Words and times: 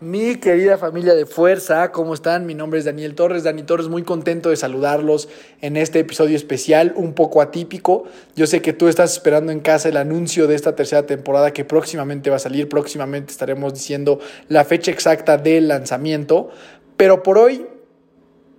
Mi 0.00 0.36
querida 0.36 0.76
familia 0.76 1.14
de 1.14 1.24
fuerza, 1.24 1.92
¿cómo 1.92 2.14
están? 2.14 2.46
Mi 2.46 2.54
nombre 2.54 2.80
es 2.80 2.84
Daniel 2.84 3.14
Torres. 3.14 3.44
Dani 3.44 3.62
Torres, 3.62 3.86
muy 3.86 4.02
contento 4.02 4.50
de 4.50 4.56
saludarlos 4.56 5.28
en 5.60 5.76
este 5.76 6.00
episodio 6.00 6.34
especial, 6.34 6.92
un 6.96 7.14
poco 7.14 7.40
atípico. 7.40 8.02
Yo 8.34 8.48
sé 8.48 8.60
que 8.60 8.72
tú 8.72 8.88
estás 8.88 9.12
esperando 9.12 9.52
en 9.52 9.60
casa 9.60 9.88
el 9.88 9.96
anuncio 9.96 10.48
de 10.48 10.56
esta 10.56 10.74
tercera 10.74 11.06
temporada 11.06 11.52
que 11.52 11.64
próximamente 11.64 12.28
va 12.28 12.36
a 12.36 12.40
salir. 12.40 12.68
Próximamente 12.68 13.30
estaremos 13.30 13.72
diciendo 13.72 14.18
la 14.48 14.64
fecha 14.64 14.90
exacta 14.90 15.36
del 15.38 15.68
lanzamiento. 15.68 16.50
Pero 16.96 17.22
por 17.22 17.38
hoy 17.38 17.64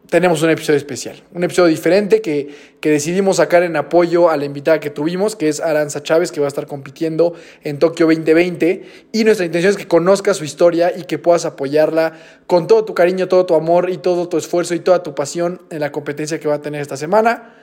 tenemos 0.10 0.42
un 0.42 0.50
episodio 0.50 0.78
especial, 0.78 1.24
un 1.34 1.44
episodio 1.44 1.70
diferente 1.70 2.22
que, 2.22 2.54
que, 2.80 2.90
decidimos 2.90 3.38
sacar 3.38 3.64
en 3.64 3.76
apoyo 3.76 4.30
a 4.30 4.38
la 4.38 4.46
invitada 4.46 4.80
que 4.80 4.90
tuvimos, 4.90 5.36
que 5.36 5.50
es 5.50 5.60
Aranza 5.60 6.04
Chávez, 6.04 6.32
que 6.32 6.40
va 6.40 6.48
a 6.48 6.50
estar 6.50 6.68
compitiendo 6.68 7.34
en 7.64 7.80
Tokio 7.80 8.06
2020. 8.06 8.84
Y 9.12 9.24
nuestra 9.24 9.46
intención 9.46 9.72
es 9.72 9.78
que 9.78 9.88
conozcas 9.88 10.38
su 10.38 10.44
historia 10.44 10.92
y 10.96 11.04
que 11.04 11.18
puedas 11.18 11.46
apoyarla 11.46 12.14
con 12.48 12.68
todo 12.68 12.86
tu 12.86 12.94
cariño, 12.94 13.28
todo 13.28 13.46
tu 13.46 13.56
amor 13.56 13.90
y 13.90 13.98
todo 13.98 14.30
tu 14.30 14.38
esfuerzo 14.38 14.76
y 14.76 14.80
toda 14.80 15.04
tu 15.04 15.16
pasión 15.16 15.62
en 15.70 15.80
la 15.80 15.92
competencia 15.92 16.40
que 16.40 16.48
va 16.48 16.56
a 16.56 16.62
tener 16.62 16.82
esta 16.82 16.98
semana. 16.98 17.56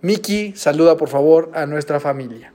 Miki, 0.00 0.52
saluda 0.56 0.96
por 0.96 1.08
favor 1.08 1.50
a 1.54 1.66
nuestra 1.66 1.98
familia. 1.98 2.52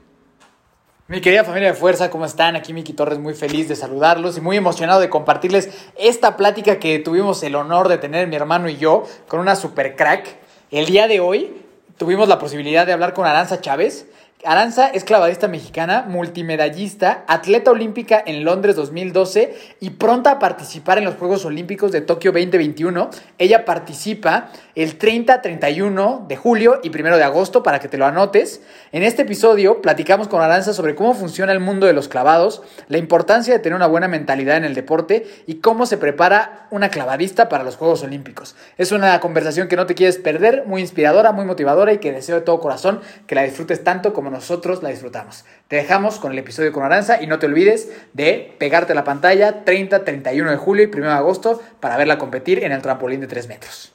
Mi 1.06 1.20
querida 1.20 1.44
familia 1.44 1.68
de 1.68 1.74
fuerza, 1.74 2.08
¿cómo 2.08 2.24
están? 2.24 2.56
Aquí 2.56 2.72
Miki 2.72 2.94
Torres, 2.94 3.18
muy 3.18 3.34
feliz 3.34 3.68
de 3.68 3.76
saludarlos 3.76 4.38
y 4.38 4.40
muy 4.40 4.56
emocionado 4.56 5.00
de 5.00 5.10
compartirles 5.10 5.68
esta 5.98 6.38
plática 6.38 6.78
que 6.78 6.98
tuvimos 6.98 7.42
el 7.42 7.56
honor 7.56 7.88
de 7.88 7.98
tener 7.98 8.26
mi 8.26 8.36
hermano 8.36 8.70
y 8.70 8.78
yo 8.78 9.04
con 9.28 9.40
una 9.40 9.54
super 9.54 9.96
crack. 9.96 10.26
El 10.70 10.86
día 10.86 11.06
de 11.06 11.20
hoy 11.20 11.60
tuvimos 11.98 12.26
la 12.26 12.38
posibilidad 12.38 12.86
de 12.86 12.94
hablar 12.94 13.12
con 13.12 13.26
Aranza 13.26 13.60
Chávez. 13.60 14.06
Aranza 14.46 14.88
es 14.88 15.04
clavadista 15.04 15.48
mexicana, 15.48 16.04
multimedallista, 16.06 17.24
atleta 17.28 17.70
olímpica 17.70 18.22
en 18.26 18.44
Londres 18.44 18.76
2012 18.76 19.54
y 19.80 19.90
pronta 19.90 20.32
a 20.32 20.38
participar 20.38 20.98
en 20.98 21.04
los 21.04 21.14
Juegos 21.14 21.46
Olímpicos 21.46 21.92
de 21.92 22.02
Tokio 22.02 22.30
2021. 22.30 23.08
Ella 23.38 23.64
participa 23.64 24.50
el 24.74 24.98
30, 24.98 25.40
31 25.40 26.26
de 26.28 26.36
julio 26.36 26.80
y 26.82 26.90
1 26.90 27.16
de 27.16 27.24
agosto 27.24 27.62
para 27.62 27.78
que 27.78 27.88
te 27.88 27.96
lo 27.96 28.04
anotes. 28.04 28.60
En 28.92 29.02
este 29.02 29.22
episodio 29.22 29.80
platicamos 29.80 30.28
con 30.28 30.42
Aranza 30.42 30.74
sobre 30.74 30.94
cómo 30.94 31.14
funciona 31.14 31.52
el 31.52 31.60
mundo 31.60 31.86
de 31.86 31.94
los 31.94 32.08
clavados, 32.08 32.60
la 32.88 32.98
importancia 32.98 33.54
de 33.54 33.60
tener 33.60 33.76
una 33.76 33.86
buena 33.86 34.08
mentalidad 34.08 34.58
en 34.58 34.64
el 34.64 34.74
deporte 34.74 35.26
y 35.46 35.54
cómo 35.56 35.86
se 35.86 35.96
prepara 35.96 36.66
una 36.70 36.90
clavadista 36.90 37.48
para 37.48 37.64
los 37.64 37.76
Juegos 37.76 38.02
Olímpicos. 38.02 38.56
Es 38.76 38.92
una 38.92 39.18
conversación 39.20 39.68
que 39.68 39.76
no 39.76 39.86
te 39.86 39.94
quieres 39.94 40.18
perder, 40.18 40.64
muy 40.66 40.82
inspiradora, 40.82 41.32
muy 41.32 41.46
motivadora 41.46 41.94
y 41.94 41.98
que 41.98 42.12
deseo 42.12 42.34
de 42.34 42.42
todo 42.42 42.60
corazón 42.60 43.00
que 43.26 43.34
la 43.34 43.42
disfrutes 43.42 43.82
tanto 43.82 44.12
como 44.12 44.23
nosotros 44.30 44.82
la 44.82 44.90
disfrutamos. 44.90 45.44
Te 45.68 45.76
dejamos 45.76 46.18
con 46.18 46.32
el 46.32 46.38
episodio 46.38 46.72
con 46.72 46.82
Aranza 46.82 47.22
y 47.22 47.26
no 47.26 47.38
te 47.38 47.46
olvides 47.46 47.92
de 48.12 48.54
pegarte 48.58 48.94
la 48.94 49.04
pantalla 49.04 49.64
30, 49.64 50.04
31 50.04 50.50
de 50.50 50.56
julio 50.56 50.84
y 50.84 50.96
1 50.96 51.06
de 51.06 51.12
agosto 51.12 51.62
para 51.80 51.96
verla 51.96 52.18
competir 52.18 52.64
en 52.64 52.72
el 52.72 52.82
trampolín 52.82 53.20
de 53.20 53.26
3 53.26 53.48
metros. 53.48 53.94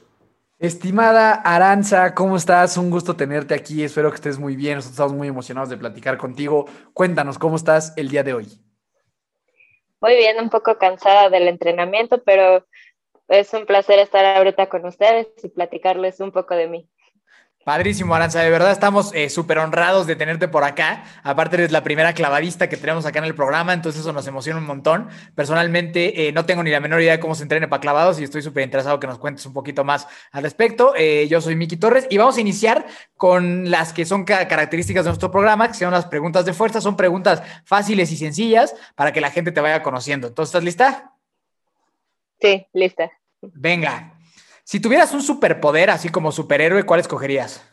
Estimada 0.58 1.32
Aranza, 1.32 2.14
¿cómo 2.14 2.36
estás? 2.36 2.76
Un 2.76 2.90
gusto 2.90 3.16
tenerte 3.16 3.54
aquí. 3.54 3.82
Espero 3.82 4.10
que 4.10 4.16
estés 4.16 4.38
muy 4.38 4.56
bien. 4.56 4.74
Nosotros 4.74 4.92
estamos 4.92 5.14
muy 5.14 5.28
emocionados 5.28 5.70
de 5.70 5.78
platicar 5.78 6.18
contigo. 6.18 6.66
Cuéntanos, 6.92 7.38
¿cómo 7.38 7.56
estás 7.56 7.94
el 7.96 8.10
día 8.10 8.22
de 8.22 8.34
hoy? 8.34 8.46
Muy 10.02 10.16
bien, 10.16 10.38
un 10.38 10.50
poco 10.50 10.76
cansada 10.76 11.30
del 11.30 11.48
entrenamiento, 11.48 12.22
pero 12.24 12.66
es 13.28 13.54
un 13.54 13.64
placer 13.64 13.98
estar 14.00 14.24
ahorita 14.36 14.68
con 14.68 14.84
ustedes 14.84 15.28
y 15.42 15.48
platicarles 15.48 16.20
un 16.20 16.30
poco 16.30 16.54
de 16.54 16.68
mí. 16.68 16.90
Padrísimo, 17.70 18.16
Aranza. 18.16 18.42
De 18.42 18.50
verdad 18.50 18.72
estamos 18.72 19.12
eh, 19.14 19.30
súper 19.30 19.58
honrados 19.58 20.08
de 20.08 20.16
tenerte 20.16 20.48
por 20.48 20.64
acá. 20.64 21.04
Aparte, 21.22 21.54
eres 21.54 21.70
la 21.70 21.84
primera 21.84 22.14
clavadista 22.14 22.68
que 22.68 22.76
tenemos 22.76 23.06
acá 23.06 23.20
en 23.20 23.26
el 23.26 23.36
programa, 23.36 23.72
entonces 23.72 24.00
eso 24.00 24.12
nos 24.12 24.26
emociona 24.26 24.58
un 24.58 24.66
montón. 24.66 25.08
Personalmente, 25.36 26.26
eh, 26.26 26.32
no 26.32 26.44
tengo 26.44 26.64
ni 26.64 26.72
la 26.72 26.80
menor 26.80 27.00
idea 27.00 27.12
de 27.12 27.20
cómo 27.20 27.36
se 27.36 27.44
entrene 27.44 27.68
para 27.68 27.78
clavados 27.78 28.18
y 28.18 28.24
estoy 28.24 28.42
súper 28.42 28.64
interesado 28.64 28.98
que 28.98 29.06
nos 29.06 29.20
cuentes 29.20 29.46
un 29.46 29.52
poquito 29.52 29.84
más 29.84 30.08
al 30.32 30.42
respecto. 30.42 30.94
Eh, 30.96 31.28
yo 31.28 31.40
soy 31.40 31.54
Miki 31.54 31.76
Torres 31.76 32.08
y 32.10 32.18
vamos 32.18 32.38
a 32.38 32.40
iniciar 32.40 32.88
con 33.16 33.70
las 33.70 33.92
que 33.92 34.04
son 34.04 34.24
ca 34.24 34.48
características 34.48 35.04
de 35.04 35.10
nuestro 35.10 35.30
programa, 35.30 35.68
que 35.68 35.74
son 35.74 35.92
las 35.92 36.06
preguntas 36.06 36.44
de 36.44 36.52
fuerza. 36.54 36.80
Son 36.80 36.96
preguntas 36.96 37.40
fáciles 37.64 38.10
y 38.10 38.16
sencillas 38.16 38.74
para 38.96 39.12
que 39.12 39.20
la 39.20 39.30
gente 39.30 39.52
te 39.52 39.60
vaya 39.60 39.80
conociendo. 39.84 40.26
Entonces, 40.26 40.50
¿estás 40.50 40.64
lista? 40.64 41.12
Sí, 42.40 42.66
lista. 42.72 43.12
Venga. 43.42 44.19
Si 44.70 44.78
tuvieras 44.78 45.12
un 45.14 45.20
superpoder, 45.20 45.90
así 45.90 46.10
como 46.10 46.30
superhéroe, 46.30 46.84
¿cuál 46.84 47.00
escogerías? 47.00 47.68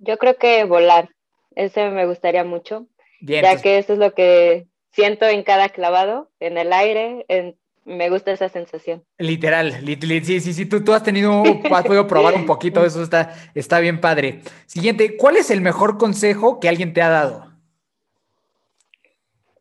Yo 0.00 0.18
creo 0.18 0.36
que 0.36 0.64
volar. 0.64 1.08
Ese 1.56 1.88
me 1.88 2.04
gustaría 2.04 2.44
mucho. 2.44 2.88
Bien, 3.22 3.40
ya 3.42 3.52
entonces- 3.52 3.62
que 3.62 3.78
eso 3.78 3.94
es 3.94 3.98
lo 3.98 4.12
que 4.12 4.66
siento 4.92 5.24
en 5.24 5.42
cada 5.44 5.70
clavado, 5.70 6.30
en 6.40 6.58
el 6.58 6.74
aire. 6.74 7.24
en- 7.28 7.56
me 7.86 8.10
gusta 8.10 8.30
esa 8.32 8.50
sensación. 8.50 9.02
Literal, 9.16 9.80
lit- 9.82 10.04
lit- 10.04 10.24
sí, 10.24 10.40
sí, 10.40 10.52
sí, 10.52 10.66
tú, 10.66 10.84
tú 10.84 10.92
has 10.92 11.02
tenido, 11.02 11.42
has 11.74 11.84
podido 11.86 12.06
probar 12.06 12.34
un 12.34 12.44
poquito, 12.44 12.84
eso 12.84 13.02
está, 13.02 13.34
está 13.54 13.80
bien 13.80 13.98
padre. 13.98 14.42
Siguiente, 14.66 15.16
¿cuál 15.16 15.38
es 15.38 15.50
el 15.50 15.62
mejor 15.62 15.96
consejo 15.96 16.60
que 16.60 16.68
alguien 16.68 16.92
te 16.92 17.00
ha 17.00 17.08
dado? 17.08 17.50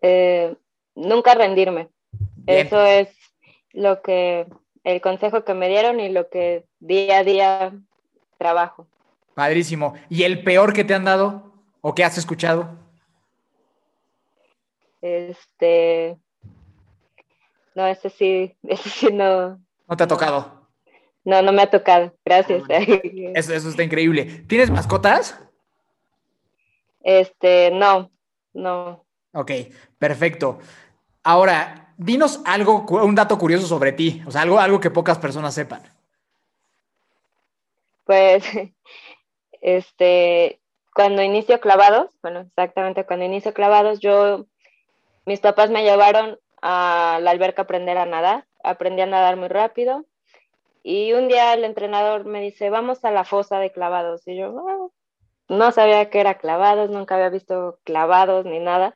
Eh, 0.02 0.58
nunca 0.94 1.36
rendirme. 1.36 1.88
Bien. 2.36 2.68
Eso 2.68 2.86
es 2.86 3.08
lo 3.78 4.02
que, 4.02 4.48
el 4.84 5.02
consejo 5.02 5.46
que 5.46 5.54
me 5.54 5.70
dieron 5.70 6.00
y 6.00 6.10
lo 6.10 6.30
que 6.30 6.66
día 6.80 7.20
a 7.20 7.24
día 7.24 7.74
trabajo. 8.40 8.88
Padrísimo. 9.36 9.94
¿Y 10.10 10.24
el 10.24 10.44
peor 10.44 10.74
que 10.74 10.84
te 10.84 10.96
han 10.96 11.06
dado 11.06 11.54
o 11.82 11.94
que 11.94 12.04
has 12.04 12.18
escuchado? 12.18 12.76
Este, 15.00 16.18
no, 17.76 17.86
ese 17.86 18.10
sí, 18.10 18.56
ese 18.64 18.90
sí 18.90 19.14
no, 19.14 19.60
¿No 19.88 19.96
te 19.96 20.04
ha 20.04 20.08
tocado? 20.08 20.68
no, 21.24 21.44
no 21.44 21.52
me 21.52 21.62
ha 21.62 21.70
tocado. 21.70 22.16
Gracias. 22.26 22.64
Eso, 23.36 23.54
eso 23.54 23.70
está 23.70 23.84
increíble. 23.84 24.26
¿Tienes 24.48 24.72
mascotas? 24.72 25.40
Este, 27.04 27.70
no, 27.72 28.10
no. 28.54 29.06
Ok, 29.34 29.52
perfecto. 30.00 30.60
Ahora, 31.24 31.87
dinos 31.98 32.42
algo, 32.46 32.86
un 33.04 33.16
dato 33.16 33.38
curioso 33.38 33.68
sobre 33.68 33.92
ti, 33.92 34.22
o 34.26 34.32
sea, 34.32 34.42
algo, 34.42 34.60
algo 34.60 34.80
que 34.80 34.92
pocas 34.92 35.18
personas 35.18 35.54
sepan. 35.54 35.82
Pues, 38.06 38.44
este, 39.62 40.60
cuando 40.94 41.22
inicio 41.22 41.60
clavados, 41.60 42.12
bueno, 42.22 42.42
exactamente 42.42 43.06
cuando 43.06 43.26
inicio 43.26 43.54
clavados, 43.54 44.00
yo, 44.00 44.46
mis 45.26 45.40
papás 45.40 45.70
me 45.70 45.84
llevaron 45.84 46.40
a 46.62 47.20
la 47.22 47.32
alberca 47.32 47.64
a 47.64 47.66
aprender 47.66 47.98
a 47.98 48.06
nadar, 48.06 48.46
aprendí 48.64 49.02
a 49.02 49.06
nadar 49.06 49.36
muy 49.36 49.48
rápido 49.48 50.06
y 50.84 51.14
un 51.14 51.28
día 51.28 51.54
el 51.54 51.64
entrenador 51.66 52.26
me 52.26 52.42
dice, 52.42 52.70
vamos 52.70 53.04
a 53.04 53.12
la 53.12 53.26
fosa 53.26 53.60
de 53.60 53.72
clavados 53.72 54.28
y 54.28 54.38
yo, 54.38 54.56
"Ah". 54.68 54.88
no 55.50 55.72
sabía 55.72 56.10
que 56.10 56.20
era 56.20 56.38
clavados, 56.38 56.90
nunca 56.90 57.16
había 57.16 57.30
visto 57.30 57.80
clavados 57.84 58.46
ni 58.46 58.60
nada. 58.60 58.96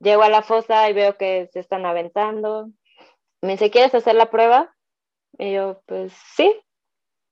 Llego 0.00 0.22
a 0.22 0.28
la 0.28 0.42
fosa 0.42 0.88
y 0.88 0.92
veo 0.92 1.16
que 1.16 1.48
se 1.52 1.60
están 1.60 1.84
aventando. 1.86 2.68
Me 3.42 3.52
dice, 3.52 3.70
¿quieres 3.70 3.94
hacer 3.94 4.14
la 4.14 4.30
prueba? 4.30 4.74
Y 5.38 5.52
yo, 5.52 5.80
pues 5.86 6.12
sí. 6.34 6.54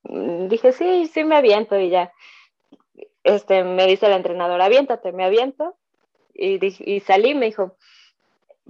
Mm, 0.05 0.49
Dije, 0.49 0.73
sí, 0.73 1.07
sí 1.07 1.25
me 1.25 1.37
aviento 1.37 1.79
y 1.79 1.91
ya. 1.91 2.13
Este, 3.25 3.65
me 3.65 3.87
dice 3.87 4.07
el 4.07 4.13
entrenador, 4.13 4.61
aviéntate, 4.61 5.13
me 5.13 5.25
aviento. 5.25 5.77
Y, 6.35 6.59
dij- 6.59 6.83
y 6.85 7.01
salí, 7.01 7.35
me 7.35 7.47
dijo, 7.47 7.77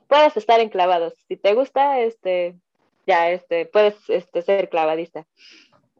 puedes 0.08 0.36
estar 0.36 0.60
en 0.60 0.68
clavados. 0.68 1.14
Si 1.28 1.36
te 1.36 1.54
gusta, 1.54 2.00
este, 2.00 2.56
ya, 3.06 3.30
este, 3.30 3.66
puedes 3.66 3.96
este, 4.08 4.42
ser 4.42 4.68
clavadista. 4.68 5.26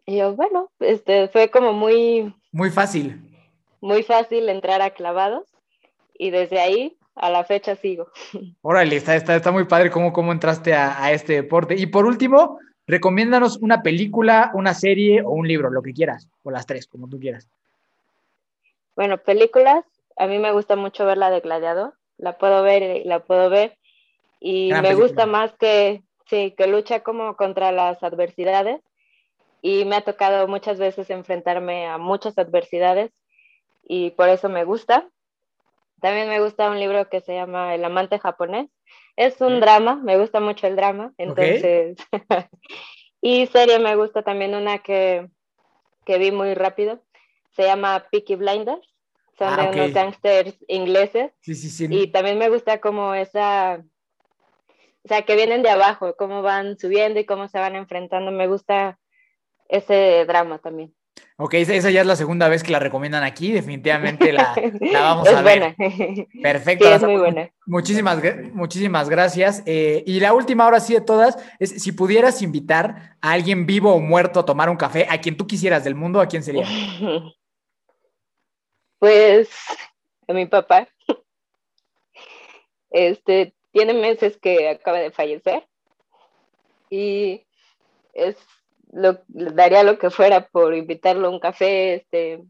Y 0.06 0.19
yo, 0.19 0.34
bueno, 0.34 0.70
este, 0.81 1.28
fue 1.28 1.50
como 1.50 1.72
muy, 1.72 2.32
Muy 2.52 2.70
fácil. 2.70 3.20
muy 3.81 4.02
fácil 4.04 4.49
entrar 4.49 4.81
a 4.82 4.90
clavados. 4.90 5.49
Y 6.19 6.31
desde 6.31 6.60
ahí 6.60 6.96
a 7.16 7.30
la 7.30 7.44
fecha 7.44 7.74
sigo. 7.76 8.08
Órale, 8.62 8.96
está, 8.96 9.16
está, 9.16 9.34
está 9.36 9.50
muy 9.50 9.64
padre 9.64 9.90
cómo, 9.90 10.12
cómo 10.12 10.32
entraste 10.32 10.74
a, 10.74 11.02
a 11.02 11.12
este 11.12 11.32
deporte. 11.32 11.74
Y 11.76 11.86
por 11.86 12.06
último, 12.06 12.58
recomiéndanos 12.86 13.56
una 13.58 13.82
película, 13.82 14.50
una 14.54 14.74
serie 14.74 15.22
o 15.22 15.30
un 15.30 15.48
libro, 15.48 15.70
lo 15.70 15.82
que 15.82 15.92
quieras, 15.92 16.28
o 16.44 16.50
las 16.50 16.66
tres, 16.66 16.86
como 16.86 17.08
tú 17.08 17.18
quieras. 17.18 17.48
Bueno, 18.94 19.18
películas, 19.18 19.84
a 20.16 20.26
mí 20.26 20.38
me 20.38 20.52
gusta 20.52 20.76
mucho 20.76 21.04
ver 21.04 21.18
la 21.18 21.30
de 21.30 21.40
Gladiador, 21.40 21.94
la 22.18 22.38
puedo 22.38 22.62
ver 22.62 22.82
y 22.82 23.04
la 23.04 23.20
puedo 23.20 23.50
ver 23.50 23.76
y 24.40 24.68
Gran 24.68 24.82
me 24.82 24.88
película. 24.88 25.06
gusta 25.06 25.26
más 25.26 25.52
que, 25.58 26.02
sí, 26.26 26.54
que 26.56 26.66
lucha 26.66 27.00
como 27.00 27.36
contra 27.36 27.72
las 27.72 28.02
adversidades 28.02 28.80
y 29.62 29.84
me 29.84 29.96
ha 29.96 30.00
tocado 30.02 30.46
muchas 30.48 30.78
veces 30.78 31.10
enfrentarme 31.10 31.86
a 31.86 31.98
muchas 31.98 32.38
adversidades 32.38 33.10
y 33.86 34.10
por 34.10 34.28
eso 34.28 34.48
me 34.48 34.64
gusta. 34.64 35.08
También 36.00 36.28
me 36.28 36.40
gusta 36.40 36.70
un 36.70 36.78
libro 36.78 37.08
que 37.08 37.20
se 37.20 37.34
llama 37.34 37.75
El 37.75 37.84
amante 37.84 38.19
japonés. 38.19 38.69
Es 39.16 39.40
un 39.40 39.60
drama, 39.60 39.96
me 39.96 40.19
gusta 40.19 40.40
mucho 40.40 40.66
el 40.66 40.76
drama, 40.76 41.12
entonces... 41.16 41.96
y 43.20 43.46
serie 43.46 43.78
me 43.78 43.96
gusta 43.96 44.22
también 44.22 44.54
una 44.54 44.78
que, 44.78 45.28
que 46.04 46.19
vi 46.19 46.31
muy 46.32 46.54
rápido, 46.54 47.02
se 47.52 47.64
llama 47.64 48.06
Peaky 48.10 48.37
Blinders, 48.37 48.87
son 49.38 49.58
Ah, 49.58 49.64
de 49.64 49.69
unos 49.70 49.93
gangsters 49.93 50.56
ingleses. 50.69 51.32
Sí, 51.40 51.54
sí, 51.54 51.69
sí. 51.70 51.88
y 51.90 52.06
también 52.08 52.38
me 52.38 52.49
gusta 52.49 52.81
como 52.81 53.14
esa, 53.14 53.82
o 55.02 55.08
sea, 55.08 55.22
que 55.22 55.37
vienen 55.37 55.62
de 55.62 55.70
abajo, 55.70 56.14
cómo 56.16 56.42
van 56.42 56.78
subiendo 56.78 57.20
y 57.20 57.25
cómo 57.25 57.49
se 57.49 57.58
van 57.58 57.76
enfrentando, 57.76 58.31
me 58.31 58.49
gusta 58.49 58.99
ese 59.69 60.25
drama 60.26 60.58
también. 60.58 60.94
Ok, 61.38 61.53
esa, 61.55 61.91
ya 61.91 62.00
es 62.00 62.06
la 62.06 62.17
segunda 62.17 62.49
vez 62.49 62.62
que 62.62 62.73
la 62.73 62.79
recomiendan 62.79 63.23
aquí. 63.23 63.53
Definitivamente 63.53 64.33
la, 64.33 64.55
la 64.81 65.00
vamos 65.03 65.29
es 65.29 65.35
a 65.35 65.43
ver. 65.43 65.75
buena. 65.77 66.27
Perfecto. 66.43 66.87
Sí, 66.87 66.93
es 66.93 67.03
muy 67.03 67.17
buena. 67.17 67.50
Muchísimas, 67.67 68.19
muchísimas 68.55 69.11
gracias. 69.11 69.62
Eh, 69.67 70.03
y 70.06 70.19
la 70.21 70.33
última, 70.33 70.65
ahora 70.65 70.81
sí 70.81 70.94
de 70.94 71.03
todas, 71.03 71.37
es 71.59 71.83
si 71.83 71.93
pudieras 71.93 72.41
invitar 72.41 73.17
a 73.21 73.33
alguien 73.33 73.67
vivo 73.67 73.94
o 73.94 74.00
muerto 74.00 74.41
a 74.41 74.47
tomar 74.47 74.71
un 74.71 74.77
café, 74.77 75.06
a 75.11 75.21
quien 75.21 75.37
tú 75.37 75.47
quisieras 75.47 75.85
del 75.85 75.94
mundo, 75.94 76.21
¿a 76.21 76.27
quién 76.27 76.43
sería? 76.43 76.67
Pues 78.99 79.50
a 80.27 80.33
mi 80.33 80.47
papá. 80.47 80.88
Este 82.91 83.55
tiene 83.73 83.93
meses 83.93 84.38
que 84.38 84.71
acaba 84.71 84.99
de 84.99 85.11
fallecer 85.11 85.69
y 86.88 87.44
es 88.15 88.37
lo 88.96 89.20
daría 89.28 89.82
lo 89.82 89.98
que 89.98 90.08
fuera 90.08 90.46
por 90.46 90.75
invitarlo 90.75 91.28
a 91.28 91.31
un 91.31 91.38
café, 91.38 91.96
este, 91.96 92.43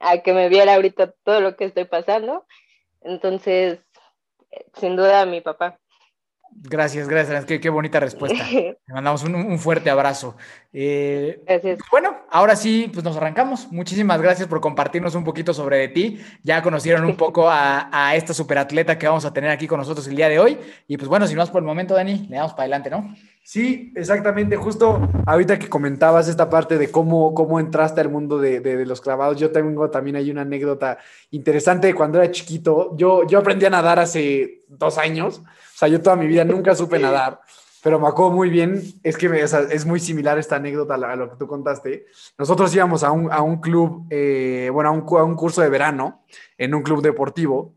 a 0.00 0.18
que 0.18 0.32
me 0.32 0.48
viera 0.48 0.74
ahorita 0.74 1.14
todo 1.22 1.40
lo 1.40 1.56
que 1.56 1.66
estoy 1.66 1.84
pasando. 1.84 2.44
Entonces, 3.00 3.78
sin 4.74 4.96
duda 4.96 5.24
mi 5.24 5.40
papá. 5.40 5.78
Gracias, 6.54 7.08
gracias. 7.08 7.44
Qué, 7.46 7.60
qué 7.60 7.70
bonita 7.70 8.00
respuesta. 8.00 8.44
Te 8.50 8.92
mandamos 8.92 9.22
un, 9.22 9.36
un 9.36 9.58
fuerte 9.58 9.88
abrazo. 9.88 10.36
Eh, 10.72 11.40
Gracias. 11.46 11.78
Bueno, 11.90 12.26
ahora 12.28 12.56
sí, 12.56 12.90
pues 12.92 13.04
nos 13.04 13.16
arrancamos. 13.16 13.70
Muchísimas 13.70 14.20
gracias 14.20 14.48
por 14.48 14.60
compartirnos 14.60 15.14
un 15.14 15.24
poquito 15.24 15.54
sobre 15.54 15.78
de 15.78 15.88
ti. 15.88 16.20
Ya 16.42 16.60
conocieron 16.60 17.04
un 17.04 17.16
poco 17.16 17.48
a, 17.48 17.88
a 17.92 18.16
esta 18.16 18.34
superatleta 18.34 18.98
que 18.98 19.06
vamos 19.06 19.24
a 19.24 19.32
tener 19.32 19.50
aquí 19.50 19.68
con 19.68 19.78
nosotros 19.78 20.08
el 20.08 20.16
día 20.16 20.28
de 20.28 20.40
hoy. 20.40 20.58
Y 20.88 20.96
pues 20.96 21.08
bueno, 21.08 21.28
si 21.28 21.34
no 21.34 21.40
más 21.40 21.50
por 21.50 21.62
el 21.62 21.66
momento, 21.66 21.94
Dani, 21.94 22.26
le 22.28 22.36
damos 22.36 22.52
para 22.52 22.64
adelante, 22.64 22.90
¿no? 22.90 23.14
Sí, 23.44 23.92
exactamente. 23.96 24.56
Justo 24.56 25.08
ahorita 25.26 25.58
que 25.58 25.68
comentabas 25.68 26.28
esta 26.28 26.48
parte 26.48 26.78
de 26.78 26.90
cómo, 26.92 27.34
cómo 27.34 27.58
entraste 27.58 28.00
al 28.00 28.08
mundo 28.08 28.38
de, 28.38 28.60
de- 28.60 28.76
de 28.76 28.86
los 28.86 29.00
clavados, 29.00 29.36
yo 29.38 29.50
tengo 29.50 29.90
también 29.90 30.16
hay 30.16 30.30
una 30.30 30.42
anécdota 30.42 30.98
interesante 31.32 31.88
de 31.88 31.94
cuando 31.94 32.18
era 32.22 32.30
chiquito. 32.30 32.96
Yo, 32.96 33.26
yo 33.26 33.38
aprendí 33.40 33.66
a 33.66 33.70
nadar 33.70 33.98
hace 33.98 34.62
dos 34.68 34.96
años. 34.96 35.38
O 35.40 35.78
sea, 35.78 35.88
yo 35.88 36.00
toda 36.00 36.14
mi 36.14 36.28
vida 36.28 36.44
nunca 36.44 36.76
supe 36.76 37.00
nadar, 37.00 37.40
pero 37.82 37.98
me 37.98 38.06
acuerdo 38.06 38.30
muy 38.30 38.48
bien. 38.48 38.80
Es 39.02 39.16
que 39.18 39.28
me- 39.28 39.42
o 39.42 39.48
sea, 39.48 39.60
es 39.62 39.84
muy 39.84 39.98
similar 39.98 40.38
esta 40.38 40.56
anécdota 40.56 40.94
a, 40.94 40.98
la- 40.98 41.12
a 41.12 41.16
lo 41.16 41.28
que 41.30 41.36
tú 41.36 41.48
contaste. 41.48 42.06
Nosotros 42.38 42.72
íbamos 42.74 43.02
a 43.02 43.10
un, 43.10 43.30
a 43.32 43.42
un 43.42 43.60
club, 43.60 44.06
eh, 44.10 44.70
bueno, 44.72 44.90
a 44.90 44.92
un, 44.92 45.04
a 45.18 45.24
un 45.24 45.34
curso 45.34 45.60
de 45.62 45.68
verano 45.68 46.22
en 46.56 46.74
un 46.76 46.82
club 46.82 47.02
deportivo. 47.02 47.74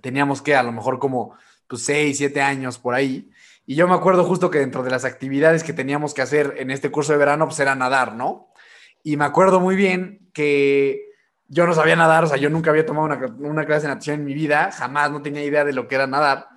Teníamos 0.00 0.40
que 0.40 0.54
a 0.56 0.62
lo 0.62 0.72
mejor 0.72 0.98
como 0.98 1.34
pues, 1.68 1.82
seis, 1.84 2.16
siete 2.16 2.40
años 2.40 2.78
por 2.78 2.94
ahí. 2.94 3.28
Y 3.66 3.74
yo 3.74 3.88
me 3.88 3.94
acuerdo 3.94 4.24
justo 4.24 4.50
que 4.50 4.60
dentro 4.60 4.82
de 4.82 4.90
las 4.90 5.04
actividades 5.04 5.64
que 5.64 5.72
teníamos 5.72 6.14
que 6.14 6.22
hacer 6.22 6.54
en 6.58 6.70
este 6.70 6.90
curso 6.90 7.12
de 7.12 7.18
verano, 7.18 7.46
pues 7.46 7.58
era 7.60 7.74
nadar, 7.74 8.14
¿no? 8.14 8.52
Y 9.02 9.16
me 9.16 9.24
acuerdo 9.24 9.60
muy 9.60 9.74
bien 9.76 10.30
que 10.32 11.02
yo 11.48 11.66
no 11.66 11.74
sabía 11.74 11.96
nadar, 11.96 12.24
o 12.24 12.26
sea, 12.26 12.36
yo 12.36 12.50
nunca 12.50 12.70
había 12.70 12.86
tomado 12.86 13.06
una, 13.06 13.26
una 13.38 13.64
clase 13.66 13.82
de 13.86 13.94
natación 13.94 14.20
en 14.20 14.24
mi 14.24 14.34
vida, 14.34 14.70
jamás 14.72 15.10
no 15.10 15.22
tenía 15.22 15.44
idea 15.44 15.64
de 15.64 15.72
lo 15.72 15.88
que 15.88 15.94
era 15.96 16.06
nadar. 16.06 16.48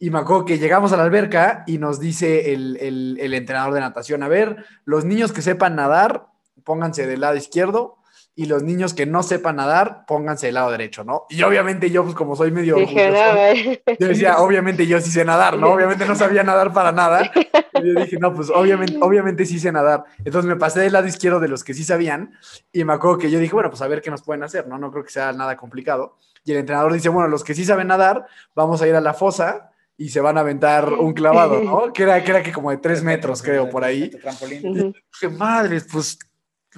Y 0.00 0.10
me 0.10 0.18
acuerdo 0.20 0.44
que 0.44 0.58
llegamos 0.58 0.92
a 0.92 0.96
la 0.96 1.02
alberca 1.04 1.64
y 1.66 1.78
nos 1.78 1.98
dice 1.98 2.52
el, 2.52 2.76
el- 2.80 3.18
el 3.20 3.34
entrenador 3.34 3.74
de 3.74 3.80
natación, 3.80 4.22
a 4.22 4.28
ver, 4.28 4.64
los 4.84 5.04
niños 5.04 5.32
que 5.32 5.42
sepan 5.42 5.74
nadar, 5.76 6.26
pónganse 6.64 7.06
del 7.06 7.20
lado 7.20 7.36
izquierdo 7.36 7.97
y 8.38 8.46
los 8.46 8.62
niños 8.62 8.94
que 8.94 9.04
no 9.04 9.24
sepan 9.24 9.56
nadar, 9.56 10.04
pónganse 10.06 10.46
del 10.46 10.54
lado 10.54 10.70
derecho, 10.70 11.02
¿no? 11.02 11.24
Y 11.28 11.42
obviamente 11.42 11.90
yo, 11.90 12.04
pues 12.04 12.14
como 12.14 12.36
soy 12.36 12.52
medio... 12.52 12.76
Dije, 12.76 13.10
no, 13.10 13.36
eh, 13.36 13.82
yo 13.98 14.06
decía, 14.06 14.38
obviamente 14.38 14.86
yo 14.86 15.00
sí 15.00 15.10
sé 15.10 15.24
nadar, 15.24 15.58
¿no? 15.58 15.72
Obviamente 15.72 16.06
no 16.06 16.14
sabía 16.14 16.44
nadar 16.44 16.72
para 16.72 16.92
nada. 16.92 17.32
Y 17.34 17.94
yo 17.94 18.00
dije, 18.00 18.16
no, 18.20 18.32
pues 18.32 18.48
obviamente, 18.50 18.96
obviamente 19.00 19.44
sí 19.44 19.58
sé 19.58 19.72
nadar. 19.72 20.04
Entonces 20.24 20.48
me 20.48 20.54
pasé 20.54 20.78
del 20.78 20.92
lado 20.92 21.08
izquierdo 21.08 21.40
de 21.40 21.48
los 21.48 21.64
que 21.64 21.74
sí 21.74 21.82
sabían 21.82 22.32
y 22.70 22.84
me 22.84 22.92
acuerdo 22.92 23.18
que 23.18 23.28
yo 23.28 23.40
dije, 23.40 23.54
bueno, 23.54 23.70
pues 23.70 23.82
a 23.82 23.88
ver 23.88 24.00
qué 24.00 24.12
nos 24.12 24.22
pueden 24.22 24.44
hacer, 24.44 24.68
¿no? 24.68 24.78
No 24.78 24.92
creo 24.92 25.02
que 25.02 25.10
sea 25.10 25.32
nada 25.32 25.56
complicado. 25.56 26.16
Y 26.44 26.52
el 26.52 26.58
entrenador 26.58 26.92
dice, 26.92 27.08
bueno, 27.08 27.28
los 27.28 27.42
que 27.42 27.56
sí 27.56 27.64
saben 27.64 27.88
nadar, 27.88 28.24
vamos 28.54 28.80
a 28.80 28.86
ir 28.86 28.94
a 28.94 29.00
la 29.00 29.14
fosa 29.14 29.72
y 29.96 30.10
se 30.10 30.20
van 30.20 30.38
a 30.38 30.42
aventar 30.42 30.92
un 30.92 31.12
clavado, 31.12 31.60
¿no? 31.60 31.92
Que 31.92 32.04
era 32.04 32.22
que, 32.22 32.30
era 32.30 32.40
que 32.44 32.52
como 32.52 32.70
de 32.70 32.76
tres 32.76 33.02
metros, 33.02 33.42
creo, 33.42 33.68
por 33.68 33.82
ahí. 33.82 34.10
Trampolín. 34.10 34.64
ujú. 34.64 34.94
Dije, 35.12 35.28
madres, 35.36 35.88
pues, 35.90 36.20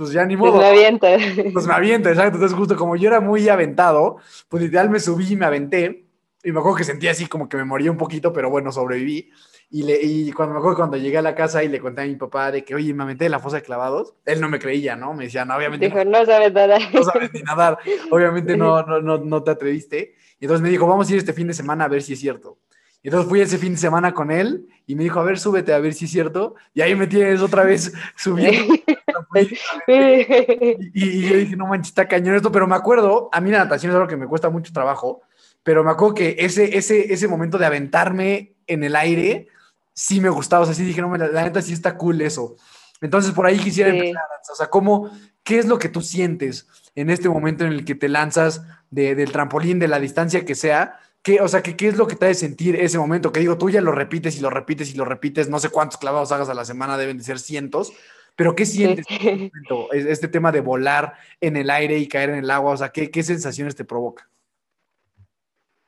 pues 0.01 0.13
ya 0.13 0.25
ni 0.25 0.35
Pues 0.37 0.51
modo. 0.53 0.63
me 0.63 0.69
aviento. 0.69 1.07
Pues 1.53 1.67
me 1.67 1.75
aviento, 1.75 2.09
exacto. 2.09 2.37
Entonces, 2.37 2.57
justo 2.57 2.75
como 2.77 2.97
yo 2.97 3.09
era 3.09 3.21
muy 3.21 3.47
aventado, 3.51 4.17
pues 4.49 4.63
literal 4.63 4.89
me 4.89 4.99
subí 4.99 5.33
y 5.33 5.37
me 5.37 5.45
aventé. 5.47 6.07
Y 6.43 6.53
me 6.53 6.61
acuerdo 6.61 6.79
que 6.79 6.85
sentí 6.85 7.07
así 7.07 7.27
como 7.27 7.51
que 7.51 7.59
me 7.59 7.65
moría 7.65 7.91
un 7.91 7.99
poquito, 7.99 8.33
pero 8.33 8.49
bueno, 8.49 8.73
sobreviví. 8.73 9.31
Y, 9.69 9.83
le, 9.83 10.01
y 10.03 10.33
cuando 10.33 10.55
me 10.55 10.59
acuerdo 10.59 10.79
cuando 10.79 10.97
llegué 10.97 11.19
a 11.19 11.23
la 11.23 11.35
casa 11.35 11.63
y 11.63 11.69
le 11.69 11.79
conté 11.81 12.01
a 12.01 12.07
mi 12.07 12.17
papá 12.17 12.51
de 12.51 12.65
que, 12.65 12.75
oye, 12.75 12.95
me 12.95 13.03
aventé 13.03 13.25
de 13.25 13.31
la 13.31 13.39
fosa 13.41 13.57
de 13.59 13.63
clavados, 13.63 14.15
él 14.25 14.41
no 14.41 14.49
me 14.49 14.59
creía, 14.59 14.97
¿no? 14.97 15.13
Me 15.13 15.25
decía, 15.25 15.45
no, 15.45 15.55
obviamente 15.55 15.85
Dijo, 15.87 16.03
no 16.05 16.25
sabes 16.25 16.53
nada. 16.55 16.79
no, 16.79 16.91
no 16.95 17.05
sabes 17.05 17.31
ni 17.35 17.43
nadar, 17.43 17.79
obviamente 18.11 18.57
no, 18.57 18.83
no, 18.85 19.01
no, 19.03 19.19
no 19.19 19.43
te 19.43 19.51
atreviste. 19.51 20.15
Y 20.41 20.47
entonces 20.47 20.63
me 20.63 20.71
dijo, 20.71 20.87
vamos 20.87 21.09
a 21.09 21.13
ir 21.13 21.19
este 21.19 21.35
fin 21.35 21.47
de 21.47 21.53
semana 21.55 21.85
a 21.85 21.89
ver 21.89 22.01
si 22.03 22.15
es 22.15 22.21
cierto. 22.21 22.57
Y 23.03 23.09
entonces 23.09 23.29
fui 23.31 23.41
ese 23.41 23.57
fin 23.59 23.73
de 23.73 23.79
semana 23.79 24.13
con 24.13 24.31
él 24.31 24.67
y 24.87 24.95
me 24.95 25.05
dijo, 25.05 25.21
a 25.21 25.25
ver, 25.25 25.39
súbete 25.39 25.73
a 25.73 25.79
ver 25.79 25.95
si 25.95 26.05
es 26.07 26.11
cierto. 26.11 26.55
Y 26.75 26.81
ahí 26.83 26.95
me 26.97 27.07
tienes 27.07 27.41
otra 27.41 27.63
vez 27.63 27.93
subiendo. 28.17 28.75
Y, 29.87 30.91
y 30.95 31.29
yo 31.29 31.37
dije, 31.37 31.57
no 31.57 31.67
manches, 31.67 31.89
está 31.91 32.07
cañón 32.09 32.35
esto, 32.37 32.53
pero 32.53 32.67
me 32.67 32.75
acuerdo, 32.77 33.29
a 33.33 33.41
mí 33.41 33.51
la 33.51 33.59
natación 33.59 33.91
es 33.91 33.97
algo 33.97 34.09
que 34.09 34.17
me 34.17 34.27
cuesta 34.27 34.51
mucho 34.51 34.73
trabajo, 34.73 35.23
pero 35.63 35.85
me 35.85 35.91
acuerdo 35.91 36.15
que 36.15 36.37
ese, 36.39 36.77
ese, 36.77 37.13
ese 37.13 37.29
momento 37.29 37.59
de 37.59 37.67
aventarme 37.67 38.55
en 38.67 38.85
el 38.85 38.97
aire, 38.97 39.49
sí 39.93 40.21
me 40.21 40.29
gustaba, 40.29 40.63
o 40.63 40.67
sea, 40.67 40.75
sí 40.75 40.85
dije, 40.85 41.01
no, 41.03 41.15
la, 41.17 41.29
la 41.29 41.45
neta 41.45 41.61
sí 41.63 41.73
está 41.73 41.97
cool 41.97 42.21
eso. 42.23 42.57
Entonces 43.01 43.33
por 43.33 43.47
ahí 43.47 43.59
quisiera 43.59 43.91
Sí. 43.91 43.97
empezar, 43.99 44.23
o 44.53 44.55
sea, 44.55 44.69
¿cómo, 44.71 45.11
¿qué 45.43 45.59
es 45.59 45.67
lo 45.67 45.79
que 45.79 45.89
tú 45.89 46.01
sientes 46.03 46.67
en 46.95 47.11
este 47.11 47.29
momento 47.29 47.65
en 47.65 47.73
el 47.73 47.85
que 47.85 47.95
te 47.95 48.09
lanzas 48.09 48.63
de- 48.91 49.15
del 49.15 49.33
trampolín, 49.33 49.79
de 49.79 49.89
la 49.89 49.99
distancia 50.01 50.45
que 50.45 50.55
sea? 50.55 50.99
¿Qué, 51.23 51.41
o 51.43 51.49
sea, 51.49 51.63
¿qué, 51.63 51.77
¿qué 51.77 51.89
es 51.89 51.97
lo 51.99 52.07
que 52.07 52.17
te 52.17 52.27
hace 52.27 52.35
sentir 52.47 52.77
ese 52.77 52.97
momento? 52.99 53.31
Que 53.33 53.41
digo, 53.41 53.59
tú 53.59 53.69
ya 53.69 53.81
lo 53.83 53.93
repites 53.93 54.37
y 54.37 54.41
lo 54.41 54.49
repites 54.49 54.91
y 54.95 54.97
lo 54.97 55.05
repites, 55.05 55.49
no 55.51 55.59
sé 55.59 55.69
cuántos 55.69 55.99
clavados 55.99 56.33
hagas 56.33 56.49
a 56.49 56.55
la 56.55 56.65
semana, 56.65 56.97
deben 56.97 57.19
de 57.19 57.25
ser 57.25 57.39
cientos, 57.39 57.93
pero 58.41 58.57
¿qué 58.57 58.65
sientes? 58.65 59.05
en 59.11 59.17
este 59.17 59.37
momento? 59.37 59.93
Es- 59.93 60.07
Este 60.07 60.27
tema 60.27 60.51
de 60.51 60.63
volar 60.63 61.13
en 61.43 61.59
el 61.59 61.69
aire 61.69 61.99
y 61.99 62.09
caer 62.09 62.31
en 62.31 62.37
el 62.37 62.51
agua, 62.51 62.73
o 62.73 62.77
sea, 62.79 62.89
¿qué, 62.89 63.11
qué 63.11 63.23
sensaciones 63.23 63.77
te 63.77 63.85
provoca? 63.85 64.31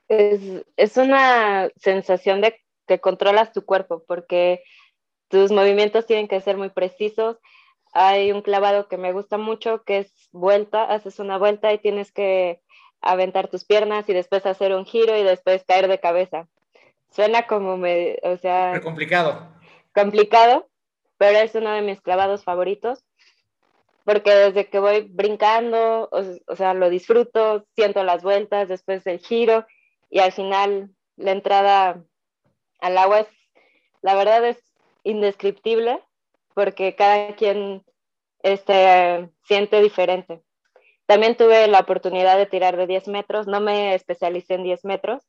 Es, 0.07 0.63
es 0.77 0.99
una 0.99 1.71
sensación 1.77 2.43
de 2.43 2.61
que 2.87 3.01
controlas 3.01 3.53
tu 3.53 3.65
cuerpo 3.65 4.05
porque 4.07 4.63
tus 5.29 5.51
movimientos 5.51 6.05
tienen 6.05 6.29
que 6.29 6.43
ser 6.43 6.59
muy 6.59 6.69
precisos. 6.69 7.39
Hay 7.95 8.33
un 8.33 8.43
clavado 8.43 8.87
que 8.87 8.99
me 8.99 9.15
gusta 9.15 9.39
mucho 9.39 9.83
que 9.85 10.01
es 10.01 10.13
vuelta, 10.31 10.85
haces 10.85 11.21
una 11.21 11.39
vuelta 11.39 11.73
y 11.73 11.79
tienes 11.79 12.13
que 12.13 12.61
aventar 13.01 13.49
tus 13.49 13.65
piernas 13.65 14.07
y 14.11 14.13
después 14.13 14.45
hacer 14.45 14.75
un 14.75 14.85
giro 14.85 15.17
y 15.17 15.23
después 15.23 15.65
caer 15.67 15.89
de 15.89 16.01
cabeza. 16.01 16.49
Suena 17.13 17.47
como, 17.47 17.79
me, 17.79 18.19
o 18.25 18.37
sea, 18.37 18.73
Pero 18.73 18.85
complicado. 18.85 19.49
complicado, 19.95 20.69
pero 21.23 21.39
es 21.39 21.55
uno 21.55 21.71
de 21.71 21.83
mis 21.83 22.01
clavados 22.01 22.43
favoritos, 22.43 23.05
porque 24.05 24.35
desde 24.35 24.69
que 24.69 24.81
voy 24.81 25.03
brincando, 25.03 26.09
o, 26.11 26.21
o 26.49 26.57
sea, 26.57 26.75
lo 26.75 26.91
disfruto, 26.91 27.65
siento 27.77 28.03
las 28.03 28.25
vueltas, 28.25 28.69
después 28.69 29.07
el 29.07 29.21
giro 29.21 29.65
y 30.11 30.19
al 30.19 30.33
final 30.33 30.91
la 31.15 31.31
entrada 31.31 32.03
al 32.81 32.99
agua 32.99 33.21
es, 33.21 33.29
la 34.01 34.17
verdad 34.17 34.45
es 34.45 34.59
indescriptible, 35.05 36.03
porque 36.55 36.97
cada 36.97 37.37
quien 37.37 37.85
este, 38.43 39.31
siente 39.45 39.81
diferente. 39.81 40.43
También 41.07 41.37
tuve 41.37 41.69
la 41.69 41.79
oportunidad 41.79 42.37
de 42.37 42.47
tirar 42.47 42.77
de 42.77 42.89
10 42.89 43.07
metros, 43.07 43.47
no 43.47 43.61
me 43.61 43.95
especialicé 43.95 44.55
en 44.55 44.65
10 44.65 44.85
metros, 44.85 45.23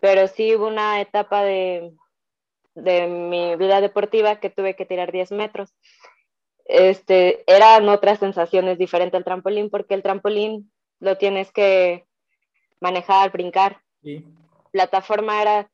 pero 0.00 0.26
sí 0.26 0.56
hubo 0.56 0.66
una 0.66 1.00
etapa 1.00 1.44
de, 1.44 1.92
de 2.82 3.06
mi 3.06 3.56
vida 3.56 3.80
deportiva 3.80 4.40
que 4.40 4.50
tuve 4.50 4.76
que 4.76 4.86
tirar 4.86 5.12
10 5.12 5.32
metros. 5.32 5.74
Este, 6.64 7.44
eran 7.46 7.88
otras 7.88 8.18
sensaciones 8.18 8.78
diferentes 8.78 9.16
al 9.16 9.24
trampolín, 9.24 9.70
porque 9.70 9.94
el 9.94 10.02
trampolín 10.02 10.70
lo 11.00 11.16
tienes 11.16 11.50
que 11.52 12.06
manejar, 12.80 13.32
brincar. 13.32 13.80
Sí. 14.02 14.24
Plataforma 14.70 15.40
era 15.40 15.70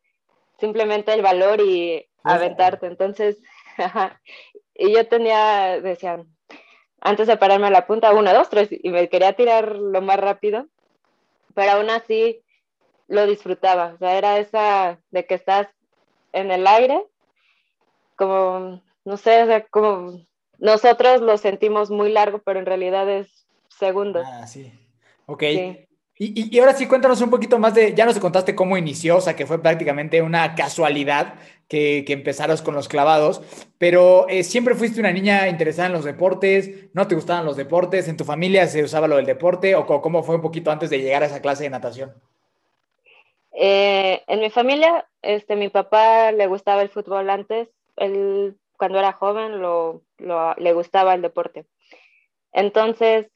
simplemente 0.58 1.12
el 1.12 1.22
valor 1.22 1.60
y 1.60 2.06
aventarte. 2.22 2.86
Entonces, 2.86 3.42
ajá. 3.76 4.20
y 4.74 4.94
yo 4.94 5.06
tenía, 5.08 5.80
decían, 5.80 6.28
antes 7.00 7.26
de 7.26 7.36
pararme 7.36 7.66
a 7.66 7.70
la 7.70 7.86
punta, 7.86 8.14
una, 8.14 8.32
dos, 8.32 8.48
tres, 8.48 8.68
y 8.70 8.88
me 8.90 9.08
quería 9.08 9.34
tirar 9.34 9.76
lo 9.76 10.00
más 10.00 10.18
rápido, 10.18 10.66
pero 11.54 11.72
aún 11.72 11.90
así 11.90 12.42
lo 13.08 13.26
disfrutaba. 13.26 13.92
O 13.94 13.98
sea, 13.98 14.16
era 14.16 14.38
esa 14.38 15.00
de 15.10 15.26
que 15.26 15.34
estás 15.34 15.68
en 16.34 16.50
el 16.50 16.66
aire, 16.66 17.06
como, 18.16 18.82
no 19.04 19.16
sé, 19.16 19.42
o 19.42 19.46
sea, 19.46 19.66
como 19.66 20.20
nosotros 20.58 21.20
lo 21.20 21.38
sentimos 21.38 21.90
muy 21.90 22.12
largo, 22.12 22.40
pero 22.44 22.58
en 22.58 22.66
realidad 22.66 23.08
es 23.08 23.46
segundos. 23.68 24.26
Ah, 24.26 24.46
sí. 24.46 24.72
Ok. 25.26 25.42
Y, 26.16 26.56
y, 26.56 26.60
ahora 26.60 26.74
sí, 26.74 26.86
cuéntanos 26.86 27.20
un 27.22 27.30
poquito 27.30 27.58
más 27.58 27.74
de, 27.74 27.92
ya 27.92 28.06
nos 28.06 28.20
contaste 28.20 28.54
cómo 28.54 28.76
inició, 28.76 29.16
o 29.16 29.20
sea, 29.20 29.34
que 29.34 29.46
fue 29.46 29.60
prácticamente 29.60 30.22
una 30.22 30.54
casualidad 30.54 31.34
que, 31.66 32.04
que 32.06 32.12
empezaros 32.12 32.62
con 32.62 32.74
los 32.74 32.86
clavados, 32.86 33.42
pero 33.78 34.28
eh, 34.28 34.44
siempre 34.44 34.76
fuiste 34.76 35.00
una 35.00 35.10
niña 35.10 35.48
interesada 35.48 35.88
en 35.88 35.92
los 35.94 36.04
deportes, 36.04 36.70
no 36.92 37.08
te 37.08 37.16
gustaban 37.16 37.44
los 37.44 37.56
deportes, 37.56 38.06
en 38.06 38.16
tu 38.16 38.24
familia 38.24 38.68
se 38.68 38.84
usaba 38.84 39.08
lo 39.08 39.16
del 39.16 39.26
deporte, 39.26 39.74
o 39.74 39.86
cómo 39.86 40.22
fue 40.22 40.36
un 40.36 40.42
poquito 40.42 40.70
antes 40.70 40.88
de 40.88 41.00
llegar 41.00 41.24
a 41.24 41.26
esa 41.26 41.42
clase 41.42 41.64
de 41.64 41.70
natación. 41.70 42.14
Eh, 43.56 44.22
en 44.26 44.40
mi 44.40 44.50
familia, 44.50 45.08
este, 45.22 45.54
mi 45.56 45.68
papá 45.68 46.32
le 46.32 46.46
gustaba 46.48 46.82
el 46.82 46.88
fútbol 46.88 47.30
antes, 47.30 47.68
él 47.96 48.56
cuando 48.76 48.98
era 48.98 49.12
joven 49.12 49.62
le 49.62 50.72
gustaba 50.72 51.14
el 51.14 51.22
deporte. 51.22 51.64
Entonces, 52.52 53.30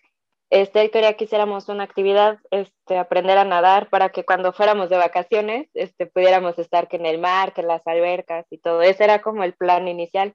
este, 0.50 0.80
él 0.80 0.90
quería 0.90 1.14
que 1.14 1.24
hiciéramos 1.24 1.68
una 1.68 1.84
actividad, 1.84 2.38
este, 2.50 2.96
aprender 2.98 3.38
a 3.38 3.44
nadar 3.44 3.90
para 3.90 4.08
que 4.08 4.24
cuando 4.24 4.52
fuéramos 4.52 4.88
de 4.88 4.96
vacaciones, 4.96 5.68
este, 5.74 6.06
pudiéramos 6.06 6.58
estar 6.58 6.88
que 6.88 6.96
en 6.96 7.06
el 7.06 7.18
mar, 7.18 7.52
que 7.52 7.60
en 7.60 7.68
las 7.68 7.86
albercas 7.86 8.46
y 8.50 8.58
todo. 8.58 8.82
Ese 8.82 9.04
era 9.04 9.20
como 9.20 9.44
el 9.44 9.54
plan 9.54 9.86
inicial. 9.88 10.34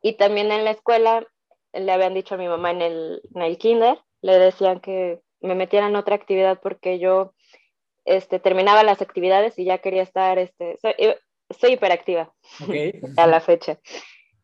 Y 0.00 0.14
también 0.14 0.52
en 0.52 0.64
la 0.64 0.70
escuela 0.70 1.26
le 1.72 1.92
habían 1.92 2.14
dicho 2.14 2.34
a 2.34 2.38
mi 2.38 2.48
mamá 2.48 2.70
en 2.70 2.82
el, 2.82 3.22
en 3.34 3.42
el 3.42 3.58
kinder, 3.58 3.98
le 4.22 4.38
decían 4.38 4.80
que 4.80 5.20
me 5.40 5.54
metieran 5.54 5.96
otra 5.96 6.14
actividad 6.14 6.60
porque 6.62 6.98
yo 6.98 7.32
este, 8.04 8.40
terminaba 8.40 8.82
las 8.82 9.02
actividades 9.02 9.58
y 9.58 9.64
ya 9.64 9.78
quería 9.78 10.02
estar, 10.02 10.38
este, 10.38 10.78
soy, 10.80 10.94
soy 11.50 11.72
hiperactiva 11.72 12.32
a 13.16 13.26
la 13.26 13.40
fecha. 13.40 13.78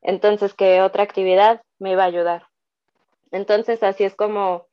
Entonces, 0.02 0.54
que 0.54 0.82
otra 0.82 1.02
actividad 1.02 1.62
me 1.78 1.92
iba 1.92 2.04
a 2.04 2.06
ayudar. 2.06 2.46
Entonces, 3.32 3.82
así 3.82 4.04
es 4.04 4.14
como 4.14 4.66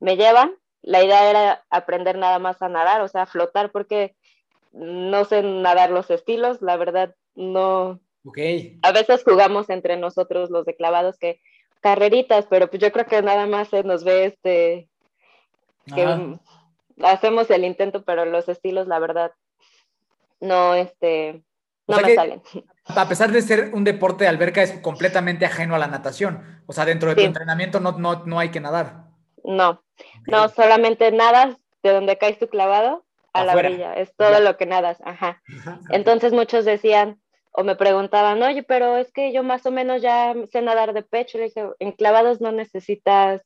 me 0.00 0.16
llevan. 0.16 0.54
La 0.82 1.04
idea 1.04 1.28
era 1.28 1.64
aprender 1.70 2.16
nada 2.16 2.38
más 2.38 2.62
a 2.62 2.68
nadar, 2.68 3.02
o 3.02 3.08
sea, 3.08 3.26
flotar, 3.26 3.70
porque 3.70 4.14
no 4.72 5.24
sé 5.24 5.42
nadar 5.42 5.90
los 5.90 6.10
estilos, 6.10 6.62
la 6.62 6.76
verdad, 6.76 7.14
no. 7.34 8.00
Okay. 8.24 8.78
A 8.82 8.92
veces 8.92 9.22
jugamos 9.24 9.70
entre 9.70 9.96
nosotros 9.96 10.50
los 10.50 10.64
de 10.64 10.76
clavados 10.76 11.18
que 11.18 11.40
carreritas, 11.80 12.46
pero 12.48 12.68
pues 12.68 12.82
yo 12.82 12.92
creo 12.92 13.06
que 13.06 13.22
nada 13.22 13.46
más 13.46 13.68
se 13.68 13.82
nos 13.82 14.04
ve 14.04 14.26
este 14.26 14.88
que 15.94 16.38
hacemos 17.02 17.50
el 17.50 17.64
intento, 17.64 18.04
pero 18.04 18.24
los 18.24 18.48
estilos, 18.48 18.86
la 18.86 18.98
verdad, 18.98 19.32
no, 20.40 20.74
este, 20.74 21.42
no 21.86 22.00
me 22.00 22.14
salen. 22.14 22.42
A 22.86 23.08
pesar 23.08 23.30
de 23.30 23.42
ser 23.42 23.70
un 23.72 23.84
deporte 23.84 24.24
de 24.24 24.30
alberca, 24.30 24.62
es 24.62 24.72
completamente 24.80 25.46
ajeno 25.46 25.74
a 25.74 25.78
la 25.78 25.86
natación. 25.86 26.62
O 26.66 26.72
sea, 26.72 26.84
dentro 26.84 27.08
de 27.10 27.16
tu 27.16 27.22
entrenamiento 27.22 27.80
no, 27.80 27.92
no, 27.92 28.24
no, 28.24 28.38
hay 28.38 28.50
que 28.50 28.60
nadar. 28.60 29.04
No, 29.44 29.82
no, 30.26 30.48
solamente 30.48 31.10
nadas 31.12 31.56
de 31.82 31.92
donde 31.92 32.18
caes 32.18 32.38
tu 32.38 32.48
clavado 32.48 33.04
a 33.32 33.44
la 33.44 33.54
orilla. 33.54 33.94
Es 33.94 34.14
todo 34.16 34.40
lo 34.40 34.56
que 34.56 34.66
nadas. 34.66 34.98
Ajá. 35.04 35.42
Entonces 35.90 36.32
muchos 36.32 36.64
decían 36.64 37.20
o 37.52 37.64
me 37.64 37.76
preguntaban, 37.76 38.42
oye, 38.42 38.62
pero 38.62 38.96
es 38.96 39.12
que 39.12 39.32
yo 39.32 39.42
más 39.42 39.66
o 39.66 39.70
menos 39.70 40.02
ya 40.02 40.34
sé 40.50 40.62
nadar 40.62 40.92
de 40.92 41.02
pecho. 41.02 41.38
Le 41.38 41.44
dije, 41.44 41.64
en 41.78 41.92
clavados 41.92 42.40
no 42.40 42.52
necesitas 42.52 43.42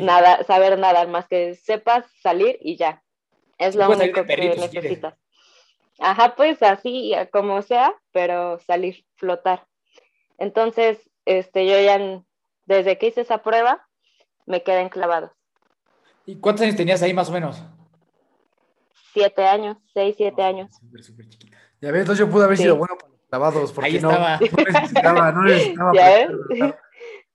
nada, 0.00 0.44
saber 0.44 0.78
nadar, 0.78 1.08
más 1.08 1.26
que 1.26 1.54
sepas 1.54 2.04
salir 2.22 2.58
y 2.60 2.76
ya. 2.76 3.02
Es 3.58 3.74
lo 3.76 3.88
único 3.90 4.24
que 4.24 4.36
necesitas. 4.36 5.14
Ajá, 5.98 6.34
pues 6.34 6.62
así, 6.62 7.12
como 7.32 7.62
sea, 7.62 7.94
pero 8.12 8.58
salir, 8.60 9.04
flotar. 9.16 9.66
Entonces, 10.38 10.98
este, 11.26 11.66
yo 11.66 11.80
ya, 11.80 12.22
desde 12.66 12.98
que 12.98 13.06
hice 13.06 13.20
esa 13.20 13.42
prueba, 13.42 13.86
me 14.46 14.62
quedé 14.62 14.80
enclavado. 14.80 15.32
¿Y 16.26 16.36
cuántos 16.36 16.62
años 16.62 16.76
tenías 16.76 17.02
ahí 17.02 17.14
más 17.14 17.28
o 17.28 17.32
menos? 17.32 17.62
Siete 19.12 19.46
años, 19.46 19.76
seis, 19.92 20.14
siete 20.16 20.42
años. 20.42 20.74
Súper, 20.74 21.02
súper 21.04 21.28
chiquita. 21.28 21.58
Ya 21.80 21.90
ves, 21.90 22.00
entonces 22.00 22.26
yo 22.26 22.32
pude 22.32 22.44
haber 22.44 22.56
sido 22.56 22.76
bueno 22.76 22.96
para 22.96 23.10
los 23.10 23.20
clavados, 23.28 23.72
porque 23.72 23.90
ahí 23.90 24.00
no, 24.00 24.10
estaba. 24.10 24.38
no 24.38 24.64
necesitaba, 24.64 25.32
no 25.32 25.42
necesitaba. 25.42 25.92
¿Ya 25.94 26.06
ves? 26.08 26.74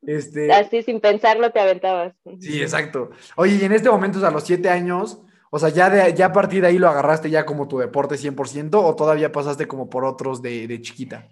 Este... 0.05 0.51
Así 0.53 0.83
sin 0.83 0.99
pensarlo 0.99 1.51
te 1.51 1.59
aventabas. 1.59 2.13
Sí, 2.39 2.61
exacto. 2.61 3.09
Oye, 3.35 3.57
y 3.61 3.65
en 3.65 3.73
este 3.73 3.89
momento, 3.89 4.25
a 4.25 4.31
los 4.31 4.43
siete 4.43 4.69
años, 4.69 5.21
o 5.49 5.59
sea, 5.59 5.69
ya, 5.69 5.89
de, 5.89 6.13
ya 6.13 6.27
a 6.27 6.33
partir 6.33 6.61
de 6.61 6.67
ahí 6.67 6.77
lo 6.77 6.87
agarraste 6.87 7.29
ya 7.29 7.45
como 7.45 7.67
tu 7.67 7.79
deporte 7.79 8.15
100% 8.15 8.81
o 8.83 8.95
todavía 8.95 9.31
pasaste 9.31 9.67
como 9.67 9.89
por 9.89 10.05
otros 10.05 10.41
de, 10.41 10.67
de 10.67 10.81
chiquita? 10.81 11.27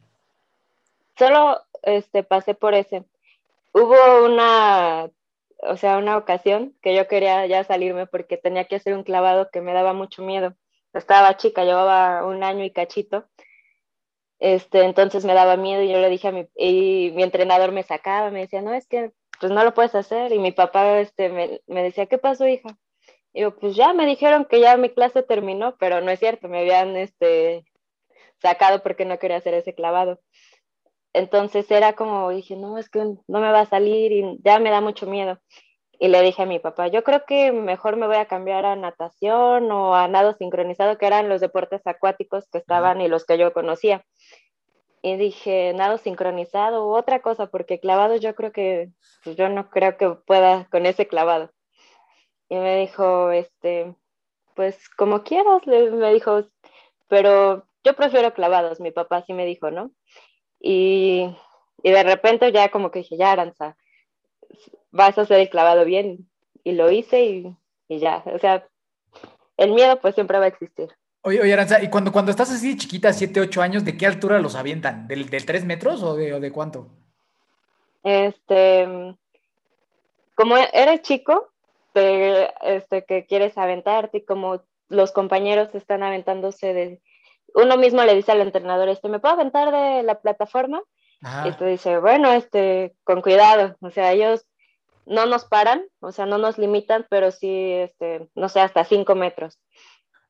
Solo 1.18 1.62
este, 1.84 2.24
pasé 2.24 2.56
por 2.56 2.74
ese. 2.74 3.04
Hubo 3.74 4.26
una, 4.26 5.10
o 5.60 5.78
sea, 5.78 5.98
una 5.98 6.18
ocasión 6.18 6.74
que 6.82 6.96
yo 6.96 7.08
quería 7.08 7.46
ya 7.46 7.64
salirme 7.64 8.08
porque 8.08 8.38
tenía 8.38 8.66
que 8.66 8.78
hacer 8.78 8.94
un 8.94 9.04
clavado 9.04 9.50
que 9.52 9.62
me 9.62 9.74
daba 9.74 9.94
mucho 9.94 10.24
miedo. 10.24 10.56
Estaba 10.94 11.36
chica, 11.38 11.66
llevaba 11.66 12.26
un 12.26 12.44
año 12.44 12.64
y 12.64 12.72
cachito 12.72 13.26
este, 14.39 14.84
entonces 14.84 15.25
me 15.25 15.34
daba 15.34 15.58
miedo 15.58 15.82
y 15.82 15.89
yo 15.89 16.00
le 16.00 16.10
dije 16.10 16.27
a 16.27 16.32
mi, 16.32 16.48
y 16.56 17.12
mi 17.15 17.24
entrenador 17.24 17.72
me 17.72 17.84
sacaba, 17.84 18.32
me 18.32 18.42
decía, 18.42 18.62
no, 18.62 18.74
es 18.74 18.88
que 18.88 19.12
pues 19.39 19.51
no 19.51 19.63
lo 19.63 19.74
puedes 19.74 19.96
hacer. 19.96 20.32
Y 20.32 20.39
mi 20.39 20.51
papá 20.51 21.00
este, 21.00 21.30
me, 21.30 21.62
me 21.68 21.84
decía, 21.84 22.06
¿qué 22.08 22.18
pasó, 22.18 22.48
hija? 22.48 22.77
Y 23.34 23.42
yo, 23.42 23.56
pues 23.58 23.75
ya 23.75 23.94
me 23.94 24.06
dijeron 24.06 24.46
que 24.46 24.62
ya 24.62 24.77
mi 24.77 24.89
clase 24.89 25.24
terminó, 25.24 25.75
pero 25.77 26.01
no 26.01 26.12
es 26.12 26.20
cierto, 26.20 26.48
me 26.48 26.60
habían 26.60 26.96
este, 26.96 27.65
sacado 28.42 28.82
porque 28.84 29.06
no 29.06 29.20
quería 29.20 29.38
hacer 29.38 29.54
ese 29.54 29.74
clavado. 29.74 30.20
Entonces 31.13 31.70
era 31.72 31.94
como, 31.94 32.30
dije, 32.30 32.56
no, 32.56 32.77
es 32.77 32.89
que 32.89 33.00
no 33.00 33.39
me 33.39 33.51
va 33.51 33.62
a 33.62 33.65
salir 33.65 34.12
y 34.12 34.39
ya 34.44 34.60
me 34.60 34.70
da 34.70 34.82
mucho 34.82 35.06
miedo. 35.06 35.39
Y 36.00 36.10
le 36.10 36.22
dije 36.22 36.44
a 36.44 36.46
mi 36.46 36.60
papá, 36.60 36.88
yo 36.88 37.04
creo 37.04 37.25
que 37.25 37.52
mejor 37.52 37.96
me 37.96 38.08
voy 38.08 38.18
a 38.18 38.25
cambiar 38.25 38.66
a 38.66 38.75
natación 38.75 39.72
o 39.72 39.96
a 39.96 40.08
nado 40.08 40.34
sincronizado, 40.34 40.98
que 40.98 41.06
eran 41.06 41.30
los 41.30 41.42
deportes 41.42 41.82
acuáticos 41.86 42.48
que 42.52 42.58
estaban 42.58 43.02
y 43.02 43.08
los 43.08 43.25
que 43.25 43.38
yo 43.38 43.54
conocía. 43.54 44.04
Y 45.02 45.16
dije, 45.18 45.74
nado 45.74 45.98
sincronizado 45.98 46.88
u 46.88 46.96
otra 46.96 47.22
cosa, 47.22 47.48
porque 47.48 47.80
clavado 47.80 48.16
yo 48.18 48.36
creo 48.36 48.52
que, 48.52 48.90
pues 49.24 49.36
yo 49.36 49.48
no 49.50 49.70
creo 49.70 49.98
que 49.98 50.10
pueda 50.10 50.68
con 50.72 50.86
ese 50.86 51.08
clavado. 51.08 51.52
Y 52.50 52.56
me 52.56 52.80
dijo, 52.80 53.32
este, 53.32 53.96
pues 54.56 54.90
como 54.90 55.24
quieras, 55.24 55.66
me 55.66 56.14
dijo, 56.14 56.46
pero 57.08 57.68
yo 57.84 57.96
prefiero 57.96 58.34
clavados, 58.34 58.80
mi 58.80 58.92
papá 58.92 59.22
sí 59.22 59.34
me 59.34 59.46
dijo, 59.46 59.72
¿no? 59.72 59.92
Y, 60.60 61.30
y 61.84 61.92
de 61.92 62.04
repente 62.04 62.52
ya 62.52 62.70
como 62.70 62.92
que 62.92 63.00
dije, 63.00 63.18
ya, 63.18 63.32
Aranza, 63.32 63.78
vas 64.92 65.18
a 65.18 65.22
hacer 65.22 65.40
el 65.40 65.50
clavado 65.50 65.86
bien. 65.86 66.30
Y 66.64 66.74
lo 66.74 66.92
hice 66.92 67.24
y, 67.24 67.56
y 67.88 68.00
ya. 68.00 68.24
O 68.26 68.40
sea, 68.40 68.68
el 69.58 69.72
miedo 69.72 70.00
pues 70.00 70.16
siempre 70.16 70.40
va 70.40 70.46
a 70.46 70.50
existir. 70.50 70.90
Oye, 71.22 71.42
oye 71.42 71.54
Aranza, 71.54 71.82
y 71.82 71.90
cuando, 71.90 72.12
cuando 72.12 72.30
estás 72.30 72.52
así 72.52 72.78
chiquita, 72.78 73.12
7, 73.12 73.42
8 73.42 73.62
años, 73.62 73.84
¿de 73.84 73.98
qué 73.98 74.06
altura 74.06 74.40
los 74.40 74.56
avientan? 74.56 75.08
¿Del, 75.08 75.28
del 75.30 75.46
3 75.46 75.66
metros 75.66 76.04
o 76.04 76.16
de, 76.16 76.34
o 76.34 76.40
de 76.40 76.52
cuánto? 76.52 76.88
Este, 78.04 79.16
como 80.36 80.58
eres 80.58 81.02
chico, 81.02 81.50
te, 81.94 82.52
este, 82.62 83.06
que 83.06 83.26
quieres 83.26 83.58
aventarte 83.58 84.20
y 84.20 84.26
como 84.26 84.62
los 84.90 85.12
compañeros 85.12 85.74
están 85.74 86.04
aventándose 86.04 86.74
de... 86.74 87.02
Uno 87.56 87.78
mismo 87.78 88.04
le 88.04 88.14
dice 88.14 88.32
al 88.32 88.42
entrenador, 88.42 88.90
este, 88.90 89.10
¿me 89.10 89.20
puedo 89.20 89.34
aventar 89.34 89.72
de 89.72 90.04
la 90.04 90.20
plataforma? 90.22 90.84
Y 91.46 91.52
tú 91.54 91.66
dice, 91.66 91.98
bueno, 92.00 92.32
este, 92.32 92.94
con 93.04 93.22
cuidado, 93.22 93.76
o 93.82 93.90
sea, 93.90 94.12
ellos 94.12 94.46
no 95.06 95.26
nos 95.26 95.46
paran, 95.46 95.84
o 96.00 96.12
sea, 96.12 96.26
no 96.26 96.38
nos 96.38 96.58
limitan, 96.58 97.06
pero 97.10 97.32
sí, 97.32 97.74
este, 97.74 98.30
no 98.36 98.50
sé, 98.50 98.60
hasta 98.60 98.84
cinco 98.84 99.16
metros. 99.16 99.60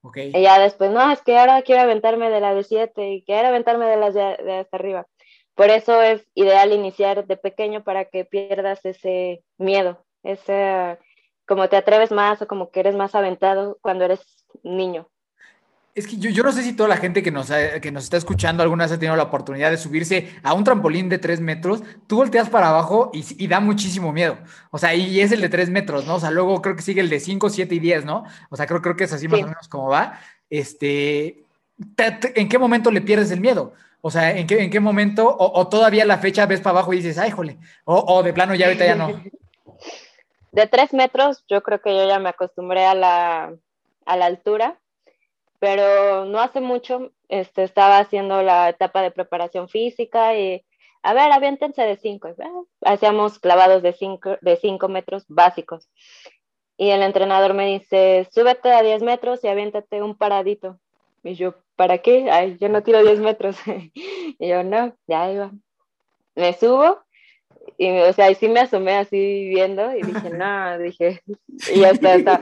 Okay. 0.02 0.32
Y 0.34 0.42
ya 0.42 0.60
después, 0.60 0.92
no, 0.92 1.12
es 1.12 1.22
que 1.22 1.38
ahora 1.38 1.62
quiero 1.64 1.82
aventarme 1.82 2.30
de 2.30 2.40
la 2.40 2.54
de 2.54 2.64
siete 2.64 3.12
y 3.12 3.24
quiero 3.24 3.48
aventarme 3.48 3.88
de 3.88 3.98
las 3.98 4.14
de, 4.14 4.38
de 4.44 4.58
hasta 4.60 4.78
arriba. 4.78 5.08
Por 5.56 5.70
eso 5.70 6.02
es 6.02 6.28
ideal 6.36 6.74
iniciar 6.74 7.26
de 7.26 7.38
pequeño 7.38 7.84
para 7.84 8.06
que 8.06 8.26
pierdas 8.26 8.86
ese 8.86 9.44
miedo, 9.58 10.06
ese, 10.24 11.00
como 11.48 11.70
te 11.70 11.78
atreves 11.78 12.12
más 12.12 12.42
o 12.42 12.48
como 12.48 12.70
que 12.70 12.82
eres 12.82 12.96
más 12.96 13.16
aventado 13.16 13.78
cuando 13.82 14.06
eres 14.06 14.46
niño. 14.64 15.10
Es 15.96 16.08
que 16.08 16.18
yo, 16.18 16.30
yo 16.30 16.44
no 16.44 16.52
sé 16.52 16.62
si 16.62 16.74
toda 16.74 16.90
la 16.90 16.98
gente 16.98 17.24
que 17.24 17.32
nos, 17.32 17.50
que 17.82 17.90
nos 17.90 18.04
está 18.04 18.18
escuchando 18.18 18.62
alguna 18.62 18.84
vez 18.84 18.92
ha 18.92 19.00
tenido 19.00 19.16
la 19.16 19.24
oportunidad 19.24 19.72
de 19.72 19.78
subirse 19.78 20.30
a 20.44 20.54
un 20.54 20.66
trampolín 20.66 21.08
de 21.08 21.20
tres 21.20 21.40
metros, 21.40 21.84
tú 22.06 22.18
volteas 22.18 22.50
para 22.50 22.68
abajo 22.68 23.12
y, 23.14 23.24
y, 23.42 23.48
da 23.48 23.62
muchísimo 23.62 24.12
miedo. 24.12 24.38
O 24.72 24.78
sea, 24.78 24.94
y 24.94 25.22
es 25.22 25.32
el 25.32 25.40
de 25.40 25.48
tres 25.48 25.70
metros, 25.70 26.06
¿no? 26.06 26.16
O 26.16 26.20
sea, 26.20 26.32
luego 26.32 26.62
creo 26.62 26.76
que 26.76 26.82
sigue 26.82 27.00
el 27.00 27.10
de 27.10 27.22
cinco, 27.22 27.50
siete 27.50 27.76
y 27.76 27.80
diez, 27.80 28.04
¿no? 28.04 28.26
O 28.50 28.58
sea, 28.58 28.68
creo, 28.68 28.82
creo 28.82 28.98
que 28.98 29.06
es 29.06 29.14
así 29.14 29.30
más 29.30 29.42
o 29.42 29.48
menos 29.48 29.70
como 29.70 29.88
va. 29.88 30.20
Este, 30.50 31.46
te, 31.96 32.12
te, 32.12 32.42
¿En 32.42 32.50
qué 32.50 32.60
momento 32.60 32.92
le 32.92 33.00
pierdes 33.00 33.32
el 33.32 33.40
miedo? 33.40 33.72
O 34.02 34.12
sea, 34.12 34.38
¿en 34.38 34.48
qué, 34.48 34.62
en 34.64 34.70
qué 34.70 34.82
momento? 34.82 35.26
O, 35.26 35.62
o 35.62 35.68
todavía 35.70 36.04
la 36.04 36.18
fecha 36.18 36.46
ves 36.46 36.60
para 36.60 36.72
abajo 36.72 36.92
y 36.92 36.98
dices, 36.98 37.18
ay, 37.18 37.32
jole. 37.32 37.58
O, 37.86 37.96
o 37.96 38.22
de 38.22 38.34
plano 38.34 38.54
ya 38.54 38.66
ahorita 38.66 38.86
ya 38.86 38.96
no. 38.96 39.08
De 40.52 40.68
tres 40.68 40.94
metros, 40.94 41.46
yo 41.50 41.64
creo 41.64 41.80
que 41.82 41.96
yo 41.96 42.08
ya 42.08 42.20
me 42.20 42.30
acostumbré 42.30 42.86
a 42.86 42.96
la, 42.96 43.54
a 44.06 44.18
la 44.18 44.26
altura 44.26 44.78
pero 45.66 46.26
no 46.26 46.42
hace 46.42 46.62
mucho 46.62 47.12
este, 47.28 47.64
estaba 47.64 47.98
haciendo 47.98 48.44
la 48.44 48.70
etapa 48.70 49.02
de 49.02 49.10
preparación 49.10 49.68
física 49.68 50.38
y, 50.38 50.64
a 51.02 51.16
ver, 51.16 51.32
aviéntense 51.32 51.82
de 51.82 51.98
cinco. 51.98 52.30
Hacíamos 52.82 53.40
clavados 53.40 53.82
de 53.82 53.94
cinco, 53.94 54.38
de 54.42 54.58
cinco 54.58 54.90
metros 54.90 55.26
básicos. 55.28 55.90
Y 56.78 56.92
el 56.92 57.02
entrenador 57.02 57.56
me 57.56 57.66
dice, 57.66 58.30
súbete 58.32 58.74
a 58.74 58.84
10 58.84 59.02
metros 59.02 59.44
y 59.44 59.48
aviéntate 59.48 60.04
un 60.04 60.16
paradito. 60.16 60.80
Y 61.24 61.34
yo, 61.34 61.56
¿para 61.76 61.98
qué? 61.98 62.30
Ay, 62.30 62.60
yo 62.62 62.70
no 62.70 62.84
tiro 62.84 63.02
10 63.02 63.22
metros. 63.22 63.58
y 63.96 64.48
yo, 64.48 64.64
no, 64.64 64.96
ya 65.08 65.32
iba. 65.32 65.52
Me 66.36 66.54
subo 66.54 67.05
y, 67.78 67.90
o 68.00 68.14
sea, 68.14 68.32
y 68.32 68.36
sí 68.36 68.48
me 68.48 68.62
asomé 68.62 68.96
así 68.96 69.50
viendo 69.50 69.96
y 69.96 70.02
dije, 70.02 70.30
no, 70.30 70.78
dije, 70.80 71.22
y 71.74 71.80
ya 71.80 71.90
está, 71.90 72.16
está 72.16 72.42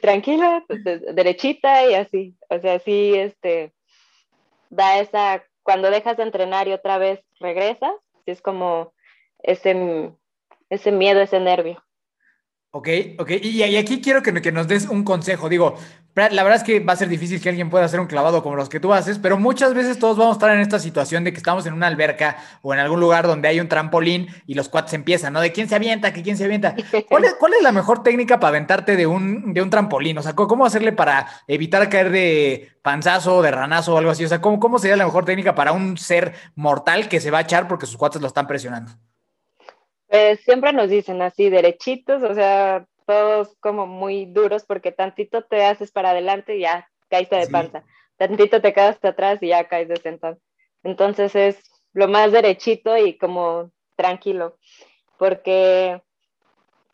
tranquila, 0.00 0.64
derechita 1.14 1.88
y 1.90 1.94
así. 1.94 2.36
O 2.48 2.58
sea, 2.60 2.78
sí, 2.80 3.14
este, 3.14 3.72
da 4.70 5.00
esa, 5.00 5.44
cuando 5.62 5.90
dejas 5.90 6.16
de 6.16 6.22
entrenar 6.24 6.68
y 6.68 6.72
otra 6.72 6.98
vez 6.98 7.20
regresas, 7.40 7.92
es 8.26 8.42
como 8.42 8.92
ese, 9.42 10.12
ese 10.70 10.92
miedo, 10.92 11.20
ese 11.20 11.40
nervio. 11.40 11.82
Ok, 12.70 12.88
ok. 13.18 13.30
Y, 13.42 13.76
aquí 13.76 14.00
quiero 14.02 14.22
que, 14.22 14.32
que, 14.42 14.52
nos 14.52 14.68
des 14.68 14.88
un 14.88 15.02
consejo. 15.02 15.48
Digo, 15.48 15.76
la 16.18 16.42
verdad 16.42 16.56
es 16.56 16.64
que 16.64 16.80
va 16.80 16.94
a 16.94 16.96
ser 16.96 17.08
difícil 17.08 17.40
que 17.40 17.48
alguien 17.48 17.70
pueda 17.70 17.84
hacer 17.84 18.00
un 18.00 18.06
clavado 18.06 18.42
como 18.42 18.56
los 18.56 18.68
que 18.68 18.80
tú 18.80 18.92
haces, 18.92 19.18
pero 19.18 19.38
muchas 19.38 19.74
veces 19.74 19.98
todos 19.98 20.16
vamos 20.16 20.34
a 20.34 20.38
estar 20.38 20.50
en 20.50 20.60
esta 20.60 20.78
situación 20.78 21.22
de 21.22 21.32
que 21.32 21.38
estamos 21.38 21.66
en 21.66 21.74
una 21.74 21.86
alberca 21.86 22.36
o 22.62 22.74
en 22.74 22.80
algún 22.80 22.98
lugar 22.98 23.26
donde 23.26 23.48
hay 23.48 23.60
un 23.60 23.68
trampolín 23.68 24.28
y 24.46 24.54
los 24.54 24.68
cuates 24.68 24.94
empiezan, 24.94 25.32
¿no? 25.32 25.40
De 25.40 25.52
quién 25.52 25.68
se 25.68 25.76
avienta, 25.76 26.12
que 26.12 26.22
quién 26.22 26.36
se 26.36 26.44
avienta. 26.44 26.74
¿Cuál 27.08 27.24
es, 27.24 27.34
cuál 27.34 27.54
es 27.54 27.62
la 27.62 27.72
mejor 27.72 28.02
técnica 28.02 28.40
para 28.40 28.48
aventarte 28.48 28.96
de 28.96 29.06
un, 29.06 29.54
de 29.54 29.62
un 29.62 29.70
trampolín? 29.70 30.18
O 30.18 30.22
sea, 30.22 30.34
¿cómo 30.34 30.66
hacerle 30.66 30.92
para 30.92 31.28
evitar 31.46 31.88
caer 31.88 32.10
de 32.10 32.70
panzazo, 32.82 33.40
de 33.42 33.50
ranazo 33.50 33.94
o 33.94 33.98
algo 33.98 34.10
así? 34.10 34.24
O 34.24 34.28
sea, 34.28 34.40
¿cómo, 34.40 34.58
cómo 34.58 34.78
sería 34.78 34.96
la 34.96 35.06
mejor 35.06 35.24
técnica 35.24 35.54
para 35.54 35.72
un 35.72 35.96
ser 35.96 36.34
mortal 36.56 37.08
que 37.08 37.20
se 37.20 37.30
va 37.30 37.38
a 37.38 37.42
echar 37.42 37.68
porque 37.68 37.86
sus 37.86 37.96
cuates 37.96 38.20
lo 38.20 38.26
están 38.26 38.46
presionando? 38.46 38.92
Pues 40.08 40.40
siempre 40.40 40.72
nos 40.72 40.88
dicen 40.88 41.20
así, 41.20 41.50
derechitos, 41.50 42.22
o 42.22 42.34
sea, 42.34 42.86
todos 43.08 43.56
como 43.60 43.86
muy 43.86 44.26
duros 44.26 44.66
porque 44.66 44.92
tantito 44.92 45.42
te 45.42 45.64
haces 45.64 45.90
para 45.90 46.10
adelante 46.10 46.56
y 46.56 46.60
ya 46.60 46.90
caíste 47.08 47.36
de 47.36 47.46
panza, 47.46 47.84
tantito 48.18 48.60
te 48.60 48.74
quedas 48.74 49.02
atrás 49.02 49.42
y 49.42 49.48
ya 49.48 49.66
caes 49.66 49.88
de 49.88 49.96
sentado. 49.96 50.36
Entonces 50.82 51.34
es 51.34 51.70
lo 51.94 52.06
más 52.06 52.32
derechito 52.32 52.98
y 52.98 53.16
como 53.16 53.70
tranquilo, 53.96 54.58
porque 55.16 56.02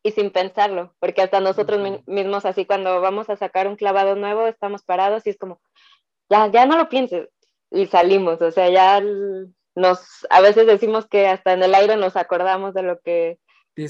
y 0.05 0.13
sin 0.13 0.31
pensarlo, 0.31 0.95
porque 1.01 1.23
hasta 1.23 1.41
nosotros 1.41 2.01
mismos 2.07 2.45
así 2.45 2.65
cuando 2.65 3.01
vamos 3.01 3.29
a 3.29 3.37
sacar 3.37 3.67
un 3.67 3.75
clavado 3.75 4.15
nuevo 4.15 4.47
estamos 4.47 4.85
parados 4.85 5.27
y 5.27 5.31
es 5.31 5.39
como, 5.39 5.61
ya, 6.31 6.47
ya 6.47 6.65
no 6.65 6.77
lo 6.77 6.89
pienses 6.89 7.29
y 7.73 7.87
salimos, 7.87 8.41
o 8.41 8.53
sea, 8.53 8.69
ya 8.69 9.03
nos, 9.75 10.27
a 10.31 10.41
veces 10.41 10.69
decimos 10.69 11.09
que 11.09 11.27
hasta 11.27 11.55
en 11.55 11.65
el 11.65 11.75
aire 11.75 11.97
nos 11.97 12.15
acordamos 12.15 12.73
de 12.73 12.83
lo 12.83 13.01
que 13.01 13.41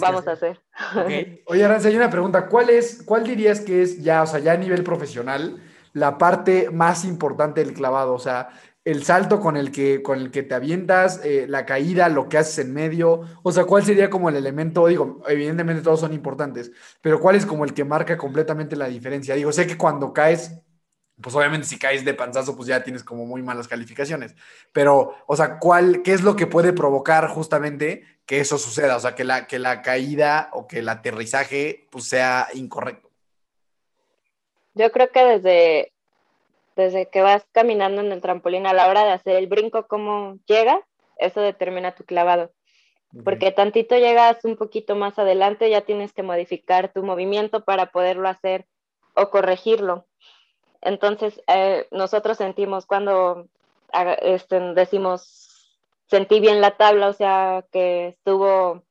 vamos 0.00 0.26
a 0.26 0.32
hacer. 0.32 0.60
Oye, 1.46 1.64
Aranza, 1.64 1.88
hay 1.88 1.96
una 1.96 2.10
pregunta. 2.10 2.46
¿Cuál 2.48 2.70
es, 2.70 3.02
cuál 3.04 3.24
dirías 3.24 3.60
que 3.60 3.82
es 3.82 4.02
ya, 4.02 4.22
o 4.22 4.26
sea, 4.26 4.40
ya 4.40 4.52
a 4.52 4.56
nivel 4.56 4.82
profesional, 4.84 5.62
la 5.92 6.18
parte 6.18 6.70
más 6.70 7.04
importante 7.04 7.64
del 7.64 7.74
clavado? 7.74 8.14
O 8.14 8.18
sea, 8.18 8.48
el 8.84 9.02
salto 9.02 9.40
con 9.40 9.56
el 9.56 9.72
que, 9.72 10.02
con 10.02 10.18
el 10.18 10.30
que 10.30 10.42
te 10.42 10.54
avientas, 10.54 11.20
eh, 11.24 11.46
la 11.48 11.64
caída, 11.64 12.08
lo 12.08 12.28
que 12.28 12.38
haces 12.38 12.58
en 12.58 12.74
medio. 12.74 13.22
O 13.42 13.50
sea, 13.50 13.64
¿cuál 13.64 13.84
sería 13.84 14.10
como 14.10 14.28
el 14.28 14.36
elemento? 14.36 14.86
Digo, 14.86 15.22
evidentemente 15.26 15.82
todos 15.82 16.00
son 16.00 16.12
importantes, 16.12 16.70
pero 17.00 17.18
¿cuál 17.18 17.36
es 17.36 17.46
como 17.46 17.64
el 17.64 17.72
que 17.72 17.84
marca 17.84 18.18
completamente 18.18 18.76
la 18.76 18.86
diferencia? 18.86 19.34
Digo, 19.34 19.52
sé 19.52 19.66
que 19.66 19.78
cuando 19.78 20.12
caes 20.12 20.60
pues 21.20 21.34
obviamente 21.34 21.66
si 21.66 21.78
caes 21.78 22.04
de 22.04 22.14
panzazo, 22.14 22.56
pues 22.56 22.68
ya 22.68 22.82
tienes 22.82 23.04
como 23.04 23.24
muy 23.24 23.42
malas 23.42 23.68
calificaciones. 23.68 24.34
Pero, 24.72 25.14
o 25.26 25.36
sea, 25.36 25.58
¿cuál, 25.58 26.02
¿qué 26.02 26.12
es 26.12 26.22
lo 26.22 26.34
que 26.34 26.46
puede 26.46 26.72
provocar 26.72 27.28
justamente 27.28 28.04
que 28.26 28.40
eso 28.40 28.58
suceda? 28.58 28.96
O 28.96 29.00
sea, 29.00 29.14
que 29.14 29.24
la, 29.24 29.46
que 29.46 29.58
la 29.58 29.82
caída 29.82 30.50
o 30.52 30.66
que 30.66 30.80
el 30.80 30.88
aterrizaje 30.88 31.86
pues, 31.90 32.04
sea 32.04 32.48
incorrecto. 32.54 33.10
Yo 34.74 34.90
creo 34.90 35.10
que 35.10 35.24
desde, 35.24 35.92
desde 36.74 37.08
que 37.08 37.20
vas 37.20 37.46
caminando 37.52 38.00
en 38.00 38.10
el 38.10 38.20
trampolín 38.20 38.66
a 38.66 38.72
la 38.72 38.88
hora 38.88 39.04
de 39.04 39.12
hacer 39.12 39.36
el 39.36 39.46
brinco, 39.46 39.86
cómo 39.86 40.38
llegas, 40.46 40.80
eso 41.18 41.40
determina 41.40 41.94
tu 41.94 42.04
clavado. 42.04 42.52
Porque 43.22 43.52
tantito 43.52 43.96
llegas 43.96 44.44
un 44.44 44.56
poquito 44.56 44.96
más 44.96 45.20
adelante, 45.20 45.70
ya 45.70 45.82
tienes 45.82 46.12
que 46.12 46.24
modificar 46.24 46.92
tu 46.92 47.04
movimiento 47.04 47.64
para 47.64 47.92
poderlo 47.92 48.28
hacer 48.28 48.66
o 49.14 49.30
corregirlo. 49.30 50.08
Entonces, 50.84 51.42
eh, 51.46 51.88
nosotros 51.90 52.36
sentimos 52.36 52.84
cuando 52.86 53.48
este, 54.20 54.60
decimos, 54.74 55.72
sentí 56.06 56.40
bien 56.40 56.60
la 56.60 56.72
tabla, 56.72 57.08
o 57.08 57.12
sea, 57.12 57.64
que 57.72 58.08
estuvo 58.08 58.82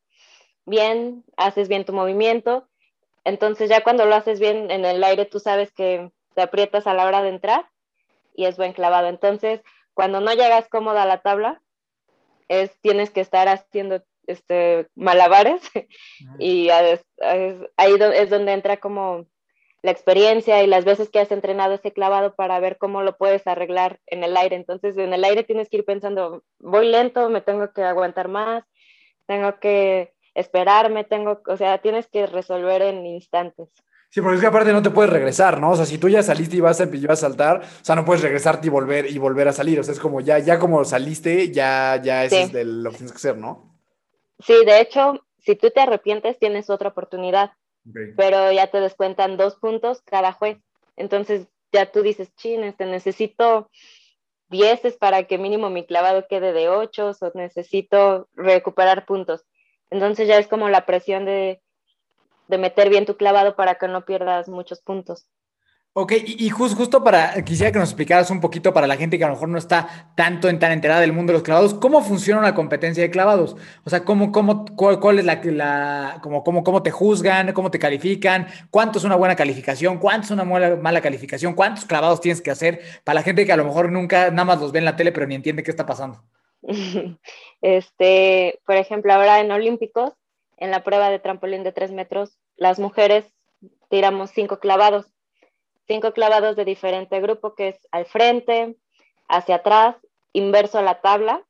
bien, 0.66 1.24
haces 1.38 1.68
bien 1.68 1.86
tu 1.86 1.94
movimiento. 1.94 2.68
Entonces, 3.24 3.70
ya 3.70 3.84
cuando 3.84 4.06
lo 4.06 4.16
haces 4.16 4.40
bien 4.40 4.72
en 4.72 4.86
el 4.86 5.04
aire, 5.04 5.26
tú 5.26 5.40
sabes 5.40 5.72
que 5.72 6.12
te 6.34 6.42
aprietas 6.42 6.88
a 6.88 6.96
la 6.96 7.06
hora 7.06 7.22
de 7.22 7.30
entrar 7.30 7.70
y 8.36 8.46
es 8.46 8.58
buen 8.58 8.74
clavado. 8.74 9.08
Entonces, 9.08 9.62
cuando 9.94 10.20
no 10.20 10.34
llegas 10.34 10.68
cómoda 10.70 11.04
a 11.04 11.08
la 11.08 11.22
tabla, 11.22 11.62
es, 12.48 12.76
tienes 12.82 13.12
que 13.12 13.22
estar 13.22 13.48
haciendo 13.48 14.04
este, 14.26 14.88
malabares 14.96 15.62
y 16.40 16.70
ahí 16.70 17.00
es 18.16 18.30
donde 18.30 18.54
entra 18.54 18.78
como 18.78 19.28
la 19.84 19.91
experiencia 19.91 20.63
y 20.63 20.67
las 20.67 20.86
veces 20.86 21.10
que 21.10 21.19
has 21.19 21.32
entrenado 21.32 21.74
ese 21.74 21.91
clavado 21.91 22.36
para 22.36 22.60
ver 22.62 22.78
cómo 22.78 23.04
lo 23.04 23.17
puedes 23.17 23.46
arreglar 23.46 24.00
en 24.08 24.24
el 24.24 24.36
aire. 24.38 24.56
Entonces, 24.56 24.98
en 24.98 25.13
el 25.13 25.26
aire 25.26 25.43
tienes 25.43 25.67
que 25.67 25.78
ir 25.78 25.86
pensando, 25.86 26.41
voy 26.60 26.88
lento, 26.88 27.30
me 27.30 27.41
tengo 27.41 27.72
que 27.74 27.84
aguantar 27.84 28.30
más, 28.30 28.63
tengo 29.28 29.60
que 29.60 30.13
esperarme, 30.36 31.04
tengo, 31.04 31.41
o 31.46 31.58
sea, 31.58 31.80
tienes 31.80 32.08
que 32.08 32.26
resolver 32.26 32.82
en 32.82 33.06
instantes. 33.06 33.69
Sí, 34.10 34.22
porque 34.22 34.36
es 34.36 34.41
que 34.41 34.48
aparte 34.48 34.72
no 34.72 34.82
te 34.82 34.89
puedes 34.89 35.12
regresar, 35.12 35.60
¿no? 35.60 35.72
O 35.72 35.76
sea, 35.76 35.86
si 35.86 35.98
tú 35.98 36.08
ya 36.08 36.24
saliste 36.24 36.56
y 36.56 36.62
vas 36.62 36.80
a, 36.80 36.86
a 36.86 37.15
saltar, 37.17 37.60
o 37.60 37.84
sea, 37.84 37.96
no 37.96 38.06
puedes 38.06 38.22
regresarte 38.22 38.67
y 38.67 38.69
volver 38.69 39.10
y 39.12 39.17
volver 39.17 39.50
a 39.50 39.54
salir. 39.54 39.80
O 39.82 39.84
sea, 39.84 39.93
es 39.93 40.00
como 40.00 40.22
ya, 40.22 40.39
ya 40.39 40.60
como 40.60 40.86
saliste, 40.86 41.52
ya, 41.52 42.00
ya 42.02 42.24
eso 42.24 42.38
es 42.38 42.54
de 42.54 42.63
lo 42.63 42.89
que 42.91 42.98
tienes 42.98 43.12
que 43.12 43.17
hacer, 43.17 43.38
¿no? 43.38 43.76
Sí, 44.39 44.54
de 44.65 44.80
hecho, 44.80 45.26
si 45.39 45.56
tú 45.56 45.72
te 45.72 45.82
arrepientes, 45.82 46.39
tienes 46.39 46.69
otra 46.69 46.89
oportunidad 46.89 47.52
pero 48.15 48.52
ya 48.52 48.67
te 48.67 48.80
descuentan 48.80 49.38
dos 49.38 49.56
puntos 49.56 50.02
cada 50.02 50.32
juez. 50.34 50.58
Entonces 50.96 51.48
ya 51.72 51.91
tú 51.91 52.02
dices, 52.02 52.34
chin, 52.36 52.63
este, 52.63 52.86
necesito 52.86 53.69
dieces 54.50 54.96
para 54.98 55.24
que 55.24 55.38
mínimo 55.38 55.69
mi 55.69 55.86
clavado 55.86 56.28
quede 56.28 56.54
de 56.54 56.69
ocho 56.69 57.12
o 57.19 57.32
necesito 57.34 58.30
recuperar 58.34 59.06
puntos. 59.06 59.46
Entonces 59.89 60.28
ya 60.28 60.38
es 60.38 60.48
como 60.48 60.69
la 60.69 60.86
presión 60.86 61.26
de, 61.26 61.62
de 62.48 62.58
meter 62.58 62.89
bien 62.89 63.06
tu 63.06 63.17
clavado 63.17 63.56
para 63.56 63.76
que 63.76 63.88
no 63.88 64.06
pierdas 64.06 64.48
muchos 64.48 64.82
puntos. 64.82 65.28
Ok, 65.96 66.14
y, 66.26 66.50
justo 66.50 67.04
para, 67.04 67.44
quisiera 67.44 67.72
que 67.72 67.78
nos 67.78 67.90
explicaras 67.90 68.32
un 68.32 68.42
poquito 68.42 68.74
para 68.74 68.88
la 68.88 68.96
gente 68.96 69.20
que 69.20 69.26
a 69.26 69.28
lo 69.28 69.36
mejor 69.36 69.50
no 69.50 69.60
está 69.60 70.12
tanto 70.16 70.50
en 70.50 70.58
tan 70.58 70.72
enterada 70.72 71.02
del 71.02 71.14
mundo 71.14 71.32
de 71.32 71.38
los 71.38 71.44
clavados, 71.44 71.76
¿cómo 71.76 72.02
funciona 72.02 72.40
una 72.40 72.56
competencia 72.56 73.04
de 73.04 73.12
clavados? 73.12 73.56
O 73.86 73.92
sea, 73.92 74.04
¿cómo, 74.04 74.32
cómo, 74.32 74.66
cuál, 74.76 75.20
es 75.20 75.26
la, 75.26 75.40
la 75.44 76.20
cómo, 76.24 76.44
cómo 76.44 76.82
te 76.82 76.90
juzgan, 76.90 77.54
cómo 77.54 77.70
te 77.70 77.78
califican, 77.78 78.48
cuánto 78.72 78.98
es 78.98 79.06
una 79.06 79.16
buena 79.16 79.36
calificación, 79.36 80.00
cuánto 80.00 80.26
es 80.26 80.32
una 80.32 80.44
mala, 80.44 80.78
mala 80.78 81.00
calificación, 81.00 81.54
cuántos 81.54 81.86
clavados 81.86 82.22
tienes 82.22 82.42
que 82.42 82.50
hacer 82.50 82.82
para 83.04 83.14
la 83.14 83.22
gente 83.22 83.46
que 83.46 83.54
a 83.54 83.58
lo 83.58 83.66
mejor 83.66 83.92
nunca 83.92 84.32
nada 84.32 84.46
más 84.46 84.60
los 84.60 84.72
ve 84.72 84.80
en 84.80 84.86
la 84.86 84.96
tele 84.96 85.12
pero 85.12 85.28
ni 85.28 85.36
entiende 85.36 85.62
qué 85.62 85.70
está 85.70 85.86
pasando? 85.86 86.24
Este, 87.62 88.60
por 88.66 88.76
ejemplo, 88.76 89.14
ahora 89.14 89.40
en 89.40 89.52
Olímpicos, 89.52 90.14
en 90.58 90.72
la 90.72 90.84
prueba 90.84 91.10
de 91.10 91.20
trampolín 91.20 91.64
de 91.64 91.72
tres 91.72 91.92
metros, 91.92 92.40
las 92.58 92.78
mujeres 92.78 93.26
tiramos 93.90 94.32
cinco 94.32 94.60
clavados 94.60 95.12
cinco 95.88 96.13
clavados 96.13 96.56
de 96.56 96.65
diferente 96.65 97.19
grupo, 97.22 97.56
que 97.56 97.69
es 97.69 97.88
al 97.91 98.06
frente, 98.06 98.76
hacia 99.28 99.56
atrás, 99.56 99.96
inverso 100.34 100.80
a 100.80 100.84
la 100.84 101.02
tabla, 101.02 101.43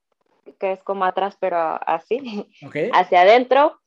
que 0.60 0.74
es 0.74 0.84
como 0.84 1.06
atrás, 1.06 1.38
pero 1.40 1.58
así, 1.86 2.48
hacia 2.94 3.22
adentro. 3.22 3.80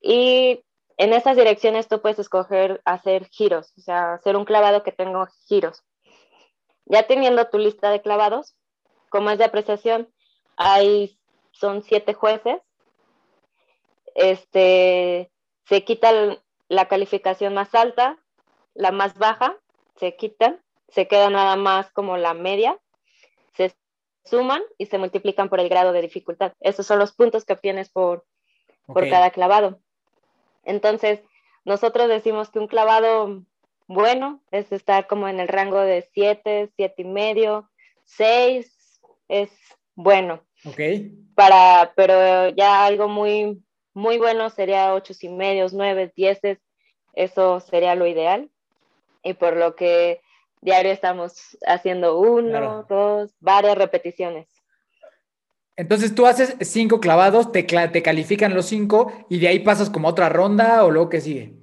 Y 0.00 0.64
en 0.96 1.12
esas 1.12 1.36
direcciones 1.36 1.88
tú 1.88 2.00
puedes 2.00 2.18
escoger 2.18 2.80
hacer 2.84 3.28
giros, 3.28 3.72
o 3.76 3.80
sea, 3.80 4.14
hacer 4.14 4.36
un 4.36 4.44
clavado 4.44 4.82
que 4.82 4.92
tenga 4.92 5.28
giros. 5.46 5.82
Ya 6.86 7.06
teniendo 7.06 7.48
tu 7.48 7.58
lista 7.58 7.90
de 7.90 8.00
clavados, 8.00 8.56
como 9.08 9.30
es 9.30 9.38
de 9.38 9.44
apreciación, 9.44 10.08
hay, 10.56 11.18
son 11.52 11.82
siete 11.82 12.14
jueces. 12.14 12.60
Este, 14.14 15.30
se 15.64 15.84
quita 15.84 16.38
la 16.68 16.88
calificación 16.88 17.54
más 17.54 17.74
alta, 17.74 18.18
la 18.74 18.92
más 18.92 19.18
baja, 19.18 19.56
se 19.98 20.16
quitan, 20.16 20.60
se 20.88 21.08
queda 21.08 21.30
nada 21.30 21.56
más 21.56 21.90
como 21.92 22.16
la 22.16 22.34
media, 22.34 22.78
se 23.54 23.74
suman 24.24 24.62
y 24.78 24.86
se 24.86 24.98
multiplican 24.98 25.48
por 25.48 25.60
el 25.60 25.68
grado 25.68 25.92
de 25.92 26.02
dificultad. 26.02 26.52
Esos 26.60 26.86
son 26.86 26.98
los 26.98 27.12
puntos 27.12 27.44
que 27.44 27.52
obtienes 27.52 27.90
por, 27.90 28.24
por 28.86 29.08
cada 29.08 29.30
clavado. 29.30 29.80
Entonces, 30.64 31.20
nosotros 31.64 32.08
decimos 32.08 32.50
que 32.50 32.58
un 32.58 32.66
clavado 32.66 33.42
bueno, 33.88 34.42
es 34.50 34.72
estar 34.72 35.06
como 35.06 35.28
en 35.28 35.40
el 35.40 35.48
rango 35.48 35.80
de 35.80 36.08
7, 36.12 36.70
7 36.76 37.02
y 37.02 37.04
medio, 37.04 37.70
6 38.04 39.00
es 39.28 39.50
bueno. 39.94 40.42
Ok. 40.64 40.80
Para, 41.34 41.92
pero 41.94 42.48
ya 42.48 42.84
algo 42.84 43.08
muy, 43.08 43.62
muy 43.94 44.18
bueno 44.18 44.50
sería 44.50 44.94
8 44.94 45.14
y 45.20 45.28
medios, 45.28 45.72
9, 45.72 46.12
10, 46.16 46.40
eso 47.14 47.60
sería 47.60 47.94
lo 47.94 48.06
ideal. 48.06 48.50
Y 49.26 49.34
por 49.34 49.56
lo 49.56 49.74
que 49.74 50.20
diario 50.60 50.92
estamos 50.92 51.58
haciendo 51.66 52.18
uno, 52.18 52.84
dos, 52.88 53.34
varias 53.40 53.76
repeticiones. 53.76 54.46
Entonces 55.76 56.14
tú 56.14 56.26
haces 56.26 56.56
cinco 56.60 57.00
clavados, 57.00 57.52
te, 57.52 57.64
te 57.64 58.02
califican 58.02 58.54
los 58.54 58.66
cinco 58.66 59.12
y 59.28 59.40
de 59.40 59.48
ahí 59.48 59.58
pasas 59.58 59.90
como 59.90 60.08
otra 60.08 60.28
ronda 60.28 60.84
o 60.84 60.90
luego 60.90 61.10
que 61.10 61.20
sigue. 61.20 61.54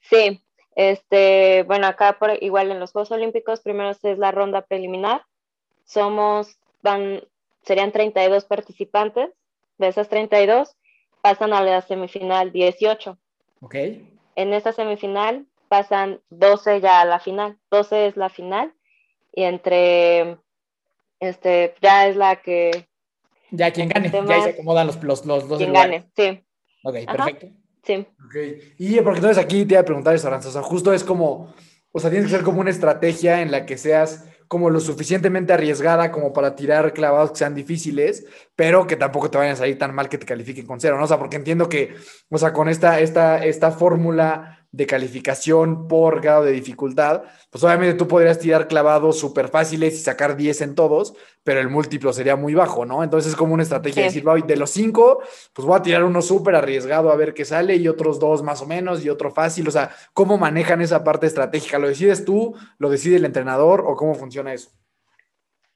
Sí, 0.00 0.42
este, 0.74 1.62
bueno, 1.64 1.86
acá 1.86 2.18
por, 2.18 2.42
igual 2.42 2.70
en 2.70 2.80
los 2.80 2.92
Juegos 2.92 3.12
Olímpicos, 3.12 3.60
primero 3.60 3.90
es 3.90 4.18
la 4.18 4.32
ronda 4.32 4.62
preliminar. 4.62 5.22
Somos, 5.84 6.58
van, 6.82 7.22
serían 7.62 7.92
32 7.92 8.44
participantes. 8.44 9.30
De 9.78 9.88
esas 9.88 10.08
32 10.08 10.76
pasan 11.22 11.52
a 11.52 11.62
la 11.62 11.80
semifinal 11.82 12.52
18. 12.52 13.16
Ok. 13.60 13.74
En 14.36 14.52
esa 14.52 14.72
semifinal 14.72 15.46
pasan 15.70 16.20
12 16.30 16.80
ya 16.80 17.00
a 17.00 17.04
la 17.04 17.20
final. 17.20 17.56
12 17.70 18.08
es 18.08 18.16
la 18.16 18.28
final 18.28 18.74
y 19.32 19.44
entre, 19.44 20.36
este, 21.20 21.74
ya 21.80 22.08
es 22.08 22.16
la 22.16 22.42
que... 22.42 22.88
Ya 23.52 23.72
quien 23.72 23.88
gane, 23.88 24.10
ya 24.10 24.34
ahí 24.34 24.42
se 24.42 24.50
acomodan 24.50 24.88
los, 24.88 25.02
los, 25.02 25.24
los 25.24 25.48
dos. 25.48 25.58
Quien 25.58 25.72
gane, 25.72 26.10
sí. 26.16 26.44
Ok, 26.84 26.96
perfecto. 27.06 27.46
Sí. 27.84 28.06
Ok. 28.26 28.36
Y 28.78 29.00
porque 29.00 29.18
entonces 29.18 29.38
aquí 29.42 29.64
te 29.64 29.74
iba 29.74 29.80
a 29.80 29.84
preguntar 29.84 30.14
eso, 30.14 30.26
Aranza. 30.26 30.48
O 30.48 30.52
sea, 30.52 30.62
justo 30.62 30.92
es 30.92 31.04
como, 31.04 31.54
o 31.92 32.00
sea, 32.00 32.10
tienes 32.10 32.28
que 32.28 32.36
ser 32.36 32.44
como 32.44 32.60
una 32.60 32.70
estrategia 32.70 33.40
en 33.40 33.52
la 33.52 33.64
que 33.64 33.78
seas 33.78 34.26
como 34.48 34.70
lo 34.70 34.80
suficientemente 34.80 35.52
arriesgada 35.52 36.10
como 36.10 36.32
para 36.32 36.56
tirar 36.56 36.92
clavados 36.92 37.30
que 37.30 37.38
sean 37.38 37.54
difíciles, 37.54 38.26
pero 38.56 38.88
que 38.88 38.96
tampoco 38.96 39.30
te 39.30 39.38
vayan 39.38 39.52
a 39.52 39.56
salir 39.56 39.78
tan 39.78 39.94
mal 39.94 40.08
que 40.08 40.18
te 40.18 40.26
califiquen 40.26 40.66
con 40.66 40.80
cero, 40.80 40.98
¿no? 40.98 41.04
O 41.04 41.06
sea, 41.06 41.20
porque 41.20 41.36
entiendo 41.36 41.68
que, 41.68 41.94
o 42.28 42.38
sea, 42.38 42.52
con 42.52 42.68
esta, 42.68 42.98
esta, 42.98 43.44
esta 43.44 43.70
fórmula 43.70 44.59
de 44.72 44.86
calificación 44.86 45.88
por 45.88 46.20
grado 46.20 46.44
de 46.44 46.52
dificultad, 46.52 47.24
pues 47.50 47.64
obviamente 47.64 47.94
tú 47.94 48.06
podrías 48.06 48.38
tirar 48.38 48.68
clavados 48.68 49.18
súper 49.18 49.48
fáciles 49.48 49.94
y 49.94 49.98
sacar 49.98 50.36
10 50.36 50.60
en 50.60 50.74
todos, 50.76 51.14
pero 51.42 51.60
el 51.60 51.68
múltiplo 51.68 52.12
sería 52.12 52.36
muy 52.36 52.54
bajo, 52.54 52.86
¿no? 52.86 53.02
Entonces 53.02 53.32
es 53.32 53.36
como 53.36 53.54
una 53.54 53.64
estrategia 53.64 54.02
de 54.02 54.08
decir, 54.08 54.24
de 54.24 54.56
los 54.56 54.70
5, 54.70 55.22
pues 55.52 55.66
voy 55.66 55.76
a 55.76 55.82
tirar 55.82 56.04
uno 56.04 56.22
súper 56.22 56.54
arriesgado 56.54 57.10
a 57.10 57.16
ver 57.16 57.34
qué 57.34 57.44
sale 57.44 57.74
y 57.76 57.88
otros 57.88 58.20
dos 58.20 58.42
más 58.42 58.62
o 58.62 58.66
menos 58.66 59.04
y 59.04 59.10
otro 59.10 59.32
fácil, 59.32 59.66
o 59.66 59.72
sea, 59.72 59.90
¿cómo 60.12 60.38
manejan 60.38 60.80
esa 60.80 61.02
parte 61.02 61.26
estratégica? 61.26 61.78
¿Lo 61.78 61.88
decides 61.88 62.24
tú, 62.24 62.54
lo 62.78 62.90
decide 62.90 63.16
el 63.16 63.24
entrenador 63.24 63.82
o 63.84 63.96
cómo 63.96 64.14
funciona 64.14 64.52
eso? 64.52 64.70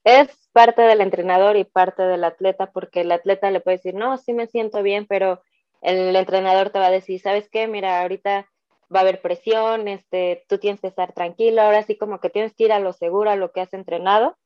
Es 0.05 0.29
parte 0.53 0.83
del 0.83 1.01
entrenador 1.01 1.57
y 1.57 1.65
parte 1.65 2.05
del 2.05 2.23
atleta, 2.23 2.71
porque 2.71 3.01
el 3.01 3.11
atleta 3.11 3.51
le 3.51 3.61
puede 3.61 3.79
decir, 3.79 3.95
no, 3.95 4.19
sí 4.19 4.33
me 4.35 4.47
siento 4.47 4.83
bien, 4.83 5.07
pero 5.09 5.43
el 5.81 6.15
entrenador 6.15 6.71
te 6.71 6.79
va 6.79 6.87
a 6.87 6.91
decir, 6.91 7.21
¿sabes 7.21 7.49
qué? 7.51 7.67
Mira, 7.67 8.01
ahorita 8.03 8.47
va 8.95 9.01
a 9.01 9.03
haber 9.03 9.21
presión, 9.21 9.89
este, 9.89 10.45
tú 10.49 10.59
tienes 10.59 10.81
que 10.81 10.89
estar 10.89 11.13
tranquilo, 11.13 11.63
ahora 11.63 11.83
sí 11.83 11.97
como 11.97 12.21
que 12.21 12.31
tienes 12.31 12.55
que 12.55 12.65
ir 12.65 12.73
a 12.73 12.81
lo 12.81 12.93
seguro, 12.93 13.31
a 13.31 13.37
lo 13.37 13.53
que 13.53 13.61
has 13.61 13.73
entrenado. 13.73 14.37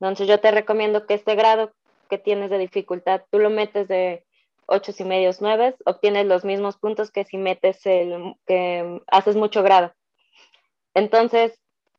Entonces 0.00 0.26
yo 0.26 0.40
te 0.40 0.50
recomiendo 0.50 1.06
que 1.06 1.14
este 1.14 1.34
grado 1.34 1.72
que 2.08 2.18
tienes 2.18 2.50
de 2.50 2.58
dificultad, 2.58 3.22
tú 3.30 3.38
lo 3.38 3.50
metes 3.50 3.88
de 3.88 4.24
8 4.66 4.92
y 4.98 5.04
medios, 5.04 5.40
9, 5.40 5.76
obtienes 5.84 6.26
los 6.26 6.44
mismos 6.44 6.76
puntos 6.76 7.10
que 7.10 7.24
si 7.24 7.36
metes 7.36 7.84
el, 7.86 8.34
que 8.46 9.00
haces 9.06 9.36
mucho 9.36 9.62
grado. 9.62 9.92
Entonces, 10.94 11.58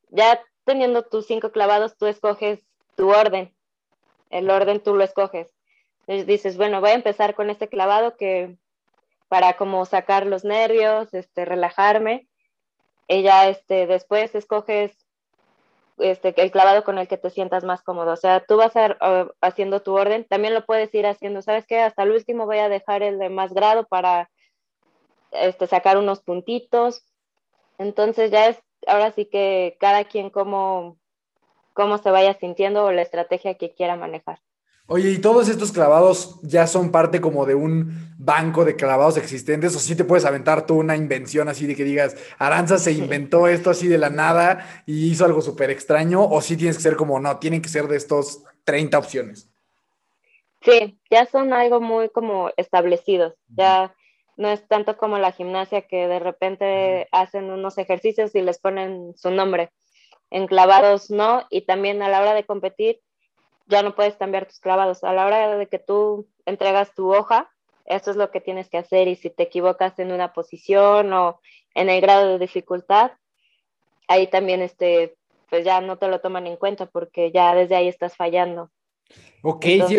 ya 0.10 0.42
teniendo 0.66 1.04
tus 1.04 1.26
cinco 1.28 1.52
clavados, 1.52 1.98
tú 1.98 2.06
escoges 2.06 2.66
tu 2.96 3.10
orden. 3.10 3.54
El 4.30 4.50
orden 4.50 4.82
tú 4.82 4.96
lo 4.96 5.04
escoges. 5.04 5.54
Entonces 6.02 6.28
dices, 6.28 6.58
bueno, 6.58 6.82
voy 6.82 6.92
a 6.92 6.96
empezar 6.96 7.36
con 7.36 7.50
este 7.50 7.70
clavado 7.70 8.18
que 8.18 8.58
para 9.34 9.58
como 9.58 9.84
sacar 9.88 10.28
los 10.28 10.44
nervios, 10.44 11.12
este, 11.12 11.44
relajarme. 11.44 12.28
Ella, 13.08 13.50
este, 13.50 13.88
después 13.88 14.36
escoges 14.36 14.96
este, 15.98 16.40
el 16.40 16.52
clavado 16.52 16.84
con 16.84 17.00
el 17.00 17.08
que 17.08 17.18
te 17.18 17.32
sientas 17.32 17.64
más 17.64 17.82
cómodo. 17.82 18.12
O 18.14 18.16
sea, 18.16 18.46
tú 18.46 18.58
vas 18.58 18.76
a, 18.76 18.96
haciendo 19.42 19.82
tu 19.82 19.98
orden, 19.98 20.24
también 20.26 20.54
lo 20.54 20.68
puedes 20.68 20.94
ir 20.94 21.08
haciendo, 21.08 21.42
¿sabes 21.42 21.66
qué? 21.66 21.80
Hasta 21.80 22.04
el 22.04 22.12
último 22.12 22.46
voy 22.46 22.60
a 22.60 22.70
dejar 22.70 23.02
el 23.02 23.18
de 23.18 23.30
más 23.30 23.56
grado 23.56 23.88
para 23.88 24.30
este, 25.32 25.66
sacar 25.66 25.98
unos 25.98 26.22
puntitos. 26.22 27.04
Entonces 27.80 28.30
ya 28.30 28.50
es, 28.50 28.62
ahora 28.86 29.14
sí 29.14 29.26
que 29.26 29.78
cada 29.80 30.04
quien 30.04 30.30
cómo, 30.30 31.00
cómo 31.74 31.98
se 31.98 32.12
vaya 32.12 32.36
sintiendo 32.36 32.86
o 32.86 32.92
la 32.92 33.02
estrategia 33.02 33.56
que 33.56 33.74
quiera 33.74 33.96
manejar. 33.96 34.38
Oye, 34.86 35.12
¿y 35.12 35.20
todos 35.20 35.48
estos 35.48 35.72
clavados 35.72 36.40
ya 36.42 36.68
son 36.68 36.92
parte 36.92 37.22
como 37.22 37.46
de 37.46 37.56
un 37.56 38.14
banco 38.18 38.66
de 38.66 38.76
clavados 38.76 39.16
existentes? 39.16 39.74
¿O 39.78 39.80
sí 39.80 39.96
te 39.96 40.04
puedes 40.04 40.26
aventar 40.26 40.66
tú 40.66 40.76
una 40.76 40.98
invención 40.98 41.48
así 41.48 41.66
de 41.66 41.76
que 41.76 41.86
digas, 41.86 42.18
Aranza 42.38 42.78
se 42.78 42.92
inventó 42.92 43.48
esto 43.48 43.70
así 43.70 43.88
de 43.88 43.98
la 43.98 44.10
nada 44.10 44.84
y 44.86 45.10
hizo 45.10 45.24
algo 45.24 45.42
súper 45.42 45.70
extraño? 45.70 46.22
¿O 46.22 46.42
sí 46.42 46.58
tienes 46.58 46.76
que 46.76 46.84
ser 46.84 46.98
como, 46.98 47.18
no, 47.22 47.40
tienen 47.40 47.62
que 47.62 47.70
ser 47.70 47.88
de 47.88 47.96
estos 47.96 48.44
30 48.66 48.98
opciones? 48.98 49.50
Sí, 50.62 51.00
ya 51.10 51.26
son 51.28 51.54
algo 51.54 51.80
muy 51.80 52.10
como 52.10 52.52
establecidos. 52.58 53.36
Ya 53.48 53.96
no 54.36 54.50
es 54.50 54.68
tanto 54.68 54.98
como 54.98 55.18
la 55.18 55.32
gimnasia 55.32 55.84
que 55.84 56.08
de 56.08 56.20
repente 56.20 57.08
hacen 57.14 57.52
unos 57.52 57.78
ejercicios 57.78 58.36
y 58.36 58.42
les 58.42 58.60
ponen 58.60 59.14
su 59.16 59.32
nombre. 59.32 59.72
En 60.30 60.46
clavados 60.46 61.10
no, 61.10 61.46
y 61.50 61.62
también 61.62 62.02
a 62.02 62.10
la 62.10 62.22
hora 62.22 62.34
de 62.34 62.46
competir 62.46 63.00
ya 63.66 63.84
no 63.84 63.96
puedes 63.96 64.16
cambiar 64.16 64.46
tus 64.46 64.60
clavados. 64.60 65.04
A 65.04 65.14
la 65.14 65.26
hora 65.26 65.58
de 65.58 65.68
que 65.68 65.80
tú 65.80 66.28
entregas 66.46 66.94
tu 66.94 67.14
hoja, 67.14 67.50
eso 67.86 68.12
es 68.12 68.18
lo 68.18 68.32
que 68.32 68.42
tienes 68.42 68.70
que 68.70 68.78
hacer 68.78 69.08
y 69.08 69.16
si 69.16 69.30
te 69.30 69.44
equivocas 69.44 69.98
en 70.00 70.12
una 70.12 70.34
posición 70.34 71.12
o 71.14 71.40
en 71.76 71.90
el 71.90 72.02
grado 72.02 72.28
de 72.28 72.40
dificultad, 72.40 73.12
ahí 74.08 74.28
también 74.28 74.62
este, 74.62 75.16
pues 75.50 75.66
ya 75.66 75.82
no 75.82 75.98
te 75.98 76.08
lo 76.08 76.22
toman 76.22 76.48
en 76.48 76.58
cuenta 76.58 76.86
porque 76.86 77.32
ya 77.32 77.54
desde 77.56 77.76
ahí 77.76 77.88
estás 77.88 78.16
fallando. 78.16 78.72
Ok, 79.42 79.66
sí, 79.88 79.98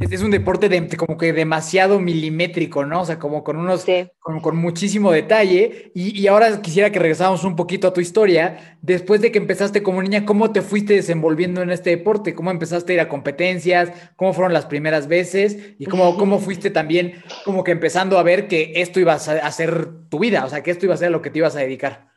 es 0.00 0.22
un 0.22 0.30
deporte 0.30 0.68
de, 0.68 0.88
como 0.96 1.18
que 1.18 1.32
demasiado 1.32 1.98
milimétrico, 1.98 2.84
¿no? 2.84 3.02
O 3.02 3.04
sea, 3.04 3.18
como 3.18 3.42
con 3.42 3.56
unos, 3.56 3.84
con, 4.20 4.56
muchísimo 4.56 5.10
detalle. 5.10 5.90
Y, 5.94 6.26
ahora 6.28 6.62
quisiera 6.62 6.90
que 6.90 6.98
regresáramos 6.98 7.44
un 7.44 7.56
poquito 7.56 7.88
a 7.88 7.92
tu 7.92 8.00
historia. 8.00 8.78
Después 8.80 9.20
de 9.20 9.32
que 9.32 9.38
empezaste 9.38 9.82
como 9.82 10.02
niña, 10.02 10.24
¿cómo 10.24 10.52
te 10.52 10.62
fuiste 10.62 10.94
desenvolviendo 10.94 11.62
en 11.62 11.70
este 11.70 11.90
deporte? 11.90 12.34
¿Cómo 12.34 12.50
empezaste 12.50 12.92
a 12.92 12.94
ir 12.94 13.00
a 13.00 13.08
competencias? 13.08 14.12
¿Cómo 14.16 14.32
fueron 14.32 14.52
las 14.52 14.66
primeras 14.66 15.08
veces? 15.08 15.74
Y 15.78 15.86
cómo, 15.86 16.16
cómo 16.16 16.38
fuiste 16.38 16.70
también 16.70 17.22
como 17.44 17.64
que 17.64 17.72
empezando 17.72 18.18
a 18.18 18.22
ver 18.22 18.48
que 18.48 18.72
esto 18.76 19.00
iba 19.00 19.14
a 19.14 19.52
ser 19.52 20.08
tu 20.08 20.20
vida, 20.20 20.44
o 20.44 20.48
sea, 20.48 20.62
que 20.62 20.70
esto 20.70 20.86
iba 20.86 20.94
a 20.94 20.98
ser 20.98 21.10
lo 21.10 21.22
que 21.22 21.30
te 21.30 21.38
ibas 21.38 21.56
a 21.56 21.60
dedicar. 21.60 22.08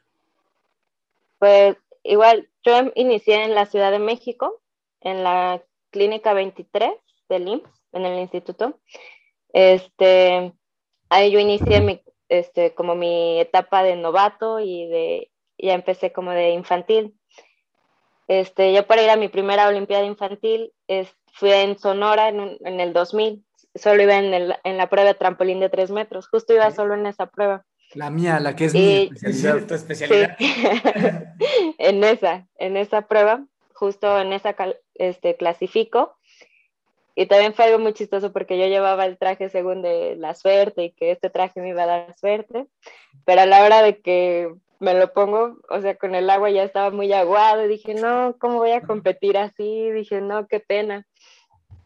Pues 1.39 1.75
igual, 2.03 2.47
yo 2.63 2.91
inicié 2.95 3.43
en 3.43 3.55
la 3.55 3.65
Ciudad 3.65 3.91
de 3.91 3.99
México, 3.99 4.61
en 5.01 5.23
la 5.23 5.61
Clínica 5.89 6.33
23 6.33 6.91
del 7.31 7.47
IMSS, 7.47 7.69
en 7.93 8.05
el 8.05 8.19
instituto. 8.19 8.79
Este, 9.53 10.53
ahí 11.09 11.31
yo 11.31 11.39
inicié 11.39 11.81
mi, 11.81 12.01
este, 12.29 12.73
como 12.73 12.95
mi 12.95 13.39
etapa 13.39 13.83
de 13.83 13.95
novato 13.95 14.59
y 14.59 14.87
de, 14.87 15.31
ya 15.57 15.73
empecé 15.73 16.11
como 16.11 16.31
de 16.31 16.51
infantil. 16.51 17.15
Este, 18.27 18.73
yo 18.73 18.87
para 18.87 19.03
ir 19.03 19.09
a 19.09 19.17
mi 19.17 19.27
primera 19.27 19.67
Olimpiada 19.67 20.05
infantil 20.05 20.71
es, 20.87 21.13
fui 21.33 21.51
en 21.51 21.77
Sonora 21.77 22.29
en, 22.29 22.57
en, 22.63 22.79
el 22.79 22.93
2000. 22.93 23.43
Solo 23.75 24.03
iba 24.03 24.15
en, 24.17 24.33
el, 24.33 24.55
en, 24.63 24.77
la 24.77 24.89
prueba 24.89 25.09
de 25.09 25.15
trampolín 25.15 25.59
de 25.59 25.69
tres 25.69 25.91
metros. 25.91 26.27
Justo 26.29 26.53
iba 26.53 26.71
solo 26.71 26.93
en 26.93 27.05
esa 27.05 27.25
prueba. 27.25 27.65
La 27.93 28.09
mía, 28.09 28.39
la 28.39 28.55
que 28.55 28.65
es 28.65 28.73
mi 28.73 29.09
especialidad. 29.13 29.65
Tu 29.67 29.73
especialidad. 29.73 30.37
en 31.77 32.03
esa, 32.05 32.47
en 32.55 32.77
esa 32.77 33.01
prueba, 33.01 33.45
justo 33.73 34.19
en 34.19 34.31
esa 34.31 34.55
este, 34.95 35.35
clasifico 35.35 36.15
y 37.15 37.25
también 37.25 37.53
fue 37.53 37.65
algo 37.65 37.79
muy 37.79 37.93
chistoso 37.93 38.31
porque 38.31 38.57
yo 38.57 38.67
llevaba 38.67 39.05
el 39.05 39.17
traje 39.17 39.49
según 39.49 39.81
de 39.81 40.15
la 40.15 40.33
suerte 40.33 40.85
y 40.85 40.91
que 40.91 41.11
este 41.11 41.29
traje 41.29 41.61
me 41.61 41.69
iba 41.69 41.83
a 41.83 41.87
dar 41.87 42.13
suerte, 42.15 42.67
pero 43.25 43.41
a 43.41 43.45
la 43.45 43.63
hora 43.63 43.81
de 43.81 44.01
que 44.01 44.53
me 44.79 44.95
lo 44.95 45.13
pongo, 45.13 45.59
o 45.69 45.81
sea, 45.81 45.95
con 45.95 46.15
el 46.15 46.29
agua 46.29 46.49
ya 46.49 46.63
estaba 46.63 46.89
muy 46.89 47.13
aguado 47.13 47.63
y 47.63 47.67
dije, 47.67 47.93
no, 47.93 48.35
¿cómo 48.39 48.57
voy 48.57 48.71
a 48.71 48.81
competir 48.81 49.37
así? 49.37 49.91
Dije, 49.91 50.21
no, 50.21 50.47
qué 50.47 50.59
pena. 50.59 51.05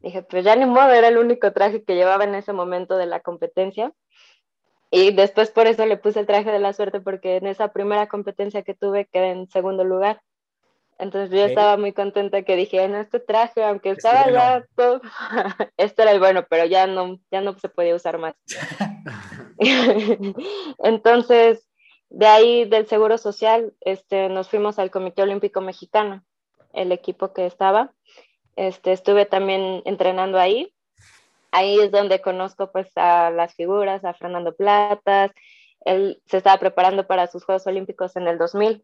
Dije, 0.02 0.22
pues 0.24 0.46
ya 0.46 0.56
ni 0.56 0.66
modo, 0.66 0.92
era 0.92 1.10
el 1.10 1.18
único 1.18 1.52
traje 1.52 1.84
que 1.84 1.96
llevaba 1.96 2.24
en 2.24 2.36
ese 2.36 2.54
momento 2.54 2.96
de 2.96 3.08
la 3.08 3.20
competencia. 3.20 3.92
Y 4.92 5.12
después 5.12 5.52
por 5.52 5.68
eso 5.68 5.86
le 5.86 5.98
puse 5.98 6.22
el 6.22 6.26
traje 6.26 6.52
de 6.52 6.60
la 6.60 6.72
suerte 6.72 7.02
porque 7.02 7.36
en 7.36 7.48
esa 7.48 7.74
primera 7.74 8.08
competencia 8.08 8.62
que 8.62 8.76
tuve 8.76 9.08
quedé 9.08 9.32
en 9.32 9.50
segundo 9.50 9.84
lugar. 9.84 10.22
Entonces 10.98 11.30
yo 11.38 11.46
estaba 11.46 11.76
muy 11.78 11.92
contenta 11.92 12.44
que 12.44 12.56
dije, 12.56 12.82
en 12.82 12.96
este 12.96 13.20
traje, 13.20 13.64
aunque 13.64 13.90
este 13.90 14.08
estaba 14.08 14.32
ya 14.32 14.66
todo, 14.76 15.02
este 15.78 16.02
era 16.04 16.12
el 16.12 16.20
bueno, 16.20 16.46
pero 16.50 16.66
ya 16.66 16.88
no, 16.88 17.20
ya 17.32 17.42
no 17.42 17.58
se 17.60 17.70
podía 17.70 17.96
usar 17.96 18.18
más. 18.18 18.36
Entonces, 20.80 21.68
de 22.10 22.28
ahí 22.28 22.66
del 22.66 22.88
Seguro 22.88 23.18
Social, 23.18 23.74
este, 23.82 24.30
nos 24.30 24.50
fuimos 24.50 24.80
al 24.80 24.92
Comité 24.92 25.22
Olímpico 25.22 25.62
Mexicano, 25.62 26.24
el 26.74 26.92
equipo 26.92 27.34
que 27.34 27.46
estaba. 27.46 27.92
Este, 28.56 28.92
estuve 28.92 29.26
también 29.26 29.82
entrenando 29.86 30.40
ahí. 30.40 30.74
Ahí 31.52 31.80
es 31.80 31.92
donde 31.92 32.22
conozco 32.22 32.72
pues 32.72 32.90
a 32.96 33.32
las 33.32 33.54
figuras, 33.56 34.04
a 34.04 34.14
Fernando 34.14 34.56
Platas. 34.56 35.32
Él 35.82 36.22
se 36.26 36.38
estaba 36.38 36.60
preparando 36.60 37.08
para 37.08 37.28
sus 37.28 37.46
Juegos 37.46 37.68
Olímpicos 37.68 38.16
en 38.16 38.28
el 38.28 38.38
2000. 38.38 38.84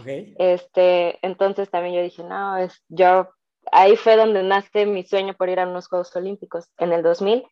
Okay. 0.00 0.34
Este, 0.38 1.18
entonces 1.26 1.70
también 1.70 1.94
yo 1.94 2.02
dije, 2.02 2.24
no, 2.24 2.56
es, 2.56 2.82
yo, 2.88 3.30
ahí 3.70 3.96
fue 3.96 4.16
donde 4.16 4.42
nace 4.42 4.86
mi 4.86 5.04
sueño 5.04 5.34
por 5.34 5.48
ir 5.48 5.60
a 5.60 5.68
unos 5.68 5.88
Juegos 5.88 6.14
Olímpicos 6.16 6.70
en 6.78 6.92
el 6.92 7.02
2000, 7.02 7.44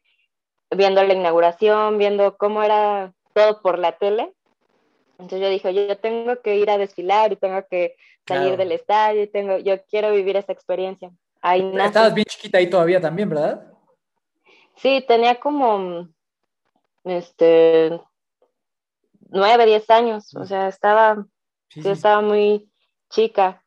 viendo 0.71 1.03
la 1.03 1.15
inauguración, 1.15 1.99
viendo 1.99 2.37
cómo 2.37 2.63
era 2.63 3.13
todo 3.35 3.61
por 3.63 3.79
la 3.79 3.93
tele. 3.93 4.33
Entonces 5.13 5.41
yo 5.41 5.51
dije, 5.51 5.75
yo, 5.75 5.99
tengo 5.99 6.41
que 6.41 6.57
ir 6.57 6.71
a 6.71 6.79
desfilar 6.79 7.33
y 7.33 7.37
tengo 7.37 7.67
que 7.69 7.95
salir 8.27 8.57
del 8.57 8.73
estadio, 8.73 9.23
y 9.25 9.27
tengo, 9.27 9.59
yo 9.59 9.83
quiero 9.85 10.13
vivir 10.13 10.37
esa 10.37 10.53
experiencia. 10.53 11.11
Ahí 11.43 11.73
Estabas 11.75 12.15
bien 12.15 12.27
chiquita 12.27 12.59
ahí 12.59 12.71
todavía 12.71 13.01
también, 13.01 13.29
¿verdad? 13.29 13.67
Sí, 14.77 15.05
tenía 15.07 15.39
como, 15.41 16.09
este, 17.05 18.01
nueve, 19.29 19.67
diez 19.67 19.89
años, 19.91 20.35
o 20.35 20.45
sea, 20.45 20.69
estaba, 20.69 21.27
yo 21.75 21.93
estaba 21.93 22.21
muy 22.21 22.71
chica. 23.11 23.65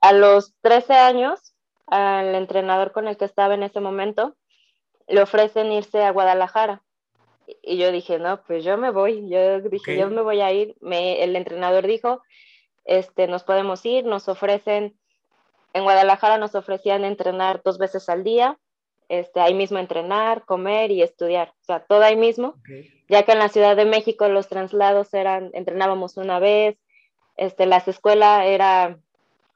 A 0.00 0.12
los 0.12 0.54
13 0.62 0.94
años, 0.94 1.54
al 1.86 2.34
entrenador 2.34 2.92
con 2.92 3.08
el 3.08 3.16
que 3.16 3.24
estaba 3.24 3.54
en 3.54 3.62
ese 3.62 3.80
momento, 3.80 4.36
le 5.08 5.22
ofrecen 5.22 5.72
irse 5.72 6.02
a 6.02 6.12
Guadalajara. 6.12 6.82
Y 7.62 7.78
yo 7.78 7.90
dije, 7.90 8.18
no, 8.18 8.42
pues 8.44 8.64
yo 8.64 8.78
me 8.78 8.90
voy, 8.90 9.28
yo 9.28 9.60
dije, 9.60 9.98
yo 9.98 10.08
me 10.08 10.22
voy 10.22 10.40
a 10.40 10.52
ir. 10.52 10.76
Me, 10.80 11.22
el 11.24 11.34
entrenador 11.34 11.86
dijo, 11.86 12.22
este, 12.84 13.26
nos 13.26 13.42
podemos 13.42 13.84
ir, 13.84 14.04
nos 14.04 14.28
ofrecen, 14.28 14.96
en 15.72 15.84
Guadalajara 15.84 16.38
nos 16.38 16.54
ofrecían 16.54 17.04
entrenar 17.04 17.62
dos 17.64 17.78
veces 17.78 18.08
al 18.08 18.24
día, 18.24 18.58
este, 19.08 19.40
ahí 19.40 19.54
mismo 19.54 19.78
entrenar, 19.78 20.44
comer 20.44 20.90
y 20.90 21.02
estudiar, 21.02 21.48
o 21.60 21.64
sea, 21.64 21.80
todo 21.80 22.02
ahí 22.02 22.16
mismo, 22.16 22.54
ya 23.08 23.24
que 23.24 23.32
en 23.32 23.40
la 23.40 23.48
Ciudad 23.48 23.76
de 23.76 23.84
México 23.84 24.28
los 24.28 24.48
traslados 24.48 25.12
eran, 25.14 25.50
entrenábamos 25.52 26.16
una 26.16 26.38
vez, 26.38 26.78
este, 27.40 27.64
las 27.64 27.88
escuelas 27.88 28.44
era 28.44 28.98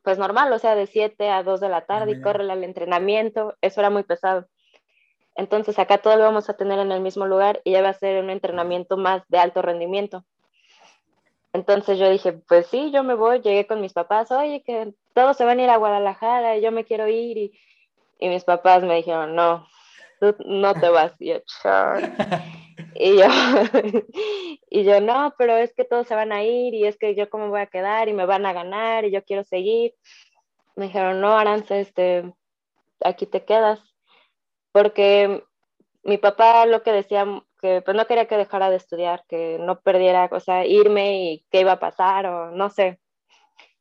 pues 0.02 0.18
normal, 0.18 0.50
o 0.52 0.58
sea, 0.58 0.74
de 0.74 0.86
7 0.86 1.28
a 1.28 1.42
2 1.42 1.60
de 1.60 1.68
la 1.68 1.82
tarde 1.82 2.12
y 2.12 2.20
corre 2.20 2.50
al 2.50 2.64
entrenamiento, 2.64 3.56
eso 3.60 3.80
era 3.80 3.90
muy 3.90 4.02
pesado. 4.02 4.46
Entonces 5.34 5.78
acá 5.78 5.98
todo 5.98 6.16
lo 6.16 6.24
vamos 6.24 6.48
a 6.48 6.56
tener 6.56 6.78
en 6.78 6.92
el 6.92 7.00
mismo 7.00 7.26
lugar 7.26 7.60
y 7.62 7.72
ya 7.72 7.82
va 7.82 7.90
a 7.90 7.94
ser 7.94 8.22
un 8.22 8.30
entrenamiento 8.30 8.96
más 8.96 9.22
de 9.28 9.38
alto 9.38 9.60
rendimiento. 9.60 10.24
Entonces 11.52 11.98
yo 11.98 12.08
dije, 12.08 12.32
pues 12.32 12.66
sí, 12.68 12.90
yo 12.90 13.04
me 13.04 13.14
voy, 13.14 13.40
llegué 13.40 13.66
con 13.66 13.82
mis 13.82 13.92
papás, 13.92 14.30
oye, 14.30 14.62
que 14.62 14.94
todos 15.12 15.36
se 15.36 15.44
van 15.44 15.58
a 15.58 15.64
ir 15.64 15.70
a 15.70 15.76
Guadalajara 15.76 16.56
y 16.56 16.62
yo 16.62 16.72
me 16.72 16.84
quiero 16.84 17.06
ir. 17.06 17.36
Y, 17.36 17.52
y 18.18 18.28
mis 18.28 18.44
papás 18.44 18.82
me 18.82 18.96
dijeron, 18.96 19.34
no, 19.34 19.66
tú 20.32 20.44
no 20.46 20.74
te 20.74 20.88
vas. 20.88 21.12
Y 22.96 23.16
yo, 23.18 23.26
y 23.26 23.90
yo, 23.92 24.00
y 24.70 24.84
yo, 24.84 25.00
no, 25.00 25.34
pero 25.38 25.56
es 25.56 25.72
que 25.74 25.84
todos 25.84 26.06
se 26.06 26.14
van 26.14 26.32
a 26.32 26.42
ir 26.42 26.74
y 26.74 26.86
es 26.86 26.96
que 26.96 27.14
yo 27.14 27.30
cómo 27.30 27.48
voy 27.48 27.60
a 27.60 27.66
quedar 27.66 28.08
y 28.08 28.12
me 28.12 28.26
van 28.26 28.46
a 28.46 28.52
ganar 28.52 29.04
y 29.04 29.10
yo 29.10 29.22
quiero 29.24 29.44
seguir. 29.44 29.94
Me 30.76 30.86
dijeron, 30.86 31.20
no, 31.20 31.36
Aranza, 31.36 31.78
este, 31.78 32.32
aquí 33.00 33.26
te 33.26 33.44
quedas 33.44 33.80
porque 34.72 35.44
mi 36.02 36.18
papá 36.18 36.66
lo 36.66 36.82
que 36.82 36.92
decía, 36.92 37.24
que 37.60 37.80
pues 37.82 37.96
no 37.96 38.06
quería 38.06 38.26
que 38.26 38.36
dejara 38.36 38.70
de 38.70 38.76
estudiar, 38.76 39.24
que 39.28 39.58
no 39.60 39.80
perdiera, 39.80 40.28
o 40.32 40.40
sea, 40.40 40.66
irme 40.66 41.22
y 41.22 41.46
qué 41.50 41.60
iba 41.60 41.72
a 41.72 41.80
pasar 41.80 42.26
o 42.26 42.50
no 42.50 42.70
sé. 42.70 43.00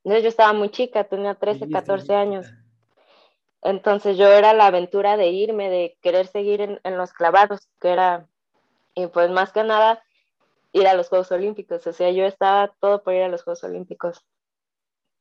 Entonces 0.04 0.24
yo 0.24 0.30
estaba 0.30 0.54
muy 0.54 0.70
chica, 0.70 1.06
tenía 1.06 1.34
13, 1.34 1.70
14 1.70 2.14
años. 2.14 2.46
Entonces 3.64 4.18
yo 4.18 4.28
era 4.28 4.54
la 4.54 4.68
aventura 4.68 5.16
de 5.18 5.30
irme, 5.30 5.70
de 5.70 5.98
querer 6.02 6.28
seguir 6.28 6.62
en, 6.62 6.82
en, 6.84 6.98
los 6.98 7.14
clavados, 7.14 7.70
que 7.80 7.90
era, 7.90 8.28
y 8.94 9.08
pues 9.08 9.32
más 9.32 9.54
que 9.54 9.64
nada, 9.64 10.04
ir 10.74 10.88
a 10.88 10.96
los 10.96 11.08
Juegos 11.10 11.32
Olímpicos. 11.32 11.88
O 11.88 11.94
sea, 11.94 12.12
yo 12.12 12.26
estaba 12.26 12.74
todo 12.80 13.04
por 13.04 13.14
ir 13.14 13.24
a 13.24 13.30
los 13.30 13.44
Juegos 13.44 13.64
Olímpicos. 13.64 14.26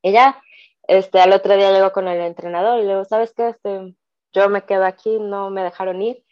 Y 0.01 0.11
ya, 0.11 0.41
este, 0.87 1.21
al 1.21 1.31
otro 1.31 1.55
día 1.55 1.71
llegó 1.71 1.93
con 1.93 2.07
el 2.09 2.19
entrenador 2.19 2.79
y 2.79 2.83
le 2.83 2.89
digo, 2.89 3.05
¿sabes 3.05 3.33
qué? 3.33 3.49
Este, 3.49 3.95
yo 4.33 4.49
me 4.49 4.63
quedo 4.65 4.85
aquí, 4.85 5.17
no 5.19 5.49
me 5.49 5.63
dejaron 5.63 6.01
ir. 6.01 6.25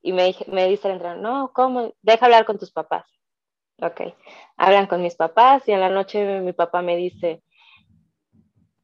Y 0.00 0.12
me, 0.12 0.34
me 0.46 0.68
dice 0.68 0.88
el 0.88 0.94
entrenador, 0.94 1.22
no, 1.22 1.52
¿cómo? 1.52 1.92
Deja 2.00 2.24
hablar 2.24 2.46
con 2.46 2.58
tus 2.58 2.70
papás. 2.70 3.04
Ok, 3.80 4.00
hablan 4.56 4.86
con 4.86 5.02
mis 5.02 5.14
papás 5.14 5.68
y 5.68 5.72
en 5.72 5.80
la 5.80 5.88
noche 5.88 6.40
mi 6.40 6.52
papá 6.52 6.82
me 6.82 6.96
dice, 6.96 7.42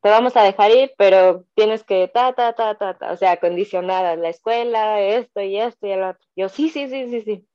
te 0.04 0.10
vamos 0.10 0.36
a 0.36 0.42
dejar 0.42 0.70
ir, 0.70 0.92
pero 0.98 1.46
tienes 1.54 1.82
que, 1.82 2.08
ta, 2.08 2.34
ta, 2.34 2.52
ta, 2.52 2.74
ta, 2.74 2.92
ta, 2.92 3.10
o 3.10 3.16
sea, 3.16 3.38
condicionada, 3.38 4.16
la 4.16 4.28
escuela, 4.28 5.00
esto 5.00 5.40
y 5.40 5.58
esto 5.58 5.86
y 5.86 5.92
el 5.92 6.02
otro. 6.02 6.22
Yo, 6.36 6.50
sí, 6.50 6.68
sí, 6.68 6.88
sí, 6.88 7.08
sí, 7.08 7.22
sí. 7.22 7.48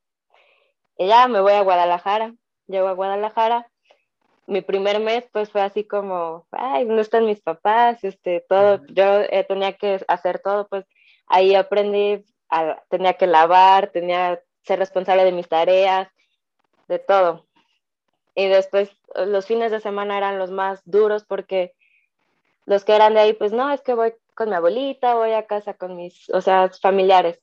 Y 0.98 1.06
ya 1.06 1.28
me 1.28 1.42
voy 1.42 1.54
a 1.54 1.62
Guadalajara, 1.62 2.34
llego 2.66 2.88
a 2.88 2.94
Guadalajara 2.94 3.70
mi 4.48 4.62
primer 4.62 5.00
mes 5.00 5.26
pues 5.32 5.52
fue 5.52 5.62
así 5.62 5.84
como, 5.84 6.48
ay, 6.50 6.86
no 6.86 7.00
están 7.00 7.28
mis 7.28 7.40
papás, 7.40 8.04
este, 8.04 8.44
todo, 8.50 8.84
yo 8.88 9.22
eh, 9.22 9.46
tenía 9.48 9.74
que 9.74 10.04
hacer 10.08 10.40
todo, 10.40 10.68
pues 10.68 10.86
ahí 11.28 11.54
aprendí, 11.54 12.26
tenía 12.90 13.14
que 13.14 13.28
lavar, 13.28 13.92
tenía 13.92 14.38
que 14.38 14.44
ser 14.64 14.80
responsable 14.80 15.24
de 15.24 15.34
mis 15.34 15.48
tareas, 15.48 16.08
de 16.88 16.98
todo. 16.98 17.46
Y 18.34 18.48
después 18.48 18.90
los 19.28 19.46
fines 19.46 19.72
de 19.72 19.82
semana 19.82 20.18
eran 20.18 20.40
los 20.40 20.50
más 20.50 20.82
duros 20.84 21.26
porque 21.26 21.76
los 22.70 22.86
que 22.86 22.96
eran 22.96 23.16
de 23.16 23.22
ahí, 23.22 23.34
pues 23.34 23.52
no, 23.52 23.72
es 23.72 23.82
que 23.82 23.96
voy 23.96 24.14
con 24.36 24.50
mi 24.50 24.56
abuelita, 24.56 25.16
voy 25.16 25.34
a 25.34 25.48
casa 25.48 25.74
con 25.74 25.96
mis, 25.96 26.30
o 26.30 26.40
sea, 26.40 26.70
familiares. 26.70 27.42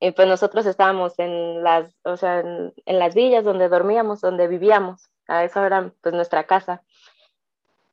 Y 0.00 0.10
pues 0.10 0.26
nosotros 0.26 0.66
estábamos 0.66 1.16
en 1.18 1.62
las, 1.62 1.94
o 2.02 2.16
sea, 2.16 2.40
en 2.40 2.98
las 2.98 3.14
villas 3.14 3.44
donde 3.44 3.68
dormíamos, 3.68 4.20
donde 4.20 4.48
vivíamos 4.48 5.08
a 5.28 5.44
eso 5.44 5.64
era 5.64 5.92
pues 6.00 6.12
nuestra 6.12 6.44
casa. 6.44 6.82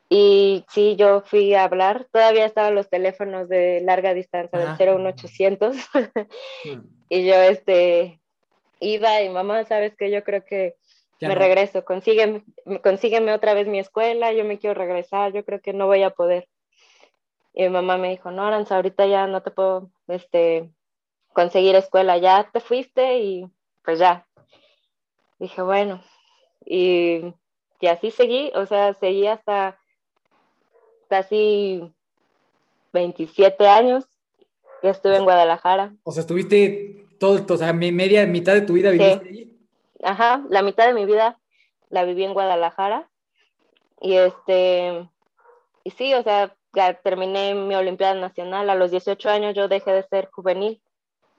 Y 0.09 0.65
sí, 0.69 0.95
yo 0.95 1.21
fui 1.21 1.53
a 1.53 1.65
hablar, 1.65 2.07
todavía 2.11 2.45
estaban 2.45 2.73
los 2.73 2.89
teléfonos 2.89 3.47
de 3.47 3.81
larga 3.81 4.15
distancia 4.15 4.57
del 4.57 4.97
01800 4.97 5.75
mm. 5.75 6.69
y 7.09 7.25
yo 7.27 7.35
este 7.35 8.19
iba 8.79 9.21
y 9.21 9.29
mamá, 9.29 9.65
sabes 9.65 9.95
que 9.95 10.09
yo 10.09 10.23
creo 10.23 10.43
que 10.43 10.77
me 11.21 11.35
regreso, 11.35 11.85
consígueme, 11.85 12.43
consígueme 12.83 13.33
otra 13.33 13.53
vez 13.53 13.67
mi 13.67 13.79
escuela, 13.79 14.33
yo 14.33 14.43
me 14.43 14.57
quiero 14.57 14.73
regresar, 14.73 15.33
yo 15.33 15.45
creo 15.45 15.61
que 15.61 15.73
no 15.73 15.87
voy 15.87 16.03
a 16.03 16.09
poder. 16.09 16.47
Y 17.53 17.63
mi 17.63 17.69
mamá 17.69 17.97
me 17.97 18.09
dijo, 18.09 18.31
no, 18.31 18.45
Aranza, 18.45 18.75
ahorita 18.75 19.05
ya 19.05 19.27
no 19.27 19.41
te 19.43 19.51
puedo 19.51 19.91
este, 20.07 20.71
conseguir 21.33 21.75
escuela, 21.75 22.17
ya 22.17 22.49
te 22.51 22.59
fuiste 22.59 23.19
y 23.19 23.45
pues 23.83 23.99
ya. 23.99 24.27
Dije, 25.39 25.61
bueno, 25.61 26.01
y, 26.65 27.33
y 27.79 27.87
así 27.87 28.11
seguí, 28.11 28.51
o 28.55 28.65
sea, 28.65 28.93
seguí 28.93 29.27
hasta 29.27 29.79
casi 31.09 31.93
27 32.93 33.67
años 33.67 34.05
que 34.81 34.89
estuve 34.89 35.17
en 35.17 35.23
Guadalajara. 35.23 35.93
O 36.03 36.11
sea, 36.11 36.21
estuviste 36.21 37.05
todo, 37.19 37.43
o 37.53 37.57
sea, 37.57 37.73
media, 37.73 38.25
mitad 38.25 38.53
de 38.53 38.61
tu 38.61 38.73
vida 38.73 38.91
viviste 38.91 39.29
ahí. 39.29 39.50
Ajá, 40.03 40.43
la 40.49 40.61
mitad 40.61 40.85
de 40.85 40.93
mi 40.93 41.05
vida 41.05 41.37
la 41.89 42.03
viví 42.03 42.23
en 42.23 42.33
Guadalajara. 42.33 43.09
Y 43.99 44.15
este, 44.15 45.07
y 45.83 45.91
sí, 45.91 46.13
o 46.13 46.23
sea, 46.23 46.55
ya 46.73 46.93
terminé 46.93 47.53
mi 47.53 47.75
Olimpiada 47.75 48.15
Nacional. 48.15 48.69
A 48.69 48.75
los 48.75 48.91
18 48.91 49.29
años 49.29 49.55
yo 49.55 49.67
dejé 49.67 49.91
de 49.91 50.03
ser 50.03 50.29
juvenil 50.31 50.81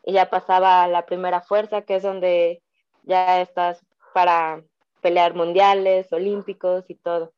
y 0.05 0.13
ya 0.13 0.31
pasaba 0.31 0.83
a 0.83 0.89
la 0.89 1.07
primera 1.07 1.41
fuerza, 1.41 1.83
que 1.83 1.97
es 1.97 2.03
donde 2.03 2.63
ya 3.05 3.41
estás 3.41 3.85
para 4.15 4.63
pelear 5.01 5.35
mundiales, 5.35 6.13
olímpicos 6.13 6.85
y 6.89 6.95
todo. 6.95 7.33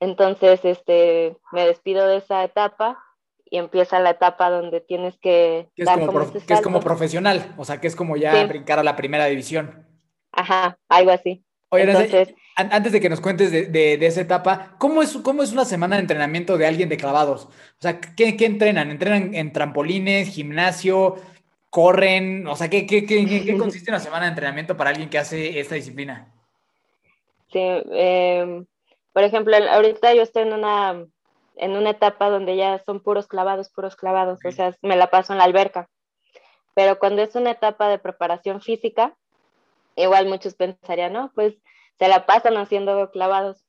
Entonces, 0.00 0.64
este, 0.64 1.36
me 1.52 1.66
despido 1.66 2.06
de 2.06 2.18
esa 2.18 2.42
etapa 2.44 3.02
y 3.44 3.58
empieza 3.58 4.00
la 4.00 4.10
etapa 4.10 4.50
donde 4.50 4.80
tienes 4.80 5.18
que... 5.18 5.68
Que 5.74 5.82
es, 5.82 5.90
como, 5.90 6.32
que 6.32 6.54
es 6.54 6.60
como 6.60 6.80
profesional, 6.80 7.54
o 7.58 7.64
sea, 7.64 7.80
que 7.80 7.86
es 7.86 7.96
como 7.96 8.16
ya 8.16 8.44
brincar 8.46 8.78
a 8.78 8.82
la 8.82 8.96
primera 8.96 9.26
división. 9.26 9.89
Ajá, 10.32 10.78
algo 10.88 11.10
así. 11.10 11.44
Oye, 11.70 11.84
Entonces, 11.84 12.34
antes 12.56 12.92
de 12.92 13.00
que 13.00 13.08
nos 13.08 13.20
cuentes 13.20 13.52
de, 13.52 13.66
de, 13.66 14.06
esa 14.06 14.20
etapa, 14.20 14.74
¿cómo 14.78 15.02
es, 15.02 15.16
¿cómo 15.18 15.42
es 15.42 15.52
una 15.52 15.64
semana 15.64 15.96
de 15.96 16.02
entrenamiento 16.02 16.58
de 16.58 16.66
alguien 16.66 16.88
de 16.88 16.96
clavados? 16.96 17.44
O 17.44 17.80
sea, 17.80 18.00
¿qué, 18.00 18.36
qué 18.36 18.46
entrenan? 18.46 18.90
¿Entrenan 18.90 19.34
en 19.34 19.52
trampolines, 19.52 20.28
gimnasio, 20.28 21.16
corren? 21.70 22.46
O 22.48 22.56
sea, 22.56 22.68
¿qué, 22.68 22.86
qué, 22.86 23.06
qué, 23.06 23.24
qué 23.24 23.56
consiste 23.58 23.90
una 23.90 24.00
semana 24.00 24.24
de 24.24 24.30
entrenamiento 24.30 24.76
para 24.76 24.90
alguien 24.90 25.08
que 25.08 25.18
hace 25.18 25.60
esta 25.60 25.76
disciplina? 25.76 26.32
Sí, 27.52 27.60
em, 27.60 28.66
por 29.12 29.22
ejemplo, 29.22 29.56
ahorita 29.56 30.12
yo 30.14 30.22
estoy 30.22 30.42
en 30.42 30.52
una, 30.52 31.06
en 31.56 31.70
una 31.72 31.90
etapa 31.90 32.30
donde 32.30 32.56
ya 32.56 32.82
son 32.84 33.00
puros 33.00 33.26
clavados, 33.28 33.70
puros 33.70 33.96
clavados, 33.96 34.40
o 34.44 34.50
sea, 34.50 34.76
me 34.82 34.96
la 34.96 35.10
paso 35.10 35.32
en 35.32 35.38
la 35.38 35.44
alberca. 35.44 35.88
Pero 36.74 36.98
cuando 36.98 37.22
es 37.22 37.34
una 37.34 37.52
etapa 37.52 37.88
de 37.88 37.98
preparación 37.98 38.60
física, 38.60 39.16
igual 40.02 40.26
muchos 40.26 40.54
pensarían, 40.54 41.12
no, 41.12 41.32
pues 41.34 41.54
se 41.98 42.08
la 42.08 42.26
pasan 42.26 42.56
haciendo 42.56 43.10
clavados. 43.10 43.64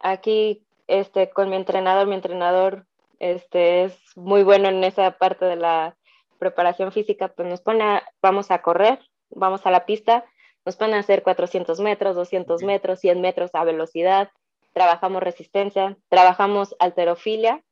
Aquí, 0.00 0.64
este, 0.86 1.30
con 1.30 1.50
mi 1.50 1.56
entrenador, 1.56 2.06
mi 2.06 2.14
entrenador, 2.14 2.86
este, 3.18 3.84
es 3.84 3.98
muy 4.16 4.42
bueno 4.42 4.68
en 4.68 4.82
esa 4.84 5.12
parte 5.12 5.44
de 5.44 5.56
la 5.56 5.96
preparación 6.38 6.90
física, 6.92 7.28
pues 7.28 7.48
nos 7.48 7.60
pone, 7.60 8.02
vamos 8.20 8.50
a 8.50 8.62
correr, 8.62 8.98
vamos 9.30 9.64
a 9.64 9.70
la 9.70 9.86
pista, 9.86 10.24
nos 10.64 10.76
pone 10.76 10.96
a 10.96 11.00
hacer 11.00 11.22
400 11.22 11.78
metros, 11.80 12.16
200 12.16 12.62
metros, 12.62 13.00
100 13.00 13.20
metros 13.20 13.50
a 13.54 13.64
velocidad, 13.64 14.30
trabajamos 14.72 15.22
resistencia, 15.22 15.96
trabajamos 16.08 16.74
alterofilia, 16.78 17.62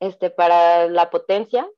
este, 0.00 0.30
para 0.30 0.88
la 0.88 1.10
potencia, 1.10 1.68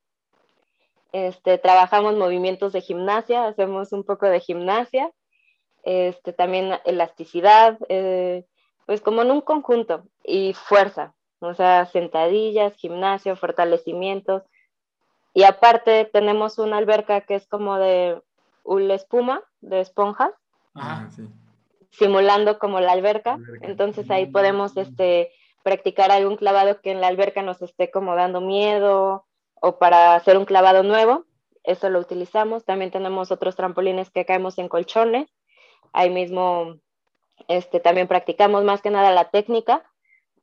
este, 1.13 1.59
trabajamos 1.59 2.17
movimientos 2.17 2.73
de 2.73 2.81
gimnasia, 2.81 3.47
hacemos 3.47 3.93
un 3.93 4.05
poco 4.05 4.27
de 4.27 4.41
gimnasia, 4.41 5.11
este, 5.83 6.33
también 6.33 6.79
elasticidad, 6.85 7.79
eh, 7.89 8.45
pues 8.87 9.01
como 9.01 9.23
en 9.23 9.31
un 9.31 9.41
conjunto, 9.41 10.05
y 10.25 10.55
fuerza, 10.55 11.15
o 11.41 11.55
sea, 11.55 11.87
sentadillas, 11.87 12.75
gimnasio, 12.75 13.37
fortalecimientos. 13.37 14.43
Y 15.33 15.45
aparte 15.45 16.05
tenemos 16.13 16.59
una 16.59 16.77
alberca 16.77 17.21
que 17.23 17.37
es 17.37 17.47
como 17.47 17.79
de 17.79 18.21
una 18.65 18.95
espuma, 18.95 19.43
de 19.61 19.81
esponjas, 19.81 20.33
ah, 20.75 21.09
simulando 21.91 22.59
como 22.59 22.81
la 22.81 22.93
alberca. 22.93 23.39
Entonces 23.63 24.11
ahí 24.11 24.27
podemos 24.27 24.77
este, 24.77 25.33
practicar 25.63 26.11
algún 26.11 26.37
clavado 26.37 26.81
que 26.81 26.91
en 26.91 27.01
la 27.01 27.09
alberca 27.09 27.43
nos 27.43 27.63
esté 27.63 27.91
como 27.91 28.15
dando 28.17 28.41
miedo 28.41 29.25
o 29.61 29.79
para 29.79 30.15
hacer 30.15 30.37
un 30.37 30.45
clavado 30.45 30.83
nuevo. 30.83 31.25
Eso 31.63 31.91
lo 31.91 32.01
utilizamos. 32.01 32.65
También 32.65 32.91
tenemos 32.91 33.31
otros 33.31 33.57
trampolines 33.57 34.11
que 34.11 34.25
caemos 34.25 34.59
en 34.59 34.69
colchones. 34.69 35.29
Ahí 35.93 36.11
mismo 36.11 36.81
este, 37.49 37.81
también 37.81 38.09
practicamos 38.09 38.65
más 38.65 38.83
que 38.83 38.91
nada 38.91 39.13
la 39.13 39.31
técnica, 39.31 39.85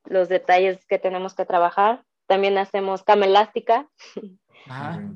los 0.05 0.29
detalles 0.29 0.85
que 0.85 0.99
tenemos 0.99 1.33
que 1.33 1.45
trabajar. 1.45 2.03
También 2.27 2.57
hacemos 2.57 3.03
cama 3.03 3.25
elástica. 3.25 3.89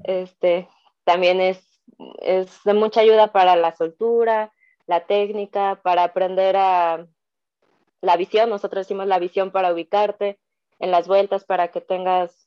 Este, 0.06 0.70
también 1.04 1.42
es, 1.42 1.84
es 2.20 2.64
de 2.64 2.74
mucha 2.74 3.02
ayuda 3.02 3.34
para 3.34 3.58
la 3.58 3.76
soltura, 3.76 4.54
la 4.86 5.06
técnica, 5.08 5.82
para 5.84 6.06
aprender 6.06 6.56
a 6.56 7.06
la 8.00 8.16
visión. 8.16 8.50
Nosotros 8.50 8.86
decimos 8.86 9.08
la 9.08 9.20
visión 9.20 9.52
para 9.52 9.74
ubicarte 9.74 10.40
en 10.80 10.90
las 10.90 11.10
vueltas, 11.10 11.44
para 11.44 11.68
que 11.68 11.82
tengas 11.82 12.41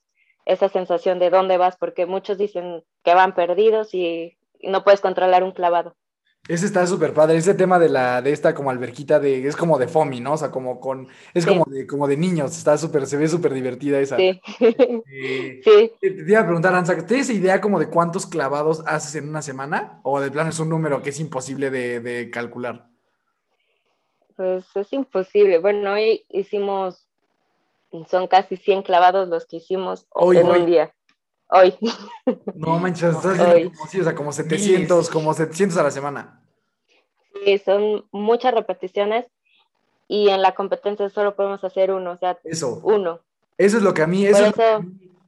esa 0.44 0.68
sensación 0.68 1.18
de 1.18 1.30
dónde 1.30 1.56
vas, 1.56 1.76
porque 1.76 2.06
muchos 2.06 2.38
dicen 2.38 2.84
que 3.02 3.14
van 3.14 3.34
perdidos 3.34 3.94
y 3.94 4.36
no 4.62 4.84
puedes 4.84 5.00
controlar 5.00 5.42
un 5.42 5.52
clavado. 5.52 5.96
Ese 6.46 6.66
está 6.66 6.86
súper 6.86 7.14
padre, 7.14 7.38
ese 7.38 7.54
tema 7.54 7.78
de 7.78 7.88
la, 7.88 8.20
de 8.20 8.30
esta 8.30 8.54
como 8.54 8.68
alberquita 8.68 9.18
de, 9.18 9.46
es 9.46 9.56
como 9.56 9.78
de 9.78 9.88
foamy, 9.88 10.20
¿no? 10.20 10.34
O 10.34 10.36
sea, 10.36 10.50
como 10.50 10.78
con, 10.78 11.08
es 11.32 11.46
como 11.46 11.64
de, 11.64 11.86
como 11.86 12.06
de 12.06 12.18
niños, 12.18 12.54
está 12.54 12.76
súper, 12.76 13.06
se 13.06 13.16
ve 13.16 13.28
súper 13.28 13.54
divertida 13.54 13.98
esa. 13.98 14.18
Sí. 14.18 14.42
Eh, 14.60 15.60
sí. 15.64 15.92
Te, 16.02 16.08
iba 16.08 16.40
a 16.40 16.44
preguntar, 16.44 16.74
Anza, 16.74 17.06
¿tienes 17.06 17.30
idea 17.30 17.62
como 17.62 17.78
de 17.80 17.88
cuántos 17.88 18.26
clavados 18.26 18.82
haces 18.86 19.14
en 19.14 19.30
una 19.30 19.40
semana? 19.40 20.00
¿O 20.02 20.20
de 20.20 20.30
plano 20.30 20.50
es 20.50 20.58
un 20.58 20.68
número 20.68 21.02
que 21.02 21.10
es 21.10 21.20
imposible 21.20 21.70
de, 21.70 22.00
de 22.00 22.28
calcular? 22.30 22.88
Pues 24.36 24.66
es 24.74 24.92
imposible. 24.92 25.60
Bueno, 25.60 25.94
hoy 25.94 26.26
hicimos, 26.28 27.08
son 28.08 28.26
casi 28.26 28.56
100 28.56 28.82
clavados 28.82 29.28
los 29.28 29.46
que 29.46 29.56
hicimos 29.56 30.06
en 30.32 30.46
un 30.46 30.66
día. 30.66 30.92
Hoy. 31.48 31.74
No 32.54 32.78
manches, 32.78 33.14
estás 33.16 33.38
como, 33.38 33.70
o 33.82 34.04
sea, 34.04 34.14
como 34.14 34.32
700, 34.32 35.10
como 35.10 35.34
700 35.34 35.78
a 35.78 35.82
la 35.82 35.90
semana. 35.90 36.40
Sí, 37.44 37.58
son 37.58 38.06
muchas 38.12 38.54
repeticiones 38.54 39.26
y 40.08 40.28
en 40.28 40.42
la 40.42 40.54
competencia 40.54 41.08
solo 41.10 41.36
podemos 41.36 41.62
hacer 41.64 41.90
uno, 41.90 42.12
o 42.12 42.16
sea, 42.16 42.38
eso. 42.44 42.80
uno. 42.82 43.20
Eso 43.58 43.76
es 43.76 43.82
lo 43.82 43.94
que 43.94 44.02
a 44.02 44.06
mí, 44.06 44.26
eso, 44.26 44.52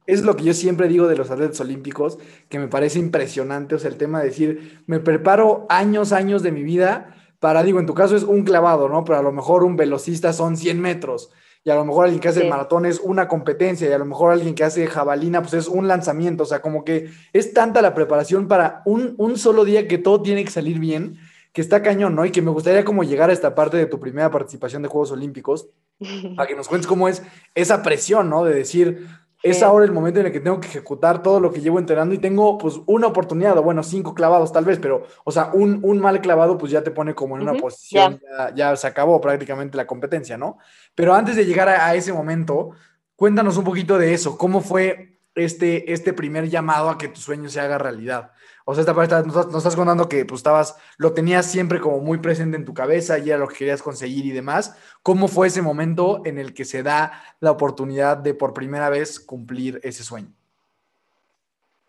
es 0.05 0.23
lo 0.23 0.35
que 0.35 0.43
yo 0.43 0.53
siempre 0.53 0.87
digo 0.87 1.07
de 1.07 1.15
los 1.15 1.31
atletas 1.31 1.59
olímpicos, 1.61 2.17
que 2.49 2.59
me 2.59 2.67
parece 2.67 2.99
impresionante, 2.99 3.75
o 3.75 3.79
sea, 3.79 3.89
el 3.89 3.97
tema 3.97 4.19
de 4.19 4.25
decir, 4.25 4.83
me 4.85 4.99
preparo 4.99 5.65
años, 5.69 6.11
años 6.11 6.43
de 6.43 6.51
mi 6.51 6.63
vida 6.63 7.15
para, 7.39 7.63
digo, 7.63 7.79
en 7.79 7.85
tu 7.85 7.93
caso 7.93 8.15
es 8.15 8.23
un 8.23 8.43
clavado, 8.43 8.89
¿no? 8.89 9.05
Pero 9.05 9.19
a 9.19 9.21
lo 9.21 9.31
mejor 9.31 9.63
un 9.63 9.75
velocista 9.75 10.33
son 10.33 10.57
100 10.57 10.81
metros 10.81 11.31
y 11.67 11.69
a 11.69 11.75
lo 11.75 11.83
mejor 11.83 12.05
alguien 12.05 12.21
que 12.21 12.29
hace 12.29 12.47
maratón 12.47 12.85
es 12.85 13.01
una 13.01 13.27
competencia 13.27 13.89
y 13.89 13.91
a 13.91 13.97
lo 13.97 14.05
mejor 14.05 14.31
alguien 14.31 14.55
que 14.55 14.63
hace 14.63 14.87
jabalina 14.87 15.41
pues 15.41 15.53
es 15.53 15.67
un 15.67 15.85
lanzamiento, 15.89 16.43
o 16.43 16.45
sea, 16.45 16.61
como 16.61 16.85
que 16.85 17.09
es 17.33 17.53
tanta 17.53 17.81
la 17.81 17.93
preparación 17.93 18.47
para 18.47 18.81
un, 18.85 19.15
un 19.17 19.37
solo 19.37 19.65
día 19.65 19.85
que 19.85 19.97
todo 19.97 20.21
tiene 20.21 20.45
que 20.45 20.49
salir 20.49 20.79
bien, 20.79 21.17
que 21.51 21.59
está 21.59 21.83
cañón, 21.83 22.15
¿no? 22.15 22.23
Y 22.23 22.31
que 22.31 22.41
me 22.41 22.51
gustaría 22.51 22.85
como 22.85 23.03
llegar 23.03 23.29
a 23.29 23.33
esta 23.33 23.53
parte 23.53 23.75
de 23.75 23.85
tu 23.85 23.99
primera 23.99 24.31
participación 24.31 24.81
de 24.81 24.87
Juegos 24.87 25.11
Olímpicos, 25.11 25.67
para 26.37 26.47
que 26.47 26.55
nos 26.55 26.69
cuentes 26.69 26.87
cómo 26.87 27.09
es 27.09 27.21
esa 27.53 27.83
presión, 27.83 28.29
¿no? 28.29 28.45
De 28.45 28.53
decir, 28.53 29.05
es 29.49 29.63
ahora 29.63 29.85
el 29.85 29.91
momento 29.91 30.19
en 30.19 30.27
el 30.27 30.31
que 30.31 30.39
tengo 30.39 30.59
que 30.59 30.67
ejecutar 30.67 31.21
todo 31.21 31.39
lo 31.39 31.51
que 31.51 31.61
llevo 31.61 31.79
entrenando 31.79 32.13
y 32.13 32.17
tengo 32.17 32.57
pues 32.57 32.79
una 32.85 33.07
oportunidad, 33.07 33.57
o 33.57 33.63
bueno, 33.63 33.83
cinco 33.83 34.13
clavados 34.13 34.51
tal 34.51 34.65
vez, 34.65 34.79
pero, 34.79 35.03
o 35.23 35.31
sea, 35.31 35.51
un, 35.53 35.79
un 35.83 35.99
mal 35.99 36.21
clavado 36.21 36.57
pues 36.57 36.71
ya 36.71 36.83
te 36.83 36.91
pone 36.91 37.13
como 37.13 37.35
en 37.35 37.43
una 37.43 37.53
posición, 37.53 38.21
ya. 38.55 38.75
se 38.75 38.87
acabó 38.87 39.19
prácticamente 39.21 39.77
la 39.77 39.87
competencia, 39.87 40.37
¿no? 40.37 40.57
Pero 40.95 41.13
antes 41.13 41.35
de 41.35 41.45
llegar 41.45 41.69
a, 41.69 41.93
ese 41.95 42.13
momento, 42.13 42.71
cuéntanos 43.15 43.57
un 43.57 43.63
poquito 43.63 43.97
de 43.97 44.13
eso, 44.13 44.37
¿cómo 44.37 44.61
fue 44.61 45.19
este, 45.35 45.91
este 45.91 46.13
primer 46.13 46.49
llamado 46.49 46.89
a 46.89 46.97
que 46.97 47.07
tu 47.07 47.19
sueño 47.19 47.49
se 47.49 47.59
haga 47.59 47.77
realidad? 47.77 48.31
O 48.69 48.73
sea, 48.73 48.81
esta 48.81 48.93
parte 48.93 49.15
nos, 49.25 49.55
estás 49.55 49.77
contando 49.77 50.09
que 50.09 50.25
pues 50.25 50.39
estabas, 50.39 50.77
lo 50.97 51.13
tenías 51.13 51.45
siempre 51.45 51.79
como 51.79 52.01
muy 52.01 52.17
presente 52.17 52.57
en 52.57 52.65
tu 52.65 52.73
cabeza 52.73 53.17
y 53.17 53.29
era 53.29 53.37
lo 53.37 53.47
que 53.47 53.55
querías 53.55 53.81
conseguir 53.81 54.25
y 54.25 54.31
demás. 54.31 54.77
¿Cómo 55.03 55.29
fue 55.29 55.47
ese 55.47 55.61
momento 55.61 56.21
en 56.25 56.37
el 56.37 56.53
que 56.53 56.65
se 56.65 56.83
da 56.83 57.23
la 57.39 57.51
oportunidad 57.51 58.17
de 58.17 58.33
por 58.33 58.53
primera 58.53 58.89
vez 58.89 59.21
cumplir 59.21 59.79
ese 59.83 60.03
sueño? 60.03 60.33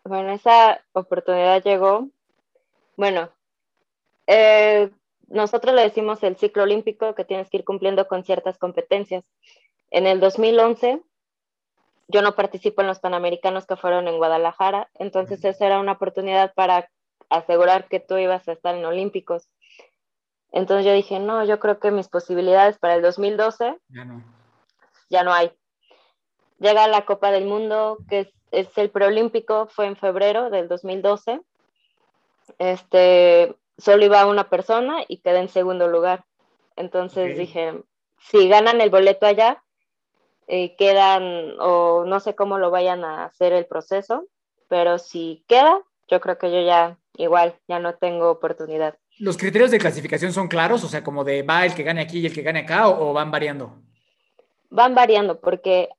Bueno, 0.05 0.31
esa 0.31 0.81
oportunidad 0.93 1.65
llegó, 1.65 2.11
bueno, 2.97 3.29
eh, 4.29 4.89
nosotros 5.27 5.75
le 5.75 5.83
decimos 5.83 6.23
el 6.23 6.37
ciclo 6.37 6.63
olímpico 6.63 7.13
que 7.17 7.25
tienes 7.25 7.51
que 7.51 7.57
ir 7.57 7.65
cumpliendo 7.65 8.07
con 8.07 8.23
ciertas 8.23 8.57
competencias. 8.57 9.25
En 9.91 10.07
el 10.07 10.21
2011 10.21 11.03
yo 12.09 12.23
no 12.23 12.35
participo 12.35 12.81
en 12.81 12.89
los 12.89 13.01
Panamericanos 13.01 13.67
que 13.67 13.77
fueron 13.77 14.09
en 14.09 14.17
Guadalajara, 14.17 14.91
entonces 14.95 15.45
esa 15.45 15.67
era 15.67 15.79
una 15.79 15.93
oportunidad 15.93 16.55
para 16.55 16.91
asegurar 17.29 17.87
que 17.89 18.01
tú 18.01 18.17
ibas 18.17 18.49
a 18.49 18.53
estar 18.53 18.75
en 18.75 18.87
Olímpicos. 18.87 19.49
Entonces 20.51 20.87
yo 20.87 20.93
dije, 20.95 21.21
no, 21.21 21.45
yo 21.45 21.61
creo 21.61 21.79
que 21.79 21.91
mis 21.91 22.09
posibilidades 22.09 22.79
para 22.79 22.95
el 22.95 23.03
2012 23.03 23.77
ya 23.89 24.05
no, 24.07 24.25
ya 25.11 25.23
no 25.23 25.35
hay. 25.35 25.53
Llega 26.59 26.89
la 26.89 27.05
Copa 27.05 27.31
del 27.31 27.45
Mundo, 27.45 27.99
que 28.09 28.21
es, 28.21 28.29
es 28.51 28.79
el 28.79 28.91
preolímpico, 28.91 29.67
fue 29.67 29.87
en 29.87 29.97
febrero 29.97 30.49
del 30.49 30.67
2012. 30.67 31.41
Este, 32.59 33.55
solo 33.77 34.05
iba 34.07 34.25
una 34.25 34.49
persona 34.49 35.05
y 35.07 35.19
quedé 35.19 35.41
en 35.41 35.51
segundo 35.51 35.87
lugar. 35.89 36.25
Entonces 36.77 37.37
dije, 37.37 37.83
si 38.19 38.49
ganan 38.49 38.81
el 38.81 38.89
boleto 38.89 39.27
allá, 39.27 39.63
eh, 40.51 40.75
quedan 40.77 41.61
o 41.61 42.05
no 42.07 42.21
sé 42.21 42.35
cómo 42.35 42.57
lo 42.57 42.71
vayan 42.71 43.05
a 43.05 43.27
hacer 43.27 43.53
el 43.53 43.67
proceso, 43.67 44.27
pero 44.67 44.99
si 44.99 45.45
queda, 45.47 45.83
yo 46.09 46.21
creo 46.21 46.39
que 46.39 46.51
yo 46.51 46.63
ya 46.63 46.99
igual, 47.19 47.55
ya 47.69 47.79
no 47.79 47.97
tengo 47.97 48.31
oportunidad. 48.31 48.97
¿Los 49.19 49.37
criterios 49.37 49.71
de 49.71 49.79
clasificación 49.79 50.33
son 50.33 50.49
claros? 50.49 50.83
O 50.85 50.89
sea, 50.89 51.05
como 51.05 51.23
de 51.23 51.43
va 51.43 51.67
el 51.67 51.75
que 51.75 51.83
gane 51.83 52.01
aquí 52.01 52.21
y 52.21 52.27
el 52.27 52.33
que 52.33 52.43
gane 52.43 52.61
acá, 52.61 52.89
o, 52.89 53.13
van 53.13 53.31
variando? 53.31 53.83
Van 54.71 54.95
variando, 54.95 55.39
porque, 55.39 55.91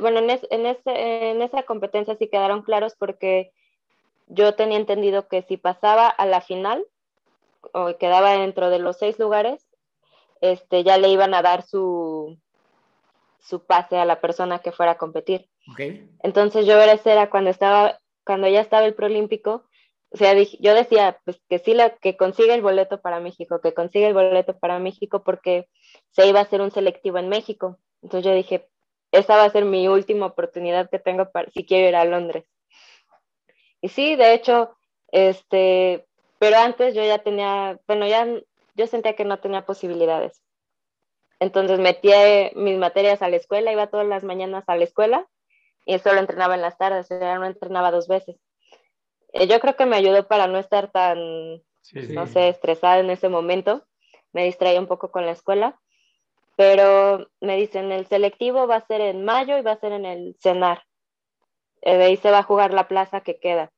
bueno, 0.00 0.20
en, 0.20 0.30
en, 0.30 0.66
ese, 0.66 1.30
en 1.30 1.42
esa 1.42 1.64
competencia 1.64 2.16
sí 2.16 2.28
quedaron 2.28 2.62
claros 2.62 2.94
porque 2.98 3.52
yo 4.28 4.54
tenía 4.54 4.78
entendido 4.78 5.28
que 5.28 5.42
si 5.42 5.58
pasaba 5.58 6.08
a 6.08 6.24
la 6.24 6.40
final 6.40 6.82
o 7.72 7.98
quedaba 7.98 8.32
dentro 8.32 8.70
de 8.70 8.78
los 8.78 8.96
seis 8.96 9.18
lugares, 9.18 9.66
este, 10.40 10.84
ya 10.84 10.96
le 10.96 11.08
iban 11.08 11.34
a 11.34 11.42
dar 11.42 11.64
su, 11.64 12.38
su 13.42 13.64
pase 13.64 13.96
a 13.96 14.04
la 14.04 14.20
persona 14.20 14.60
que 14.60 14.72
fuera 14.72 14.92
a 14.92 14.98
competir. 14.98 15.48
Entonces 16.22 16.66
yo 16.66 16.80
era 16.80 17.30
cuando 17.30 17.50
estaba, 17.50 17.98
cuando 18.24 18.48
ya 18.48 18.60
estaba 18.60 18.86
el 18.86 18.94
proolímpico, 18.94 19.64
o 20.12 20.16
sea, 20.16 20.34
yo 20.34 20.74
decía 20.74 21.20
pues 21.24 21.40
que 21.48 21.58
sí 21.60 21.72
la, 21.72 21.90
que 21.90 22.16
consiga 22.16 22.54
el 22.54 22.62
boleto 22.62 23.00
para 23.00 23.20
México, 23.20 23.60
que 23.60 23.74
consiga 23.74 24.08
el 24.08 24.14
boleto 24.14 24.58
para 24.58 24.78
México 24.80 25.22
porque 25.22 25.68
se 26.10 26.26
iba 26.26 26.40
a 26.40 26.42
hacer 26.42 26.60
un 26.60 26.72
selectivo 26.72 27.18
en 27.18 27.28
México. 27.28 27.78
Entonces 28.02 28.26
yo 28.26 28.34
dije, 28.34 28.68
esa 29.12 29.36
va 29.36 29.44
a 29.44 29.50
ser 29.50 29.64
mi 29.64 29.86
última 29.88 30.26
oportunidad 30.26 30.90
que 30.90 30.98
tengo 30.98 31.30
para 31.30 31.50
si 31.50 31.64
quiero 31.64 31.88
ir 31.88 31.96
a 31.96 32.04
Londres. 32.04 32.44
Y 33.80 33.88
sí, 33.88 34.16
de 34.16 34.34
hecho, 34.34 34.76
este, 35.12 36.06
pero 36.38 36.56
antes 36.58 36.94
yo 36.94 37.04
ya 37.04 37.18
tenía, 37.18 37.78
bueno, 37.86 38.06
ya 38.06 38.26
yo 38.74 38.86
sentía 38.86 39.14
que 39.14 39.24
no 39.24 39.38
tenía 39.38 39.64
posibilidades. 39.64 40.42
Entonces 41.40 41.78
metí 41.78 42.10
mis 42.54 42.78
materias 42.78 43.22
a 43.22 43.28
la 43.28 43.36
escuela, 43.36 43.72
iba 43.72 43.88
todas 43.88 44.06
las 44.06 44.22
mañanas 44.24 44.64
a 44.68 44.76
la 44.76 44.84
escuela 44.84 45.26
y 45.86 45.98
solo 45.98 46.20
entrenaba 46.20 46.54
en 46.54 46.60
las 46.60 46.76
tardes, 46.76 47.08
ya 47.08 47.38
no 47.38 47.46
entrenaba 47.46 47.90
dos 47.90 48.08
veces. 48.08 48.36
Eh, 49.32 49.46
yo 49.46 49.58
creo 49.58 49.74
que 49.74 49.86
me 49.86 49.96
ayudó 49.96 50.28
para 50.28 50.46
no 50.46 50.58
estar 50.58 50.90
tan, 50.90 51.18
no 52.10 52.26
sé, 52.26 52.48
estresada 52.48 52.98
en 52.98 53.08
ese 53.08 53.30
momento, 53.30 53.86
me 54.32 54.44
distraía 54.44 54.78
un 54.78 54.86
poco 54.86 55.10
con 55.10 55.24
la 55.24 55.32
escuela, 55.32 55.80
pero 56.56 57.30
me 57.40 57.56
dicen, 57.56 57.90
el 57.90 58.06
selectivo 58.06 58.66
va 58.66 58.76
a 58.76 58.86
ser 58.86 59.00
en 59.00 59.24
mayo 59.24 59.56
y 59.56 59.62
va 59.62 59.72
a 59.72 59.80
ser 59.80 59.92
en 59.92 60.04
el 60.04 60.36
CENAR. 60.40 60.84
Eh, 61.80 61.96
de 61.96 62.04
ahí 62.04 62.16
se 62.18 62.30
va 62.30 62.40
a 62.40 62.44
jugar 62.44 62.74
la 62.74 62.86
plaza 62.86 63.22
que 63.22 63.40
queda. 63.40 63.72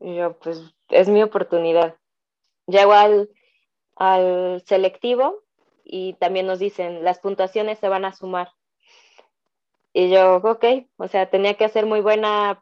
Y 0.00 0.16
yo, 0.16 0.36
pues, 0.40 0.74
es 0.88 1.08
mi 1.08 1.22
oportunidad. 1.22 1.96
Llego 2.66 2.92
al, 2.92 3.30
al 3.94 4.60
selectivo 4.66 5.44
y 5.84 6.14
también 6.14 6.46
nos 6.46 6.58
dicen, 6.58 7.04
las 7.04 7.18
puntuaciones 7.18 7.78
se 7.78 7.88
van 7.88 8.04
a 8.04 8.12
sumar. 8.12 8.50
Y 9.92 10.10
yo, 10.10 10.36
ok, 10.36 10.64
o 10.96 11.06
sea, 11.06 11.30
tenía 11.30 11.54
que 11.54 11.64
hacer 11.64 11.86
muy 11.86 12.00
buena 12.00 12.60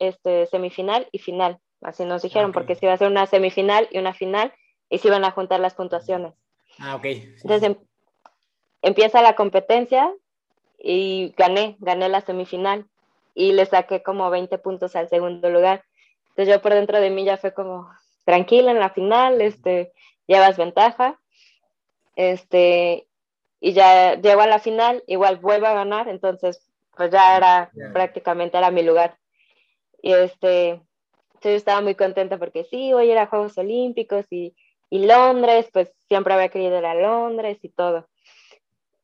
este, 0.00 0.46
semifinal 0.46 1.08
y 1.12 1.18
final, 1.18 1.60
así 1.80 2.04
nos 2.04 2.22
dijeron, 2.22 2.52
porque 2.52 2.74
se 2.74 2.86
iba 2.86 2.92
a 2.92 2.94
hacer 2.96 3.08
una 3.08 3.26
semifinal 3.26 3.88
y 3.92 3.98
una 3.98 4.14
final 4.14 4.52
y 4.88 4.98
se 4.98 5.08
iban 5.08 5.24
a 5.24 5.30
juntar 5.30 5.60
las 5.60 5.74
puntuaciones. 5.74 6.34
Ah, 6.78 6.96
ok. 6.96 7.04
Entonces 7.04 7.62
em, 7.62 7.76
empieza 8.82 9.22
la 9.22 9.36
competencia 9.36 10.12
y 10.78 11.32
gané, 11.36 11.76
gané 11.78 12.08
la 12.08 12.20
semifinal 12.20 12.86
y 13.34 13.52
le 13.52 13.64
saqué 13.66 14.02
como 14.02 14.28
20 14.30 14.58
puntos 14.58 14.96
al 14.96 15.08
segundo 15.08 15.50
lugar. 15.50 15.84
Entonces 16.30 16.52
yo 16.52 16.60
por 16.60 16.74
dentro 16.74 17.00
de 17.00 17.10
mí 17.10 17.24
ya 17.24 17.36
fue 17.36 17.54
como, 17.54 17.88
tranquila 18.24 18.70
en 18.70 18.80
la 18.80 18.90
final, 18.90 19.40
este, 19.40 19.92
llevas 20.26 20.56
ventaja, 20.56 21.20
este, 22.16 23.06
y 23.60 23.72
ya 23.72 24.14
llego 24.20 24.40
a 24.40 24.46
la 24.46 24.58
final, 24.58 25.02
igual 25.06 25.36
vuelvo 25.36 25.66
a 25.66 25.74
ganar, 25.74 26.08
entonces 26.08 26.68
pues 26.96 27.10
ya 27.10 27.36
era 27.36 27.70
prácticamente 27.92 28.58
era 28.58 28.70
mi 28.70 28.82
lugar. 28.82 29.16
Y 30.02 30.12
este, 30.12 30.80
yo 31.42 31.50
estaba 31.50 31.80
muy 31.80 31.94
contenta 31.94 32.38
porque 32.38 32.64
sí, 32.64 32.92
hoy 32.92 33.10
era 33.10 33.26
Juegos 33.26 33.56
Olímpicos 33.56 34.26
y, 34.30 34.54
y 34.90 35.06
Londres, 35.06 35.68
pues 35.72 35.92
siempre 36.08 36.34
había 36.34 36.48
querido 36.48 36.78
ir 36.78 36.84
a 36.84 36.94
Londres 36.94 37.58
y 37.62 37.68
todo. 37.70 38.08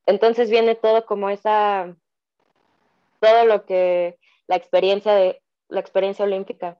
Entonces 0.06 0.50
viene 0.50 0.74
todo 0.74 1.06
como 1.06 1.30
esa, 1.30 1.94
todo 3.20 3.44
lo 3.44 3.64
que, 3.64 4.18
la 4.46 4.56
experiencia 4.56 5.14
de, 5.14 5.40
la 5.68 5.80
experiencia 5.80 6.24
olímpica. 6.24 6.78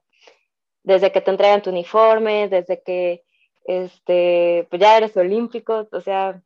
Desde 0.83 1.11
que 1.11 1.21
te 1.21 1.31
entregan 1.31 1.61
tu 1.61 1.69
uniforme, 1.69 2.47
desde 2.49 2.81
que, 2.81 3.23
este, 3.69 4.65
pues 4.71 4.81
ya 4.81 4.97
eres 4.97 5.15
olímpico, 5.15 5.87
o 5.91 6.01
sea, 6.01 6.41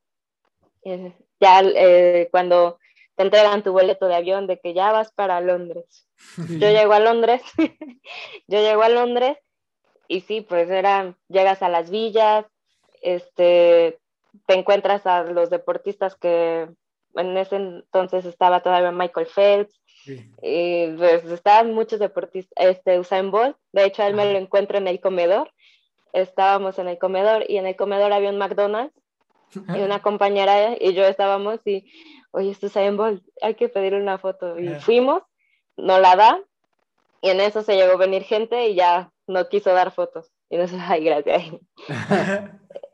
eh, 0.84 1.14
ya 1.40 1.62
eh, 1.62 2.28
cuando 2.32 2.80
te 3.16 3.24
entregan 3.24 3.64
tu 3.64 3.72
boleto 3.72 4.08
de 4.08 4.16
avión 4.16 4.46
de 4.46 4.60
que 4.60 4.74
ya 4.74 4.92
vas 4.92 5.14
para 5.14 5.40
Londres. 5.40 6.06
Yo 6.50 6.70
llego 6.70 6.92
a 6.92 7.00
Londres, 7.00 7.42
yo 8.48 8.60
llego 8.60 8.84
a 8.84 8.90
Londres 8.90 9.38
y 10.10 10.20
sí, 10.20 10.42
pues 10.42 10.70
era, 10.70 11.16
llegas 11.30 11.62
a 11.62 11.70
las 11.70 11.90
villas, 11.90 12.46
este, 13.02 14.00
te 14.46 14.54
encuentras 14.56 15.08
a 15.08 15.24
los 15.24 15.50
deportistas 15.50 16.16
que 16.16 16.68
en 17.16 17.38
ese 17.38 17.56
entonces 17.56 18.26
estaba 18.26 18.62
todavía 18.62 18.92
Michael 18.92 19.28
Phelps, 19.28 19.80
y 20.42 20.88
pues 20.98 21.24
estaban 21.24 21.74
muchos 21.74 22.00
deportistas, 22.00 22.52
este, 22.58 23.00
Usain 23.00 23.32
Bolt, 23.32 23.56
de 23.72 23.86
hecho 23.86 24.04
él 24.04 24.14
me 24.14 24.30
lo 24.30 24.38
encuentro 24.38 24.78
en 24.78 24.90
el 24.90 25.00
comedor, 25.00 25.54
estábamos 26.14 26.80
en 26.80 26.88
el 26.88 26.98
comedor 26.98 27.46
y 27.50 27.58
en 27.58 27.66
el 27.66 27.76
comedor 27.76 28.14
había 28.14 28.30
un 28.30 28.38
McDonald's 28.38 28.94
y 29.54 29.82
una 29.82 30.02
compañera 30.02 30.76
y 30.80 30.94
yo 30.94 31.04
estábamos 31.06 31.60
y 31.66 31.92
oye, 32.32 32.50
esto 32.50 32.68
es 32.68 32.96
Bolt, 32.96 33.24
hay 33.42 33.56
que 33.56 33.70
pedirle 33.70 34.02
una 34.02 34.18
foto. 34.18 34.60
Y 34.60 34.70
fuimos, 34.76 35.24
no 35.78 36.00
la 36.00 36.16
da, 36.16 36.40
y 37.22 37.30
en 37.30 37.40
eso 37.40 37.62
se 37.62 37.76
llegó 37.76 37.94
a 37.94 37.98
venir 37.98 38.24
gente 38.24 38.68
y 38.68 38.76
ya 38.76 39.12
no 39.28 39.48
quiso 39.48 39.72
dar 39.72 39.92
fotos. 39.92 40.32
Y 40.50 40.58
nosotros, 40.58 40.86
ay, 40.90 41.06
gracias. 41.06 41.44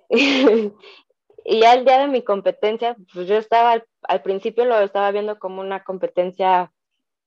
y 0.10 1.60
ya 1.60 1.74
el 1.74 1.86
día 1.86 2.00
de 2.00 2.08
mi 2.08 2.22
competencia, 2.22 2.96
pues 3.14 3.28
yo 3.28 3.38
estaba, 3.38 3.84
al, 4.04 4.22
principio 4.22 4.66
lo 4.66 4.80
estaba 4.80 5.10
viendo 5.12 5.40
como 5.40 5.62
una 5.62 5.84
competencia 5.84 6.72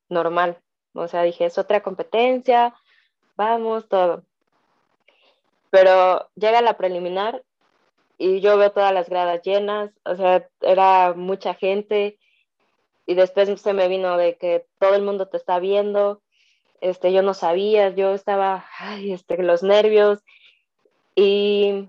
normal. 0.09 0.59
O 0.93 1.09
sea, 1.09 1.23
dije, 1.23 1.47
es 1.47 1.59
otra 1.59 1.83
competencia, 1.83 2.75
vamos, 3.37 3.89
todo. 3.89 4.25
Pero 5.73 6.29
llega 6.35 6.61
la 6.61 6.77
preliminar 6.77 7.43
y 8.19 8.41
yo 8.41 8.59
veo 8.59 8.73
todas 8.73 8.93
las 8.93 9.09
gradas 9.09 9.41
llenas, 9.43 9.91
o 10.05 10.15
sea, 10.17 10.47
era 10.61 11.15
mucha 11.15 11.55
gente 11.55 12.19
y 13.07 13.15
después 13.15 13.59
se 13.59 13.73
me 13.73 13.89
vino 13.89 14.19
de 14.19 14.37
que 14.37 14.67
todo 14.79 14.95
el 14.95 15.03
mundo 15.03 15.29
te 15.29 15.39
está 15.39 15.59
viendo, 15.61 16.21
este, 16.83 17.11
yo 17.11 17.23
no 17.23 17.33
sabía, 17.33 17.89
yo 17.89 18.13
estaba, 18.13 18.67
ay, 18.79 19.15
este, 19.15 19.43
los 19.43 19.63
nervios 19.63 20.19
y 21.15 21.89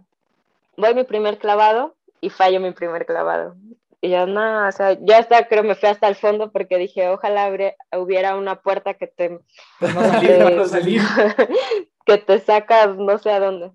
voy 0.77 0.95
mi 0.95 1.03
primer 1.03 1.37
clavado 1.37 1.93
y 2.21 2.29
fallo 2.29 2.61
mi 2.61 2.71
primer 2.71 3.05
clavado. 3.05 3.57
Y 3.99 4.11
yo, 4.11 4.25
no, 4.27 4.65
o 4.65 4.71
sea, 4.71 4.97
ya 5.01 5.17
hasta 5.17 5.49
creo 5.49 5.63
me 5.63 5.75
fui 5.75 5.89
hasta 5.89 6.07
el 6.07 6.15
fondo 6.15 6.51
porque 6.53 6.77
dije, 6.77 7.09
ojalá 7.09 7.51
hubiera 7.97 8.37
una 8.37 8.61
puerta 8.61 8.93
que 8.93 9.07
te... 9.07 9.39
No 9.81 10.49
no 10.51 10.65
salir. 10.67 11.01
que 12.05 12.17
te 12.17 12.39
saca 12.39 12.87
no 12.87 13.17
sé 13.17 13.31
a 13.31 13.39
dónde. 13.39 13.71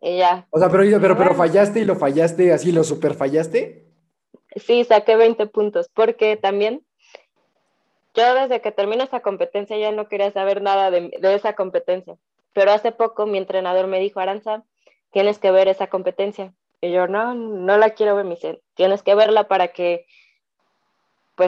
Y 0.00 0.18
ya. 0.18 0.46
O 0.50 0.58
sea, 0.58 0.68
pero, 0.68 1.00
pero, 1.00 1.16
pero 1.16 1.34
fallaste 1.34 1.80
y 1.80 1.84
lo 1.84 1.96
fallaste, 1.96 2.52
así 2.52 2.72
lo 2.72 2.82
super 2.84 3.14
fallaste. 3.14 3.86
Sí, 4.56 4.84
saqué 4.84 5.16
20 5.16 5.46
puntos, 5.46 5.88
porque 5.94 6.36
también 6.36 6.84
yo 8.14 8.34
desde 8.34 8.60
que 8.60 8.72
terminé 8.72 9.04
esa 9.04 9.20
competencia 9.20 9.78
ya 9.78 9.90
no 9.90 10.08
quería 10.08 10.30
saber 10.30 10.60
nada 10.60 10.90
de, 10.90 11.10
esa 11.22 11.54
competencia. 11.54 12.16
Pero 12.52 12.72
hace 12.72 12.92
poco 12.92 13.26
mi 13.26 13.38
entrenador 13.38 13.86
me 13.86 14.00
dijo, 14.00 14.20
Aranza, 14.20 14.64
tienes 15.10 15.38
que 15.38 15.50
ver 15.50 15.68
esa 15.68 15.86
competencia. 15.86 16.52
Y 16.82 16.92
yo, 16.92 17.06
no, 17.06 17.34
no 17.34 17.78
la 17.78 17.90
quiero 17.90 18.16
ver, 18.16 18.26
mi 18.26 18.36
tienes 18.74 19.02
que 19.02 19.14
verla 19.14 19.44
para 19.44 19.68
que, 19.68 20.04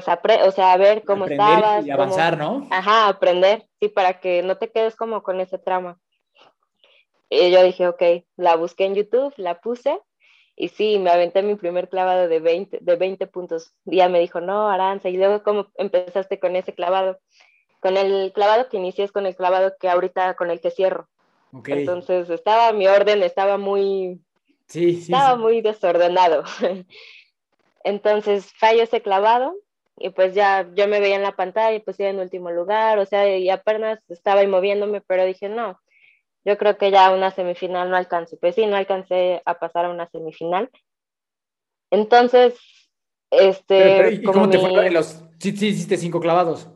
pues, 0.03 0.41
o 0.43 0.51
sea, 0.51 0.73
a 0.73 0.77
ver 0.77 1.05
cómo 1.05 1.27
estabas. 1.27 1.87
Y 1.87 1.91
avanzar, 1.91 2.39
¿no? 2.39 2.67
Ajá, 2.71 3.09
aprender, 3.09 3.67
sí, 3.81 3.89
para 3.89 4.21
que 4.21 4.43
no 4.43 4.57
te 4.57 4.71
quedes 4.71 4.97
como 4.97 5.23
con 5.23 5.41
ese 5.41 5.59
trama. 5.59 5.99
Y 7.31 7.51
yo 7.51 7.63
dije, 7.63 7.89
ok, 7.89 8.03
la 8.37 8.57
busqué 8.57 8.85
en 8.85 8.95
YouTube, 8.95 9.33
la 9.37 9.61
puse 9.61 10.01
y 10.57 10.69
sí, 10.69 10.99
me 10.99 11.11
aventé 11.11 11.43
mi 11.43 11.57
primer 11.57 11.89
clavado 11.89 12.29
de 12.29 12.39
20, 12.39 12.79
de 12.81 12.97
20 12.97 13.27
puntos. 13.27 13.73
Y 13.85 13.97
ya 13.97 14.09
me 14.09 14.21
dijo, 14.21 14.41
no, 14.41 14.69
Aranza, 14.69 15.09
y 15.09 15.17
luego 15.17 15.43
cómo 15.43 15.67
empezaste 15.77 16.39
con 16.39 16.55
ese 16.55 16.75
clavado. 16.75 17.19
Con 17.81 17.97
el 17.97 18.33
clavado 18.33 18.69
que 18.69 18.77
inicié 18.77 19.05
es 19.05 19.13
con 19.13 19.27
el 19.27 19.37
clavado 19.37 19.75
que 19.79 19.89
ahorita 19.89 20.35
con 20.35 20.51
el 20.51 20.61
que 20.61 20.71
cierro. 20.71 21.09
Entonces 21.67 22.31
estaba 22.31 22.73
mi 22.73 22.89
orden, 22.89 23.23
estaba 23.23 23.59
muy, 23.59 24.21
sí, 24.67 25.01
estaba 25.03 25.37
muy 25.37 25.61
desordenado. 25.61 26.43
Entonces 27.85 28.53
fallo 28.59 28.83
ese 28.83 29.03
clavado 29.03 29.55
y 29.97 30.11
pues 30.11 30.35
ya 30.35 30.69
yo 30.75 30.89
me 30.89 31.01
veía 31.01 31.17
en 31.17 31.23
la 31.23 31.37
pantalla 31.37 31.75
y 31.75 31.81
pues 31.81 31.99
iba 32.01 32.09
en 32.09 32.19
último 32.19 32.51
lugar, 32.51 32.99
o 32.99 33.07
sea, 33.07 33.37
y 33.37 33.49
apenas 33.51 34.01
estaba 34.09 34.41
ahí 34.41 34.47
moviéndome, 34.47 35.01
pero 35.01 35.25
dije, 35.25 35.49
no, 35.49 35.81
yo 36.45 36.59
creo 36.59 36.77
que 36.77 36.91
ya 36.91 37.11
una 37.11 37.31
semifinal 37.31 37.91
no 37.91 37.97
alcancé. 37.97 38.37
Pues 38.37 38.55
sí, 38.55 38.67
no 38.67 38.77
alcancé 38.77 39.43
a 39.45 39.59
pasar 39.59 39.87
a 39.87 39.91
una 39.91 40.09
semifinal. 40.09 40.71
Entonces, 41.91 42.55
este. 43.31 44.23
cómo 44.25 44.51
te 44.51 44.59
fue 44.59 44.91
los. 44.91 45.23
Sí, 45.39 45.57
sí, 45.57 45.69
hiciste 45.69 45.97
cinco 45.97 46.21
clavados. 46.21 46.69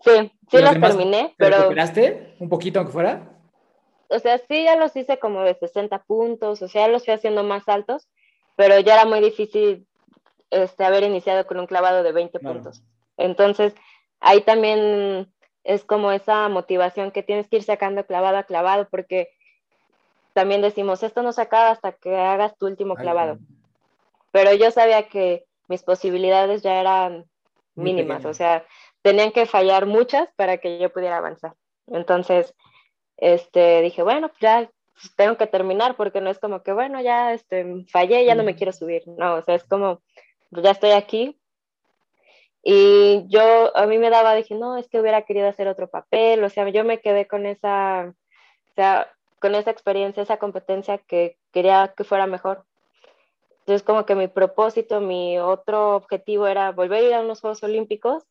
Sí, 0.00 0.32
sí 0.50 0.58
los, 0.58 0.80
terminé, 0.80 1.34
pero. 1.36 1.56
¿Recuperaste 1.58 2.36
un 2.38 2.48
poquito 2.48 2.78
aunque 2.78 2.92
fuera? 2.92 3.34
O 4.08 4.18
sea, 4.20 4.38
sí, 4.38 4.64
ya 4.64 4.76
los 4.76 4.94
hice 4.94 5.18
como 5.18 5.42
de 5.42 5.54
60 5.54 6.04
puntos, 6.04 6.62
o 6.62 6.68
sea, 6.68 6.86
ya 6.86 6.92
los 6.92 7.04
fui 7.04 7.12
haciendo 7.12 7.42
más 7.42 7.68
altos, 7.68 8.08
pero 8.56 8.78
ya 8.80 8.94
era 8.94 9.04
muy 9.04 9.20
difícil 9.20 9.87
este, 10.50 10.84
haber 10.84 11.04
iniciado 11.04 11.46
con 11.46 11.58
un 11.58 11.66
clavado 11.66 12.02
de 12.02 12.12
20 12.12 12.38
puntos. 12.40 12.82
Entonces, 13.16 13.74
ahí 14.20 14.40
también 14.40 15.32
es 15.64 15.84
como 15.84 16.12
esa 16.12 16.48
motivación 16.48 17.10
que 17.10 17.22
tienes 17.22 17.48
que 17.48 17.56
ir 17.56 17.62
sacando 17.62 18.06
clavado 18.06 18.38
a 18.38 18.44
clavado, 18.44 18.88
porque 18.90 19.30
también 20.32 20.62
decimos, 20.62 21.02
esto 21.02 21.22
no 21.22 21.32
se 21.32 21.42
acaba 21.42 21.70
hasta 21.70 21.92
que 21.92 22.16
hagas 22.16 22.56
tu 22.56 22.66
último 22.66 22.94
clavado. 22.94 23.38
Pero 24.30 24.52
yo 24.54 24.70
sabía 24.70 25.08
que 25.08 25.44
mis 25.68 25.82
posibilidades 25.82 26.62
ya 26.62 26.80
eran 26.80 27.24
mínimas, 27.74 28.24
o 28.24 28.34
sea, 28.34 28.64
tenían 29.02 29.32
que 29.32 29.46
fallar 29.46 29.86
muchas 29.86 30.28
para 30.36 30.58
que 30.58 30.78
yo 30.78 30.92
pudiera 30.92 31.18
avanzar. 31.18 31.54
Entonces, 31.86 32.54
este, 33.16 33.82
dije, 33.82 34.02
bueno, 34.02 34.30
ya 34.40 34.70
tengo 35.16 35.36
que 35.36 35.46
terminar 35.46 35.96
porque 35.96 36.20
no 36.20 36.30
es 36.30 36.38
como 36.38 36.62
que, 36.62 36.72
bueno, 36.72 37.00
ya 37.00 37.32
este, 37.32 37.84
fallé, 37.90 38.24
ya 38.24 38.34
no 38.34 38.44
me 38.44 38.54
quiero 38.54 38.72
subir. 38.72 39.02
No, 39.06 39.36
o 39.36 39.42
sea, 39.42 39.54
es 39.54 39.64
como, 39.64 40.02
ya 40.50 40.70
estoy 40.70 40.90
aquí, 40.90 41.38
y 42.62 43.24
yo, 43.28 43.76
a 43.76 43.86
mí 43.86 43.98
me 43.98 44.10
daba, 44.10 44.34
dije, 44.34 44.54
no, 44.54 44.76
es 44.76 44.88
que 44.88 45.00
hubiera 45.00 45.22
querido 45.22 45.48
hacer 45.48 45.68
otro 45.68 45.88
papel, 45.88 46.42
o 46.44 46.50
sea, 46.50 46.68
yo 46.68 46.84
me 46.84 47.00
quedé 47.00 47.26
con 47.26 47.46
esa, 47.46 48.12
o 48.70 48.74
sea, 48.74 49.10
con 49.40 49.54
esa 49.54 49.70
experiencia, 49.70 50.22
esa 50.22 50.38
competencia 50.38 50.98
que 50.98 51.38
quería 51.52 51.94
que 51.96 52.04
fuera 52.04 52.26
mejor. 52.26 52.64
Entonces, 53.60 53.82
como 53.82 54.04
que 54.04 54.14
mi 54.14 54.28
propósito, 54.28 55.00
mi 55.00 55.38
otro 55.38 55.96
objetivo 55.96 56.46
era 56.46 56.72
volver 56.72 57.04
a 57.04 57.06
ir 57.06 57.14
a 57.14 57.20
unos 57.20 57.40
Juegos 57.40 57.62
Olímpicos 57.62 58.24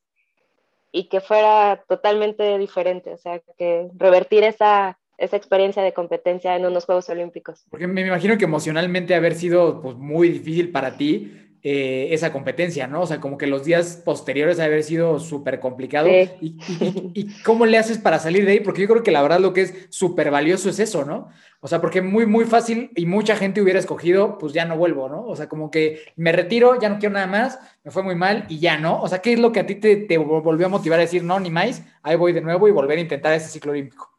y 0.91 1.09
que 1.09 1.21
fuera 1.21 1.83
totalmente 1.87 2.57
diferente, 2.57 3.13
o 3.13 3.17
sea, 3.17 3.41
que 3.57 3.89
revertir 3.95 4.43
esa 4.43 4.99
esa 5.17 5.35
experiencia 5.35 5.81
de 5.81 5.93
competencia 5.93 6.55
en 6.55 6.65
unos 6.65 6.85
Juegos 6.85 7.09
Olímpicos. 7.09 7.65
Porque 7.71 7.87
me 7.87 8.01
imagino 8.01 8.37
que 8.37 8.45
emocionalmente 8.45 9.15
haber 9.15 9.33
sido 9.33 9.81
pues, 9.81 9.95
muy 9.95 10.29
difícil 10.29 10.71
para 10.71 10.95
ti 10.95 11.46
eh, 11.63 12.09
esa 12.11 12.31
competencia, 12.31 12.87
¿no? 12.87 13.01
O 13.01 13.05
sea, 13.07 13.19
como 13.19 13.37
que 13.37 13.47
los 13.47 13.65
días 13.65 14.01
posteriores 14.05 14.59
haber 14.59 14.83
sido 14.83 15.19
súper 15.19 15.59
complicado. 15.59 16.07
¿Y, 16.09 17.27
cómo 17.43 17.65
le 17.65 17.77
haces 17.77 17.97
para 17.97 18.19
salir 18.19 18.45
de 18.45 18.53
ahí? 18.53 18.59
Porque 18.59 18.81
yo 18.81 18.87
creo 18.87 19.03
que 19.03 19.11
la 19.11 19.21
verdad 19.21 19.39
lo 19.39 19.53
que 19.53 19.61
es 19.61 19.87
súper 19.89 20.29
valioso 20.31 20.69
es 20.69 20.79
eso, 20.79 21.03
¿no? 21.03 21.29
O 21.59 21.67
sea, 21.67 21.81
porque 21.81 22.01
muy, 22.01 22.25
muy 22.25 22.45
fácil 22.45 22.91
y 22.95 23.05
mucha 23.05 23.35
gente 23.35 23.61
hubiera 23.61 23.79
escogido, 23.79 24.37
pues 24.37 24.53
ya 24.53 24.65
no 24.65 24.77
vuelvo, 24.77 25.09
¿no? 25.09 25.25
O 25.25 25.35
sea, 25.35 25.49
como 25.49 25.71
que 25.71 26.01
me 26.15 26.31
retiro, 26.31 26.79
ya 26.79 26.89
no 26.89 26.99
quiero 26.99 27.13
nada 27.13 27.27
más, 27.27 27.59
me 27.83 27.91
fue 27.91 28.03
muy 28.03 28.15
mal 28.15 28.45
y 28.49 28.59
ya 28.59 28.77
no. 28.77 29.01
O 29.01 29.07
sea, 29.07 29.19
¿qué 29.21 29.33
es 29.33 29.39
lo 29.39 29.51
que 29.51 29.61
a 29.61 29.65
ti 29.65 29.75
te, 29.75 29.95
te 29.95 30.17
volvió 30.17 30.67
a 30.67 30.69
motivar 30.69 30.99
a 30.99 31.03
decir, 31.03 31.23
no, 31.23 31.39
ni 31.39 31.49
más, 31.49 31.83
ahí 32.03 32.15
voy 32.15 32.33
de 32.33 32.41
nuevo 32.41 32.67
y 32.67 32.71
volver 32.71 32.99
a 32.99 33.01
intentar 33.01 33.33
ese 33.33 33.49
ciclo 33.49 33.71
olímpico? 33.71 34.17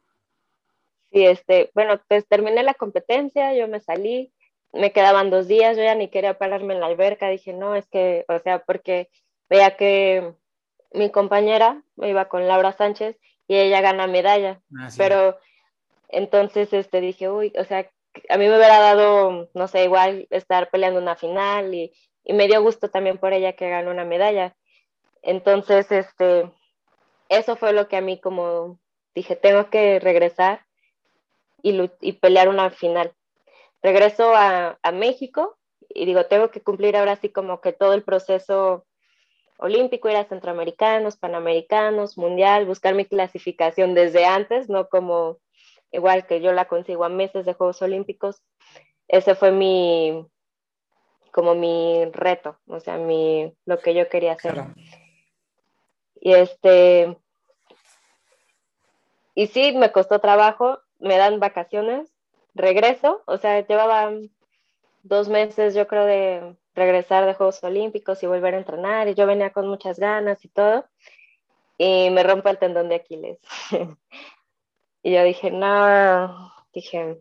Sí, 1.11 1.25
este, 1.25 1.71
bueno, 1.73 1.99
pues 2.07 2.27
terminé 2.27 2.61
la 2.63 2.73
competencia, 2.73 3.55
yo 3.55 3.67
me 3.67 3.79
salí, 3.79 4.31
me 4.73 4.91
quedaban 4.91 5.29
dos 5.29 5.47
días, 5.47 5.77
yo 5.77 5.83
ya 5.83 5.95
ni 5.95 6.09
quería 6.09 6.37
pararme 6.37 6.73
en 6.73 6.79
la 6.79 6.87
alberca, 6.87 7.29
dije, 7.29 7.53
no, 7.53 7.75
es 7.75 7.87
que, 7.87 8.25
o 8.27 8.39
sea, 8.39 8.59
porque 8.59 9.09
veía 9.49 9.75
que 9.75 10.33
mi 10.91 11.09
compañera 11.09 11.83
me 11.95 12.09
iba 12.09 12.25
con 12.29 12.47
Laura 12.47 12.71
Sánchez 12.71 13.17
y 13.47 13.57
ella 13.57 13.81
gana 13.81 14.07
medalla, 14.07 14.61
ah, 14.79 14.89
pero 14.97 15.37
entonces 16.09 16.71
este, 16.73 17.01
dije, 17.01 17.29
uy, 17.29 17.53
o 17.57 17.63
sea, 17.63 17.89
a 18.29 18.37
mí 18.37 18.47
me 18.47 18.57
hubiera 18.57 18.79
dado, 18.79 19.49
no 19.53 19.67
sé, 19.67 19.83
igual 19.83 20.27
estar 20.29 20.69
peleando 20.69 20.99
una 20.99 21.15
final 21.15 21.73
y, 21.73 21.93
y 22.23 22.33
me 22.33 22.47
dio 22.47 22.61
gusto 22.61 22.89
también 22.89 23.17
por 23.17 23.33
ella 23.33 23.53
que 23.53 23.69
ganó 23.69 23.91
una 23.91 24.05
medalla. 24.05 24.55
Entonces, 25.21 25.91
este, 25.91 26.51
eso 27.29 27.55
fue 27.55 27.73
lo 27.73 27.87
que 27.87 27.97
a 27.97 28.01
mí 28.01 28.19
como 28.19 28.79
dije, 29.13 29.35
tengo 29.35 29.69
que 29.69 29.99
regresar 29.99 30.65
y, 31.61 31.89
y 32.01 32.13
pelear 32.13 32.49
una 32.49 32.69
final 32.69 33.13
regreso 33.81 34.33
a, 34.35 34.77
México 34.93 35.57
y 35.89 36.05
digo, 36.05 36.25
tengo 36.25 36.51
que 36.51 36.61
cumplir 36.61 36.97
ahora 36.97 37.15
sí 37.15 37.29
como 37.29 37.61
que 37.61 37.73
todo 37.73 37.93
el 37.93 38.03
proceso 38.03 38.85
olímpico, 39.57 40.09
ir 40.09 40.15
a 40.15 40.25
centroamericanos, 40.25 41.17
panamericanos, 41.17 42.17
mundial, 42.17 42.65
buscar 42.65 42.95
mi 42.95 43.05
clasificación 43.05 43.93
desde 43.93 44.25
antes, 44.25 44.69
no 44.69 44.87
como 44.89 45.39
igual 45.91 46.25
que 46.27 46.41
yo 46.41 46.53
la 46.53 46.65
consigo 46.65 47.03
a 47.03 47.09
meses 47.09 47.45
de 47.45 47.53
Juegos 47.53 47.81
Olímpicos. 47.81 48.41
Ese 49.07 49.35
fue 49.35 49.51
mi, 49.51 50.25
como 51.31 51.55
mi 51.55 52.05
reto, 52.11 52.59
o 52.67 52.79
sea, 52.79 52.97
mi, 52.97 53.53
lo 53.65 53.79
que 53.79 53.93
yo 53.93 54.07
quería 54.07 54.33
hacer. 54.33 54.63
Y 56.21 56.33
este, 56.33 57.17
y 59.35 59.47
sí, 59.47 59.71
me 59.71 59.91
costó 59.91 60.19
trabajo, 60.19 60.79
me 60.99 61.17
dan 61.17 61.39
vacaciones, 61.39 62.13
regreso, 62.59 63.23
o 63.25 63.37
sea, 63.37 63.65
llevaba 63.65 64.11
dos 65.03 65.29
meses 65.29 65.73
yo 65.73 65.87
creo 65.87 66.05
de 66.05 66.55
regresar 66.75 67.25
de 67.25 67.33
Juegos 67.33 67.63
Olímpicos 67.63 68.21
y 68.21 68.27
volver 68.27 68.53
a 68.53 68.59
entrenar 68.59 69.07
y 69.07 69.15
yo 69.15 69.25
venía 69.25 69.51
con 69.51 69.67
muchas 69.67 69.99
ganas 69.99 70.43
y 70.45 70.49
todo 70.49 70.85
y 71.77 72.09
me 72.11 72.23
rompo 72.23 72.49
el 72.49 72.57
tendón 72.57 72.89
de 72.89 72.95
Aquiles. 72.95 73.39
y 75.03 75.13
yo 75.13 75.23
dije, 75.23 75.51
no, 75.51 76.53
dije, 76.73 77.19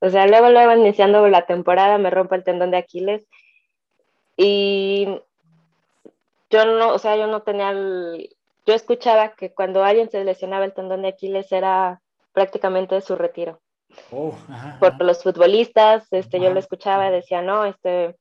o 0.00 0.08
sea, 0.08 0.26
luego, 0.26 0.50
luego 0.50 0.72
iniciando 0.72 1.26
la 1.28 1.46
temporada 1.46 1.98
me 1.98 2.10
rompo 2.10 2.34
el 2.34 2.44
tendón 2.44 2.70
de 2.70 2.78
Aquiles 2.78 3.26
y 4.36 5.06
yo 6.48 6.64
no, 6.64 6.94
o 6.94 6.98
sea, 6.98 7.16
yo 7.16 7.26
no 7.26 7.42
tenía 7.42 7.72
yo 8.66 8.74
escuchaba 8.74 9.34
que 9.34 9.52
cuando 9.52 9.84
alguien 9.84 10.10
se 10.10 10.24
lesionaba 10.24 10.64
el 10.64 10.74
tendón 10.74 11.02
de 11.02 11.08
Aquiles 11.08 11.50
era 11.52 12.02
prácticamente 12.32 13.00
su 13.00 13.16
retiro. 13.16 13.60
Oh, 14.10 14.34
por 14.78 15.02
los 15.04 15.22
futbolistas, 15.22 16.06
este, 16.12 16.40
yo 16.40 16.52
lo 16.52 16.58
escuchaba 16.58 17.08
y 17.08 17.12
decía, 17.12 17.42
no, 17.42 17.64
este, 17.64 18.16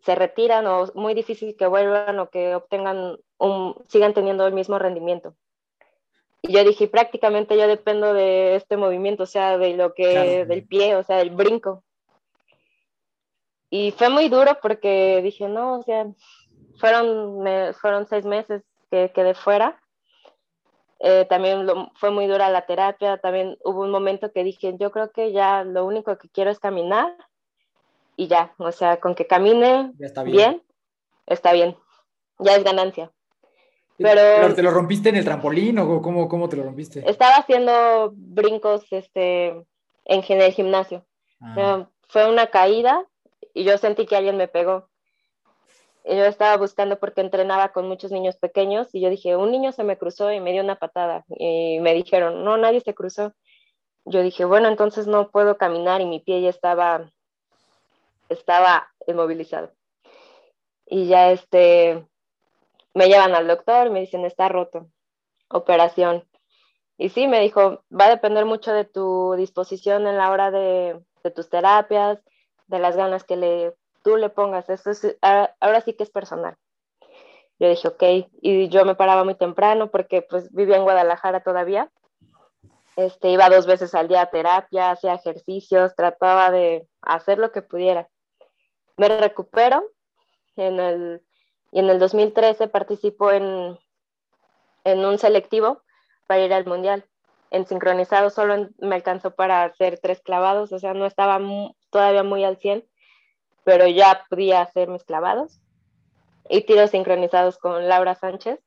se 0.00 0.14
retiran 0.14 0.66
o 0.66 0.84
es 0.84 0.94
muy 0.94 1.14
difícil 1.14 1.56
que 1.56 1.66
vuelvan 1.66 2.18
o 2.18 2.28
que 2.28 2.54
obtengan 2.54 3.18
un, 3.38 3.74
sigan 3.88 4.14
teniendo 4.14 4.46
el 4.46 4.52
mismo 4.52 4.78
rendimiento. 4.78 5.34
Y 6.42 6.52
yo 6.52 6.64
dije, 6.64 6.88
prácticamente 6.88 7.56
yo 7.56 7.68
dependo 7.68 8.14
de 8.14 8.56
este 8.56 8.76
movimiento, 8.76 9.24
o 9.24 9.26
sea, 9.26 9.58
de 9.58 9.74
lo 9.74 9.92
que, 9.92 10.46
del 10.46 10.66
pie, 10.66 10.96
o 10.96 11.02
sea, 11.02 11.18
del 11.18 11.30
brinco. 11.30 11.84
Y 13.68 13.92
fue 13.92 14.08
muy 14.08 14.28
duro 14.28 14.58
porque 14.62 15.20
dije, 15.22 15.48
no, 15.48 15.78
o 15.78 15.82
sea, 15.82 16.06
fueron, 16.78 17.44
fueron 17.74 18.06
seis 18.08 18.24
meses 18.24 18.62
que 18.90 19.12
quedé 19.14 19.34
fuera 19.34 19.80
eh, 21.02 21.24
también 21.30 21.66
fue 21.94 22.10
muy 22.10 22.26
dura 22.26 22.50
la 22.50 22.66
terapia, 22.66 23.16
también 23.16 23.56
hubo 23.64 23.80
un 23.80 23.90
momento 23.90 24.32
que 24.32 24.44
dije, 24.44 24.76
yo 24.78 24.90
creo 24.90 25.10
que 25.10 25.32
ya 25.32 25.64
lo 25.64 25.86
único 25.86 26.18
que 26.18 26.28
quiero 26.28 26.50
es 26.50 26.58
caminar 26.60 27.16
y 28.16 28.26
ya, 28.26 28.52
o 28.58 28.70
sea, 28.70 29.00
con 29.00 29.14
que 29.14 29.26
camine 29.26 29.92
bien. 30.26 30.62
está 31.26 31.52
bien, 31.52 31.74
ya 32.38 32.54
es 32.54 32.64
ganancia. 32.64 33.10
Pero, 33.96 34.54
te 34.54 34.62
lo 34.62 34.70
rompiste 34.70 35.08
en 35.08 35.16
el 35.16 35.24
trampolín 35.24 35.78
o 35.78 36.02
cómo, 36.02 36.28
cómo 36.28 36.48
te 36.50 36.56
lo 36.56 36.64
rompiste? 36.64 37.02
Estaba 37.08 37.36
haciendo 37.36 38.12
brincos 38.14 38.84
este, 38.90 39.48
en 40.04 40.24
el 40.40 40.52
gimnasio. 40.52 41.06
Ah. 41.40 41.88
Fue 42.08 42.28
una 42.30 42.48
caída 42.48 43.06
y 43.54 43.64
yo 43.64 43.78
sentí 43.78 44.04
que 44.04 44.16
alguien 44.16 44.36
me 44.36 44.48
pegó 44.48 44.89
yo 46.04 46.24
estaba 46.24 46.56
buscando 46.56 46.98
porque 46.98 47.20
entrenaba 47.20 47.72
con 47.72 47.86
muchos 47.86 48.10
niños 48.10 48.36
pequeños 48.36 48.88
y 48.92 49.00
yo 49.00 49.10
dije, 49.10 49.36
un 49.36 49.50
niño 49.50 49.72
se 49.72 49.84
me 49.84 49.98
cruzó 49.98 50.32
y 50.32 50.40
me 50.40 50.52
dio 50.52 50.62
una 50.62 50.76
patada 50.76 51.24
y 51.28 51.78
me 51.80 51.94
dijeron, 51.94 52.44
no, 52.44 52.56
nadie 52.56 52.80
se 52.80 52.94
cruzó. 52.94 53.34
Yo 54.06 54.22
dije, 54.22 54.44
bueno, 54.44 54.68
entonces 54.68 55.06
no 55.06 55.30
puedo 55.30 55.58
caminar 55.58 56.00
y 56.00 56.06
mi 56.06 56.20
pie 56.20 56.40
ya 56.40 56.48
estaba, 56.48 57.10
estaba 58.28 58.90
inmovilizado. 59.06 59.72
Y 60.86 61.06
ya 61.06 61.30
este, 61.30 62.06
me 62.94 63.08
llevan 63.08 63.34
al 63.34 63.46
doctor, 63.46 63.90
me 63.90 64.00
dicen, 64.00 64.24
está 64.24 64.48
roto, 64.48 64.88
operación. 65.48 66.26
Y 66.96 67.10
sí, 67.10 67.28
me 67.28 67.40
dijo, 67.40 67.84
va 67.90 68.06
a 68.06 68.10
depender 68.10 68.46
mucho 68.46 68.72
de 68.72 68.84
tu 68.84 69.34
disposición 69.36 70.06
en 70.06 70.16
la 70.16 70.30
hora 70.30 70.50
de, 70.50 71.00
de 71.22 71.30
tus 71.30 71.48
terapias, 71.48 72.18
de 72.66 72.78
las 72.78 72.96
ganas 72.96 73.24
que 73.24 73.36
le 73.36 73.74
tú 74.02 74.16
le 74.16 74.30
pongas, 74.30 74.68
esto 74.68 74.90
es, 74.90 75.18
ahora 75.22 75.80
sí 75.80 75.94
que 75.94 76.02
es 76.02 76.10
personal. 76.10 76.56
Yo 77.58 77.68
dije, 77.68 77.88
ok, 77.88 78.02
y 78.40 78.68
yo 78.68 78.84
me 78.86 78.94
paraba 78.94 79.22
muy 79.22 79.34
temprano 79.34 79.90
porque 79.90 80.22
pues 80.22 80.50
vivía 80.52 80.76
en 80.76 80.84
Guadalajara 80.84 81.42
todavía. 81.42 81.90
Este, 82.96 83.30
iba 83.30 83.50
dos 83.50 83.66
veces 83.66 83.94
al 83.94 84.08
día 84.08 84.22
a 84.22 84.30
terapia, 84.30 84.90
hacía 84.90 85.14
ejercicios, 85.14 85.94
trataba 85.94 86.50
de 86.50 86.88
hacer 87.02 87.38
lo 87.38 87.52
que 87.52 87.62
pudiera. 87.62 88.08
Me 88.96 89.08
recupero 89.08 89.84
en 90.56 90.80
el, 90.80 91.22
y 91.70 91.80
en 91.80 91.90
el 91.90 91.98
2013 91.98 92.68
participo 92.68 93.30
en, 93.30 93.78
en 94.84 95.04
un 95.04 95.18
selectivo 95.18 95.82
para 96.26 96.44
ir 96.44 96.52
al 96.52 96.66
mundial. 96.66 97.04
En 97.50 97.66
sincronizado 97.66 98.30
solo 98.30 98.68
me 98.78 98.94
alcanzó 98.94 99.34
para 99.34 99.64
hacer 99.64 99.98
tres 100.00 100.20
clavados, 100.20 100.72
o 100.72 100.78
sea, 100.78 100.94
no 100.94 101.04
estaba 101.04 101.40
todavía 101.90 102.22
muy 102.22 102.44
al 102.44 102.56
100, 102.56 102.86
pero 103.64 103.86
ya 103.86 104.24
podía 104.28 104.62
hacer 104.62 104.88
mis 104.88 105.04
clavados 105.04 105.60
y 106.48 106.62
tiros 106.62 106.90
sincronizados 106.90 107.58
con 107.58 107.88
Laura 107.88 108.14
Sánchez 108.14 108.60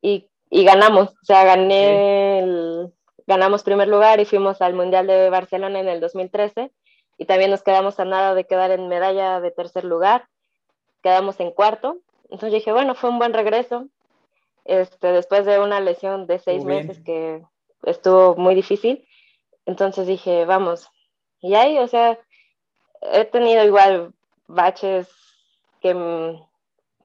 y, 0.00 0.28
y 0.50 0.64
ganamos, 0.64 1.10
o 1.10 1.24
sea, 1.24 1.44
gané 1.44 2.38
el, 2.40 2.92
ganamos 3.26 3.62
primer 3.62 3.88
lugar 3.88 4.20
y 4.20 4.24
fuimos 4.24 4.60
al 4.62 4.74
Mundial 4.74 5.06
de 5.06 5.30
Barcelona 5.30 5.80
en 5.80 5.88
el 5.88 6.00
2013 6.00 6.70
y 7.18 7.24
también 7.24 7.50
nos 7.50 7.62
quedamos 7.62 8.00
a 8.00 8.04
nada 8.04 8.34
de 8.34 8.44
quedar 8.44 8.70
en 8.70 8.88
medalla 8.88 9.40
de 9.40 9.50
tercer 9.50 9.84
lugar, 9.84 10.28
quedamos 11.02 11.38
en 11.40 11.50
cuarto, 11.50 11.98
entonces 12.24 12.52
dije, 12.52 12.72
bueno, 12.72 12.94
fue 12.94 13.10
un 13.10 13.18
buen 13.18 13.32
regreso, 13.32 13.88
este, 14.64 15.08
después 15.08 15.44
de 15.44 15.58
una 15.58 15.80
lesión 15.80 16.26
de 16.26 16.38
seis 16.38 16.64
meses 16.64 17.00
que 17.00 17.42
estuvo 17.84 18.36
muy 18.36 18.54
difícil, 18.54 19.06
entonces 19.66 20.06
dije, 20.06 20.44
vamos, 20.44 20.88
y 21.40 21.54
ahí, 21.54 21.78
o 21.78 21.88
sea, 21.88 22.18
he 23.02 23.24
tenido 23.24 23.64
igual 23.64 24.14
baches 24.46 25.08
que 25.80 25.94
mm, 25.94 26.42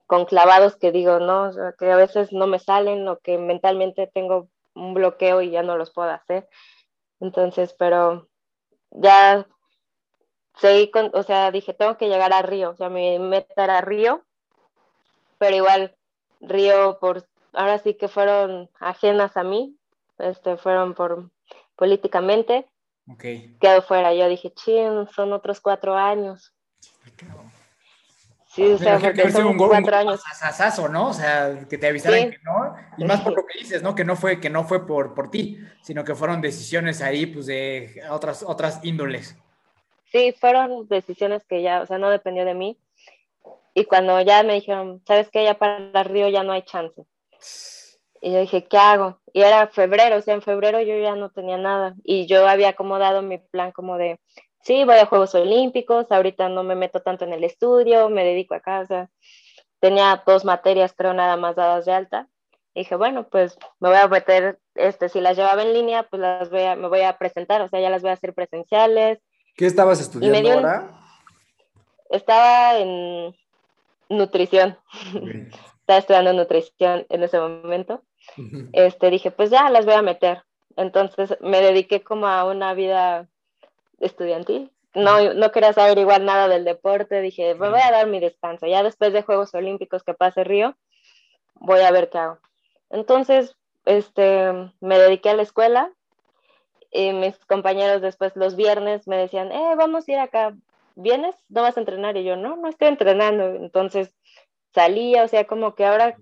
con 0.05 0.25
clavados 0.25 0.77
que 0.77 0.91
digo, 0.91 1.19
no, 1.19 1.51
que 1.77 1.91
a 1.91 1.95
veces 1.95 2.31
no 2.31 2.47
me 2.47 2.59
salen 2.59 3.07
o 3.07 3.19
que 3.19 3.37
mentalmente 3.37 4.07
tengo 4.07 4.47
un 4.73 4.93
bloqueo 4.93 5.41
y 5.41 5.51
ya 5.51 5.63
no 5.63 5.77
los 5.77 5.91
puedo 5.91 6.09
hacer. 6.09 6.47
Entonces, 7.19 7.73
pero 7.77 8.29
ya 8.91 9.45
seguí 10.55 10.89
con, 10.91 11.11
o 11.13 11.23
sea, 11.23 11.51
dije, 11.51 11.73
tengo 11.73 11.97
que 11.97 12.07
llegar 12.07 12.33
a 12.33 12.41
Río, 12.41 12.71
o 12.71 12.75
sea, 12.75 12.89
mi 12.89 13.19
meta 13.19 13.63
era 13.63 13.81
Río, 13.81 14.23
pero 15.37 15.55
igual 15.55 15.95
Río 16.39 16.99
por, 16.99 17.27
ahora 17.53 17.79
sí 17.79 17.95
que 17.95 18.07
fueron 18.07 18.69
ajenas 18.79 19.35
a 19.35 19.43
mí, 19.43 19.77
este, 20.17 20.57
fueron 20.57 20.93
por 20.93 21.31
políticamente, 21.75 22.67
Okay. 23.13 23.55
Quedo 23.59 23.81
fuera. 23.81 24.13
Yo 24.13 24.27
dije, 24.27 24.51
chin, 24.53 25.07
son 25.15 25.33
otros 25.33 25.61
cuatro 25.61 25.95
años. 25.95 26.53
Sí, 28.47 28.63
o 28.71 28.77
sea, 28.77 28.99
porque 28.99 29.31
son 29.31 29.45
un, 29.45 29.57
cuatro 29.57 29.95
años. 29.95 30.21
Sasazo, 30.35 30.89
¿no? 30.89 31.09
O 31.09 31.13
sea, 31.13 31.65
que 31.69 31.77
te 31.77 31.87
avisaran 31.87 32.31
que 32.31 32.39
no. 32.43 32.75
Y 32.97 33.05
más 33.05 33.21
por 33.21 33.35
lo 33.35 33.45
que 33.45 33.59
dices, 33.59 33.83
¿no? 33.83 33.93
Que 33.93 34.03
no 34.03 34.15
fue, 34.15 34.39
que 34.39 34.49
no 34.49 34.63
fue 34.63 34.85
por, 34.87 35.13
por 35.13 35.29
ti, 35.29 35.59
sino 35.81 36.03
que 36.03 36.15
fueron 36.15 36.41
decisiones 36.41 37.01
ahí, 37.01 37.27
pues, 37.27 37.45
de 37.45 38.01
otras, 38.09 38.43
otras 38.43 38.83
índoles. 38.83 39.37
Sí, 40.11 40.33
fueron 40.39 40.87
decisiones 40.87 41.45
que 41.45 41.61
ya, 41.61 41.81
o 41.81 41.85
sea, 41.85 41.97
no 41.97 42.09
dependió 42.09 42.45
de 42.45 42.55
mí. 42.55 42.77
Y 43.73 43.85
cuando 43.85 44.19
ya 44.21 44.41
me 44.41 44.55
dijeron, 44.55 45.03
¿sabes 45.05 45.29
qué? 45.29 45.43
Ya 45.43 45.53
para 45.53 45.77
el 45.77 46.05
Río 46.05 46.29
ya 46.29 46.43
no 46.43 46.51
hay 46.51 46.63
chance. 46.63 47.05
Y 48.21 48.31
yo 48.31 48.39
dije, 48.39 48.65
¿qué 48.65 48.77
hago? 48.77 49.19
Y 49.33 49.41
era 49.41 49.67
febrero, 49.67 50.17
o 50.17 50.21
sea, 50.21 50.33
en 50.33 50.41
febrero 50.41 50.81
yo 50.81 50.97
ya 50.97 51.15
no 51.15 51.29
tenía 51.29 51.57
nada. 51.57 51.95
Y 52.03 52.25
yo 52.25 52.47
había 52.47 52.69
acomodado 52.69 53.21
mi 53.21 53.37
plan 53.37 53.71
como 53.71 53.97
de, 53.97 54.19
sí, 54.61 54.83
voy 54.83 54.97
a 54.97 55.05
Juegos 55.05 55.35
Olímpicos, 55.35 56.11
ahorita 56.11 56.49
no 56.49 56.63
me 56.63 56.75
meto 56.75 57.01
tanto 57.01 57.25
en 57.25 57.33
el 57.33 57.43
estudio, 57.43 58.09
me 58.09 58.23
dedico 58.23 58.55
a 58.55 58.59
casa. 58.59 59.09
Tenía 59.79 60.23
dos 60.25 60.45
materias, 60.45 60.93
creo, 60.97 61.13
nada 61.13 61.37
más 61.37 61.55
dadas 61.55 61.85
de 61.85 61.93
alta. 61.93 62.27
Y 62.73 62.81
dije, 62.81 62.95
bueno, 62.95 63.27
pues 63.29 63.57
me 63.79 63.89
voy 63.89 63.97
a 63.97 64.07
meter, 64.07 64.59
este, 64.75 65.09
si 65.09 65.21
las 65.21 65.37
llevaba 65.37 65.63
en 65.63 65.73
línea, 65.73 66.03
pues 66.03 66.21
las 66.21 66.49
voy 66.49 66.63
a, 66.63 66.75
me 66.75 66.87
voy 66.87 67.01
a 67.01 67.17
presentar, 67.17 67.61
o 67.61 67.67
sea, 67.67 67.79
ya 67.79 67.89
las 67.89 68.01
voy 68.01 68.11
a 68.11 68.13
hacer 68.13 68.33
presenciales. 68.33 69.19
¿Qué 69.55 69.65
estabas 69.65 69.99
estudiando 69.99 70.51
ahora? 70.51 70.99
Estaba 72.09 72.77
en 72.77 73.35
nutrición. 74.09 74.77
Estaba 75.79 75.99
estudiando 75.99 76.33
nutrición 76.33 77.05
en 77.09 77.23
ese 77.23 77.39
momento. 77.39 78.03
Este, 78.73 79.09
dije, 79.09 79.31
pues 79.31 79.49
ya 79.49 79.69
las 79.69 79.85
voy 79.85 79.95
a 79.95 80.01
meter. 80.01 80.43
Entonces 80.75 81.37
me 81.41 81.61
dediqué 81.61 82.03
como 82.03 82.27
a 82.27 82.45
una 82.45 82.73
vida 82.73 83.27
estudiantil. 83.99 84.71
No, 84.93 85.33
no 85.33 85.51
quería 85.51 85.73
saber 85.73 85.97
igual 85.97 86.25
nada 86.25 86.47
del 86.47 86.65
deporte. 86.65 87.21
Dije, 87.21 87.55
me 87.55 87.69
voy 87.69 87.79
a 87.81 87.91
dar 87.91 88.07
mi 88.07 88.19
descanso. 88.19 88.65
Ya 88.67 88.83
después 88.83 89.13
de 89.13 89.23
Juegos 89.23 89.53
Olímpicos 89.53 90.03
que 90.03 90.13
pase 90.13 90.43
Río, 90.43 90.75
voy 91.55 91.81
a 91.81 91.91
ver 91.91 92.09
qué 92.09 92.17
hago. 92.17 92.39
Entonces, 92.89 93.55
este, 93.85 94.51
me 94.79 94.97
dediqué 94.97 95.29
a 95.29 95.35
la 95.35 95.43
escuela. 95.43 95.91
Y 96.91 97.11
mis 97.11 97.37
compañeros 97.45 98.01
después 98.01 98.35
los 98.35 98.55
viernes 98.55 99.07
me 99.07 99.17
decían, 99.17 99.51
eh, 99.51 99.75
vamos 99.77 100.07
a 100.07 100.11
ir 100.11 100.19
acá. 100.19 100.55
¿Vienes? 100.95 101.35
¿No 101.49 101.61
vas 101.61 101.77
a 101.77 101.79
entrenar? 101.79 102.17
Y 102.17 102.23
yo, 102.23 102.35
no, 102.35 102.55
no 102.55 102.67
estoy 102.69 102.87
entrenando. 102.87 103.45
Entonces 103.55 104.15
salía, 104.73 105.23
o 105.23 105.27
sea, 105.27 105.45
como 105.45 105.75
que 105.75 105.85
ahora, 105.85 106.17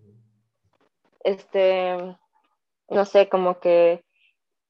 este, 1.25 1.97
no 2.89 3.05
sé, 3.05 3.27
como 3.27 3.59
que 3.59 4.05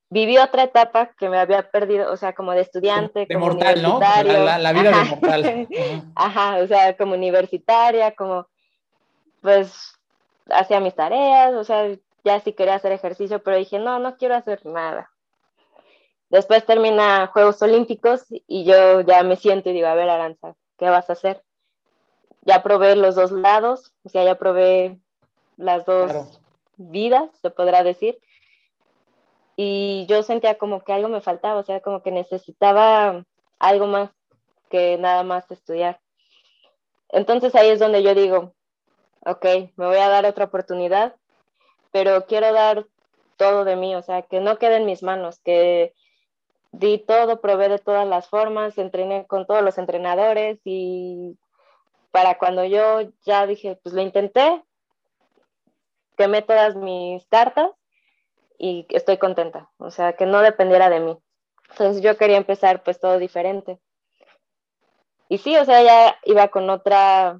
viví 0.09 0.37
otra 0.37 0.63
etapa 0.63 1.11
que 1.17 1.29
me 1.29 1.37
había 1.37 1.69
perdido, 1.69 2.11
o 2.11 2.17
sea, 2.17 2.33
como 2.33 2.53
de 2.53 2.61
estudiante. 2.61 3.25
De 3.27 3.35
como 3.35 3.47
mortal, 3.47 3.81
¿no? 3.81 3.99
La, 3.99 4.71
vida 4.71 4.91
de 4.91 5.05
mortal. 5.09 5.67
Ajá, 6.15 6.57
o 6.57 6.67
sea, 6.67 6.95
como 6.95 7.13
universitaria, 7.13 8.15
como, 8.15 8.47
pues, 9.41 9.99
hacía 10.49 10.79
mis 10.79 10.95
tareas, 10.95 11.53
o 11.53 11.63
sea, 11.63 11.93
ya 12.23 12.39
sí 12.39 12.53
quería 12.53 12.75
hacer 12.75 12.93
ejercicio, 12.93 13.43
pero 13.43 13.57
dije, 13.57 13.77
no, 13.77 13.99
no 13.99 14.15
quiero 14.15 14.35
hacer 14.35 14.65
nada. 14.65 15.11
Después 16.29 16.65
termina 16.65 17.27
Juegos 17.27 17.61
Olímpicos 17.61 18.25
y 18.47 18.63
yo 18.63 19.01
ya 19.01 19.21
me 19.23 19.35
siento 19.35 19.69
y 19.69 19.73
digo, 19.73 19.87
a 19.87 19.95
ver, 19.95 20.09
Aranza, 20.09 20.55
¿qué 20.77 20.89
vas 20.89 21.09
a 21.09 21.13
hacer? 21.13 21.43
Ya 22.41 22.63
probé 22.63 22.95
los 22.95 23.15
dos 23.15 23.31
lados, 23.31 23.93
o 24.03 24.09
sea, 24.09 24.23
ya 24.23 24.35
probé 24.35 24.99
las 25.57 25.85
dos 25.85 26.39
vidas, 26.77 27.29
se 27.41 27.49
podrá 27.49 27.83
decir 27.83 28.19
y 29.55 30.05
yo 30.07 30.23
sentía 30.23 30.57
como 30.57 30.83
que 30.83 30.93
algo 30.93 31.09
me 31.09 31.21
faltaba, 31.21 31.59
o 31.59 31.63
sea, 31.63 31.79
como 31.79 32.01
que 32.01 32.11
necesitaba 32.11 33.23
algo 33.59 33.87
más 33.87 34.11
que 34.69 34.97
nada 34.97 35.23
más 35.23 35.49
estudiar. 35.49 35.99
Entonces 37.09 37.55
ahí 37.55 37.69
es 37.69 37.79
donde 37.79 38.03
yo 38.03 38.13
digo, 38.13 38.53
ok, 39.25 39.45
me 39.75 39.85
voy 39.85 39.97
a 39.97 40.09
dar 40.09 40.25
otra 40.25 40.45
oportunidad, 40.45 41.15
pero 41.91 42.25
quiero 42.25 42.51
dar 42.51 42.85
todo 43.37 43.63
de 43.63 43.75
mí, 43.75 43.95
o 43.95 44.01
sea, 44.01 44.23
que 44.23 44.39
no 44.39 44.57
quede 44.57 44.77
en 44.77 44.85
mis 44.85 45.03
manos, 45.03 45.39
que 45.39 45.93
di 46.71 46.97
todo, 46.97 47.39
probé 47.39 47.69
de 47.69 47.79
todas 47.79 48.07
las 48.07 48.27
formas, 48.27 48.77
entrené 48.77 49.25
con 49.27 49.45
todos 49.45 49.61
los 49.61 49.77
entrenadores 49.77 50.59
y 50.65 51.37
para 52.11 52.37
cuando 52.37 52.65
yo 52.65 53.01
ya 53.23 53.47
dije, 53.47 53.79
pues 53.81 53.95
lo 53.95 54.01
intenté, 54.01 54.61
quemé 56.15 56.41
todas 56.41 56.75
mis 56.75 57.25
cartas 57.27 57.71
y 58.57 58.85
estoy 58.89 59.17
contenta, 59.17 59.69
o 59.77 59.91
sea, 59.91 60.13
que 60.13 60.25
no 60.25 60.41
dependiera 60.41 60.89
de 60.89 60.99
mí. 60.99 61.17
Entonces 61.71 62.01
yo 62.01 62.17
quería 62.17 62.37
empezar 62.37 62.83
pues 62.83 62.99
todo 62.99 63.19
diferente. 63.19 63.79
Y 65.27 65.39
sí, 65.39 65.57
o 65.57 65.65
sea, 65.65 65.81
ya 65.81 66.17
iba 66.23 66.47
con 66.49 66.69
otra, 66.69 67.39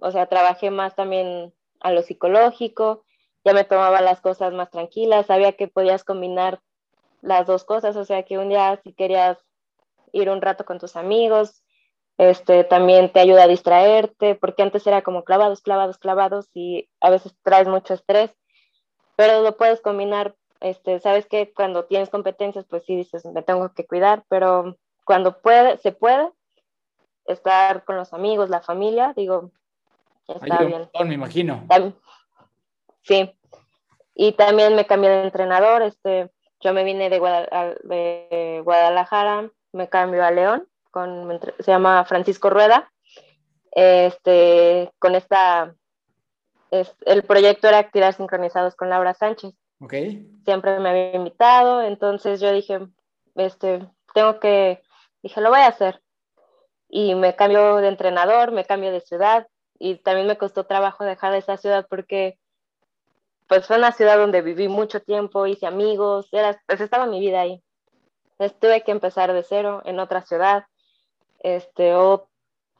o 0.00 0.10
sea, 0.10 0.26
trabajé 0.26 0.70
más 0.70 0.94
también 0.94 1.54
a 1.80 1.92
lo 1.92 2.02
psicológico, 2.02 3.04
ya 3.44 3.52
me 3.52 3.64
tomaba 3.64 4.00
las 4.00 4.20
cosas 4.20 4.52
más 4.52 4.70
tranquilas, 4.70 5.26
sabía 5.26 5.52
que 5.52 5.68
podías 5.68 6.04
combinar 6.04 6.60
las 7.20 7.46
dos 7.46 7.64
cosas, 7.64 7.96
o 7.96 8.04
sea, 8.04 8.24
que 8.24 8.38
un 8.38 8.48
día 8.48 8.80
si 8.82 8.92
querías 8.92 9.38
ir 10.12 10.28
un 10.30 10.42
rato 10.42 10.64
con 10.64 10.78
tus 10.78 10.96
amigos, 10.96 11.62
este 12.18 12.64
también 12.64 13.12
te 13.12 13.20
ayuda 13.20 13.44
a 13.44 13.48
distraerte, 13.48 14.34
porque 14.34 14.62
antes 14.62 14.86
era 14.86 15.02
como 15.02 15.24
clavados, 15.24 15.60
clavados, 15.60 15.98
clavados 15.98 16.48
y 16.54 16.88
a 17.00 17.10
veces 17.10 17.34
traes 17.42 17.68
mucho 17.68 17.94
estrés, 17.94 18.30
pero 19.16 19.42
lo 19.42 19.56
puedes 19.56 19.80
combinar 19.80 20.34
este, 20.62 21.00
sabes 21.00 21.26
que 21.26 21.52
cuando 21.52 21.86
tienes 21.86 22.08
competencias, 22.08 22.64
pues 22.68 22.84
sí 22.84 22.94
dices, 22.94 23.24
me 23.26 23.42
tengo 23.42 23.72
que 23.74 23.84
cuidar, 23.84 24.24
pero 24.28 24.76
cuando 25.04 25.40
puede, 25.40 25.76
se 25.78 25.90
puede 25.90 26.30
estar 27.24 27.84
con 27.84 27.96
los 27.96 28.12
amigos, 28.12 28.48
la 28.48 28.60
familia, 28.60 29.12
digo, 29.16 29.50
está 30.28 30.62
bien. 30.62 30.88
me 31.04 31.14
imagino. 31.14 31.66
Sí. 33.02 33.32
Y 34.14 34.32
también 34.32 34.76
me 34.76 34.86
cambié 34.86 35.10
de 35.10 35.24
entrenador, 35.24 35.82
este, 35.82 36.30
yo 36.60 36.72
me 36.72 36.84
vine 36.84 37.10
de, 37.10 38.60
Guadalajara, 38.62 39.50
me 39.72 39.88
cambio 39.88 40.24
a 40.24 40.30
León, 40.30 40.68
con, 40.92 41.40
se 41.58 41.72
llama 41.72 42.04
Francisco 42.04 42.50
Rueda, 42.50 42.92
este, 43.72 44.92
con 45.00 45.16
esta, 45.16 45.74
es, 46.70 46.94
el 47.06 47.24
proyecto 47.24 47.66
era 47.66 47.90
tirar 47.90 48.14
sincronizados 48.14 48.76
con 48.76 48.90
Laura 48.90 49.14
Sánchez. 49.14 49.54
Siempre 50.44 50.78
me 50.78 50.90
había 50.90 51.16
invitado, 51.16 51.82
entonces 51.82 52.40
yo 52.40 52.52
dije, 52.52 52.78
este, 53.34 53.84
tengo 54.14 54.38
que, 54.38 54.80
dije, 55.22 55.40
lo 55.40 55.50
voy 55.50 55.60
a 55.60 55.68
hacer. 55.68 56.00
Y 56.88 57.14
me 57.16 57.34
cambio 57.34 57.76
de 57.76 57.88
entrenador, 57.88 58.52
me 58.52 58.64
cambio 58.64 58.92
de 58.92 59.00
ciudad 59.00 59.48
y 59.78 59.96
también 59.96 60.28
me 60.28 60.38
costó 60.38 60.64
trabajo 60.64 61.04
dejar 61.04 61.34
esa 61.34 61.56
ciudad 61.56 61.86
porque 61.88 62.38
pues 63.48 63.66
fue 63.66 63.76
una 63.76 63.92
ciudad 63.92 64.18
donde 64.18 64.40
viví 64.40 64.68
mucho 64.68 65.00
tiempo, 65.00 65.46
hice 65.46 65.66
amigos, 65.66 66.28
era, 66.32 66.60
pues 66.66 66.80
estaba 66.80 67.06
mi 67.06 67.20
vida 67.20 67.40
ahí. 67.40 67.62
Entonces 68.32 68.58
tuve 68.58 68.82
que 68.82 68.92
empezar 68.92 69.32
de 69.32 69.42
cero 69.42 69.82
en 69.84 69.98
otra 69.98 70.22
ciudad, 70.22 70.64
este, 71.42 71.94
o 71.94 72.28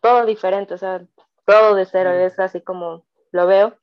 todo 0.01 0.27
diferente, 0.27 0.75
o 0.75 0.79
sea, 0.79 1.03
todo 1.45 1.75
de 1.75 1.87
cero, 1.87 2.11
es 2.13 2.39
así 2.39 2.61
como 2.61 3.05
lo 3.31 3.47
veo. 3.47 3.77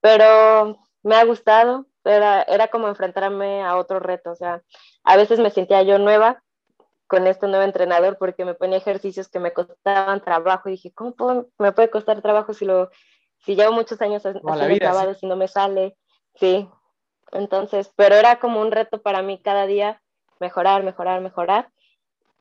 Pero 0.00 0.78
me 1.02 1.16
ha 1.16 1.24
gustado, 1.24 1.86
era, 2.04 2.42
era 2.42 2.68
como 2.68 2.88
enfrentarme 2.88 3.62
a 3.62 3.76
otro 3.76 4.00
reto, 4.00 4.30
o 4.30 4.36
sea, 4.36 4.62
a 5.04 5.16
veces 5.16 5.38
me 5.38 5.50
sentía 5.50 5.82
yo 5.82 5.98
nueva 5.98 6.42
con 7.06 7.26
este 7.26 7.46
nuevo 7.46 7.64
entrenador 7.64 8.16
porque 8.18 8.44
me 8.44 8.54
ponía 8.54 8.78
ejercicios 8.78 9.28
que 9.28 9.38
me 9.38 9.52
costaban 9.52 10.22
trabajo 10.22 10.68
y 10.68 10.72
dije, 10.72 10.92
¿cómo 10.92 11.46
me 11.58 11.72
puede 11.72 11.90
costar 11.90 12.22
trabajo 12.22 12.54
si 12.54 12.64
lo 12.64 12.90
si 13.44 13.54
llevo 13.54 13.72
muchos 13.72 14.00
años 14.00 14.24
haciendo 14.24 14.78
clavados 14.78 15.22
y 15.22 15.26
no 15.26 15.36
me 15.36 15.46
sale? 15.46 15.96
Sí. 16.36 16.68
Entonces, 17.32 17.92
pero 17.96 18.14
era 18.14 18.38
como 18.38 18.60
un 18.60 18.72
reto 18.72 19.02
para 19.02 19.20
mí 19.20 19.40
cada 19.42 19.66
día 19.66 20.00
mejorar, 20.40 20.84
mejorar, 20.84 21.20
mejorar 21.20 21.68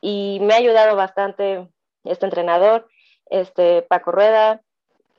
y 0.01 0.39
me 0.41 0.55
ha 0.55 0.57
ayudado 0.57 0.95
bastante 0.95 1.69
este 2.03 2.25
entrenador, 2.25 2.87
este 3.29 3.83
Paco 3.83 4.11
Rueda, 4.11 4.61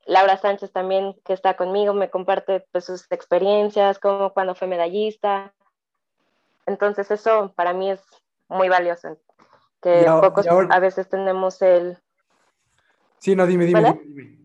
Laura 0.06 0.36
Sánchez 0.36 0.72
también, 0.72 1.14
que 1.24 1.32
está 1.32 1.56
conmigo, 1.56 1.94
me 1.94 2.10
comparte 2.10 2.66
pues, 2.72 2.84
sus 2.84 3.10
experiencias, 3.10 4.00
como 4.00 4.32
cuando 4.32 4.56
fue 4.56 4.66
medallista. 4.66 5.54
Entonces 6.66 7.10
eso 7.10 7.52
para 7.54 7.72
mí 7.72 7.92
es 7.92 8.00
muy 8.48 8.68
valioso, 8.68 9.16
que 9.80 10.04
pocos 10.20 10.46
a 10.46 10.78
veces 10.80 11.08
tenemos 11.08 11.62
el... 11.62 11.98
Sí, 13.18 13.36
no, 13.36 13.46
dime, 13.46 13.66
dime, 13.66 14.00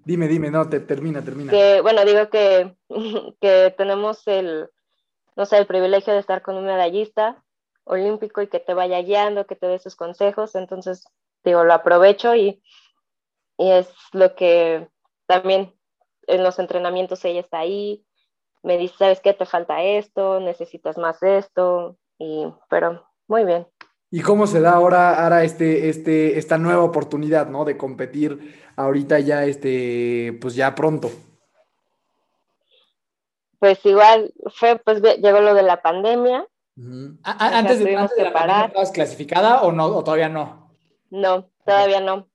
dime, 0.06 0.28
dime, 0.28 0.52
no, 0.52 0.70
te, 0.70 0.80
termina, 0.80 1.24
termina. 1.24 1.52
Que, 1.52 1.82
bueno, 1.82 2.06
digo 2.06 2.30
que, 2.30 2.76
que 3.42 3.74
tenemos 3.76 4.28
el, 4.28 4.70
no 5.36 5.46
sé, 5.48 5.58
el 5.58 5.66
privilegio 5.66 6.14
de 6.14 6.20
estar 6.20 6.44
con 6.44 6.56
un 6.56 6.66
medallista 6.66 7.44
olímpico 7.88 8.42
y 8.42 8.48
que 8.48 8.60
te 8.60 8.74
vaya 8.74 9.02
guiando, 9.02 9.48
que 9.48 9.56
te 9.56 9.68
dé 9.68 9.80
sus 9.80 9.96
consejos, 9.96 10.56
entonces, 10.56 11.08
digo, 11.44 11.64
lo 11.64 11.74
aprovecho 11.74 12.36
y, 12.36 12.62
y 13.58 13.72
es 13.72 13.90
lo 14.14 14.36
que 14.36 14.88
también 15.26 15.74
en 16.28 16.44
los 16.44 16.60
entrenamientos 16.60 17.24
ella 17.26 17.40
está 17.40 17.60
ahí, 17.60 18.06
me 18.64 18.78
dice, 18.78 18.96
¿sabes 18.98 19.22
qué? 19.22 19.34
Te 19.34 19.46
falta 19.46 19.82
esto, 19.84 20.40
necesitas 20.40 20.98
más 20.98 21.24
esto, 21.24 21.98
y, 22.20 22.46
pero 22.70 23.08
muy 23.28 23.46
bien. 23.46 23.68
¿Y 24.10 24.22
cómo 24.22 24.48
se 24.48 24.62
da 24.62 24.72
ahora, 24.72 25.24
ahora 25.24 25.44
este, 25.44 25.90
este, 25.90 26.38
esta 26.38 26.58
nueva 26.58 26.84
oportunidad, 26.84 27.48
¿no? 27.48 27.66
De 27.66 27.78
competir 27.78 28.62
ahorita 28.76 29.20
ya, 29.20 29.44
este, 29.46 30.38
pues 30.42 30.56
ya 30.56 30.76
pronto. 30.76 31.10
pues 33.60 33.84
igual 33.86 34.34
fue, 34.54 34.78
pues 34.78 35.02
llegó 35.02 35.40
lo 35.42 35.54
de 35.54 35.64
la 35.64 35.82
pandemia. 35.82 36.46
Antes, 37.24 37.80
de, 37.80 37.96
antes 37.96 38.16
de 38.16 38.24
la 38.24 38.34
pandemia, 38.34 38.66
¿estabas 38.68 38.92
clasificada 38.92 39.62
o 39.64 39.72
no, 39.72 39.86
o 39.86 40.04
todavía 40.04 40.30
no? 40.30 40.70
No, 41.10 41.50
todavía 41.66 42.02
no. 42.02 42.28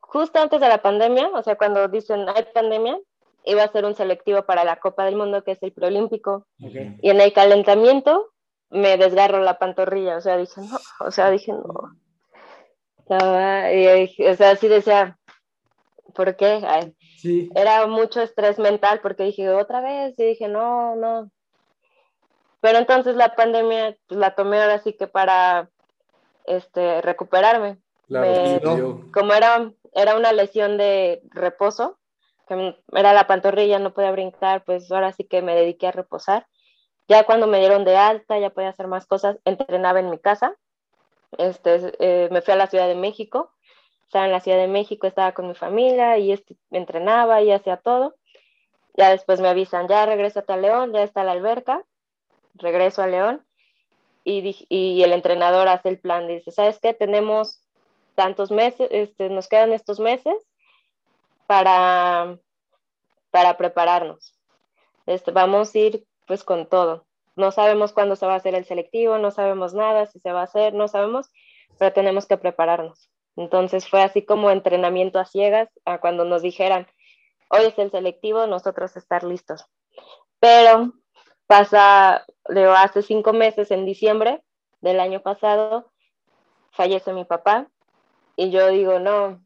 Justo 0.00 0.38
antes 0.38 0.60
de 0.60 0.68
la 0.68 0.82
pandemia, 0.82 1.28
o 1.28 1.42
sea, 1.42 1.56
cuando 1.56 1.88
dicen 1.88 2.28
hay 2.28 2.44
pandemia, 2.52 2.98
iba 3.44 3.62
a 3.62 3.72
ser 3.72 3.86
un 3.86 3.94
selectivo 3.94 4.44
para 4.44 4.64
la 4.64 4.76
Copa 4.76 5.06
del 5.06 5.16
Mundo, 5.16 5.42
que 5.44 5.52
es 5.52 5.62
el 5.62 5.72
preolímpico. 5.72 6.46
Y 6.58 7.08
en 7.08 7.20
el 7.20 7.32
calentamiento 7.32 8.32
me 8.68 8.98
desgarro 8.98 9.42
la 9.42 9.58
pantorrilla, 9.58 10.16
o 10.16 10.20
sea, 10.20 10.36
dije, 10.36 10.60
no, 10.60 10.78
o 11.00 11.10
sea, 11.10 11.30
dije, 11.30 11.52
no. 11.52 11.96
o 13.08 14.34
sea, 14.36 14.50
así 14.50 14.68
decía, 14.68 15.18
¿por 16.14 16.36
qué? 16.36 16.60
Era 17.54 17.86
mucho 17.86 18.20
estrés 18.20 18.58
mental 18.58 19.00
porque 19.02 19.24
dije, 19.24 19.48
otra 19.50 19.80
vez, 19.80 20.18
y 20.18 20.24
dije, 20.24 20.48
no, 20.48 20.96
no. 20.96 21.30
Pero 22.62 22.78
entonces 22.78 23.16
la 23.16 23.34
pandemia 23.34 23.96
pues, 24.06 24.20
la 24.20 24.36
tomé 24.36 24.62
ahora 24.62 24.78
sí 24.78 24.92
que 24.92 25.08
para 25.08 25.68
este, 26.44 27.02
recuperarme. 27.02 27.78
Como 29.12 29.34
era, 29.34 29.72
era 29.92 30.16
una 30.16 30.32
lesión 30.32 30.78
de 30.78 31.22
reposo, 31.30 31.98
que 32.46 32.76
era 32.92 33.14
la 33.14 33.26
pantorrilla, 33.26 33.80
no 33.80 33.92
podía 33.92 34.12
brincar, 34.12 34.62
pues 34.62 34.92
ahora 34.92 35.12
sí 35.12 35.24
que 35.24 35.42
me 35.42 35.56
dediqué 35.56 35.88
a 35.88 35.92
reposar. 35.92 36.46
Ya 37.08 37.24
cuando 37.24 37.48
me 37.48 37.58
dieron 37.58 37.84
de 37.84 37.96
alta, 37.96 38.38
ya 38.38 38.50
podía 38.50 38.68
hacer 38.68 38.86
más 38.86 39.06
cosas, 39.06 39.38
entrenaba 39.44 39.98
en 39.98 40.10
mi 40.10 40.18
casa. 40.18 40.54
Este, 41.38 41.92
eh, 41.98 42.28
me 42.30 42.42
fui 42.42 42.54
a 42.54 42.56
la 42.56 42.68
Ciudad 42.68 42.86
de 42.86 42.94
México, 42.94 43.50
estaba 44.04 44.26
en 44.26 44.32
la 44.32 44.40
Ciudad 44.40 44.58
de 44.58 44.68
México, 44.68 45.08
estaba 45.08 45.32
con 45.32 45.48
mi 45.48 45.54
familia 45.54 46.16
y 46.18 46.30
este, 46.30 46.54
entrenaba 46.70 47.42
y 47.42 47.50
hacía 47.50 47.76
todo. 47.76 48.14
Ya 48.96 49.10
después 49.10 49.40
me 49.40 49.48
avisan, 49.48 49.88
ya 49.88 50.06
regrésate 50.06 50.52
a 50.52 50.58
León, 50.58 50.92
ya 50.92 51.02
está 51.02 51.24
la 51.24 51.32
alberca, 51.32 51.82
regreso 52.54 53.02
a 53.02 53.06
León 53.06 53.44
y, 54.24 55.02
el 55.02 55.12
entrenador 55.12 55.68
hace 55.68 55.88
el 55.88 55.98
plan, 55.98 56.28
dice, 56.28 56.50
¿sabes 56.50 56.78
qué? 56.80 56.94
Tenemos 56.94 57.60
tantos 58.14 58.50
meses, 58.50 58.88
este, 58.90 59.28
nos 59.28 59.48
quedan 59.48 59.72
estos 59.72 59.98
meses 59.98 60.34
para, 61.46 62.38
para 63.30 63.56
prepararnos. 63.56 64.38
Este, 65.06 65.32
vamos 65.32 65.74
a 65.74 65.78
ir 65.78 66.06
pues 66.26 66.44
con 66.44 66.68
todo. 66.68 67.06
No 67.34 67.50
sabemos 67.50 67.92
cuándo 67.92 68.14
se 68.14 68.26
va 68.26 68.34
a 68.34 68.36
hacer 68.36 68.54
el 68.54 68.64
selectivo, 68.64 69.18
no 69.18 69.30
sabemos 69.30 69.74
nada, 69.74 70.06
si 70.06 70.20
se 70.20 70.32
va 70.32 70.40
a 70.40 70.44
hacer, 70.44 70.74
no 70.74 70.86
sabemos, 70.86 71.30
pero 71.78 71.92
tenemos 71.92 72.26
que 72.26 72.36
prepararnos. 72.36 73.10
Entonces 73.36 73.88
fue 73.88 74.02
así 74.02 74.24
como 74.24 74.50
entrenamiento 74.50 75.18
a 75.18 75.24
ciegas, 75.24 75.68
a 75.84 75.98
cuando 75.98 76.24
nos 76.24 76.42
dijeran, 76.42 76.86
hoy 77.48 77.64
es 77.64 77.78
el 77.78 77.90
selectivo, 77.90 78.46
nosotros 78.46 78.96
estar 78.96 79.24
listos. 79.24 79.64
Pero 80.38 80.92
pasa, 81.52 82.24
leo, 82.48 82.72
hace 82.72 83.02
cinco 83.02 83.34
meses, 83.34 83.70
en 83.70 83.84
diciembre 83.84 84.42
del 84.80 84.98
año 85.00 85.20
pasado, 85.20 85.92
fallece 86.70 87.12
mi 87.12 87.26
papá 87.26 87.68
y 88.36 88.50
yo 88.50 88.68
digo, 88.68 88.98
no, 89.00 89.44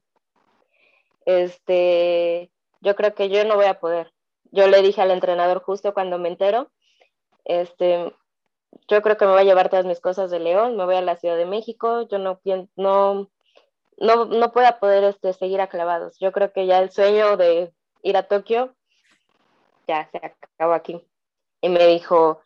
este, 1.24 2.52
yo 2.80 2.94
creo 2.94 3.12
que 3.16 3.28
yo 3.28 3.44
no 3.44 3.56
voy 3.56 3.64
a 3.64 3.80
poder. 3.80 4.12
Yo 4.52 4.68
le 4.68 4.82
dije 4.82 5.02
al 5.02 5.10
entrenador 5.10 5.60
justo 5.64 5.94
cuando 5.94 6.16
me 6.20 6.28
entero, 6.28 6.70
este, 7.44 8.14
yo 8.86 9.02
creo 9.02 9.16
que 9.16 9.24
me 9.24 9.32
voy 9.32 9.40
a 9.40 9.44
llevar 9.44 9.68
todas 9.68 9.84
mis 9.84 9.98
cosas 9.98 10.30
de 10.30 10.38
León, 10.38 10.76
me 10.76 10.84
voy 10.84 10.94
a 10.94 11.02
la 11.02 11.16
Ciudad 11.16 11.36
de 11.36 11.46
México, 11.46 12.02
yo 12.02 12.18
no 12.20 12.40
no, 12.76 13.28
no, 13.98 14.24
no 14.26 14.52
pueda 14.52 14.78
poder 14.78 15.02
este, 15.02 15.32
seguir 15.32 15.60
a 15.60 15.66
clavados. 15.66 16.20
Yo 16.20 16.30
creo 16.30 16.52
que 16.52 16.66
ya 16.66 16.78
el 16.78 16.92
sueño 16.92 17.36
de 17.36 17.72
ir 18.02 18.16
a 18.16 18.28
Tokio 18.28 18.76
ya 19.88 20.08
se 20.12 20.18
acabó 20.18 20.72
aquí. 20.74 21.04
Y 21.66 21.68
me 21.68 21.84
dijo, 21.88 22.42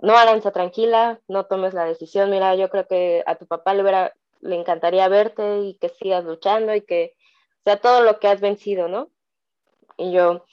no, 0.00 0.18
Aranza, 0.18 0.50
tranquila, 0.50 1.18
no 1.28 1.46
tomes 1.46 1.72
la 1.72 1.86
decisión. 1.86 2.28
Mira, 2.28 2.54
yo 2.56 2.68
creo 2.68 2.86
que 2.86 3.24
a 3.26 3.36
tu 3.36 3.46
papá 3.46 3.72
le, 3.72 4.12
le 4.42 4.54
encantaría 4.54 5.08
verte 5.08 5.60
y 5.60 5.78
que 5.78 5.88
sigas 5.88 6.24
luchando 6.24 6.74
y 6.74 6.82
que 6.82 7.14
sea 7.64 7.78
todo 7.78 8.02
lo 8.02 8.18
que 8.18 8.28
has 8.28 8.42
vencido, 8.42 8.86
¿no? 8.86 9.08
Y 9.96 10.12
yo 10.12 10.44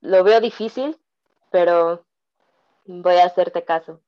lo 0.00 0.24
veo 0.24 0.40
difícil, 0.40 0.98
pero 1.52 2.04
voy 2.86 3.14
a 3.14 3.26
hacerte 3.26 3.62
caso. 3.62 4.00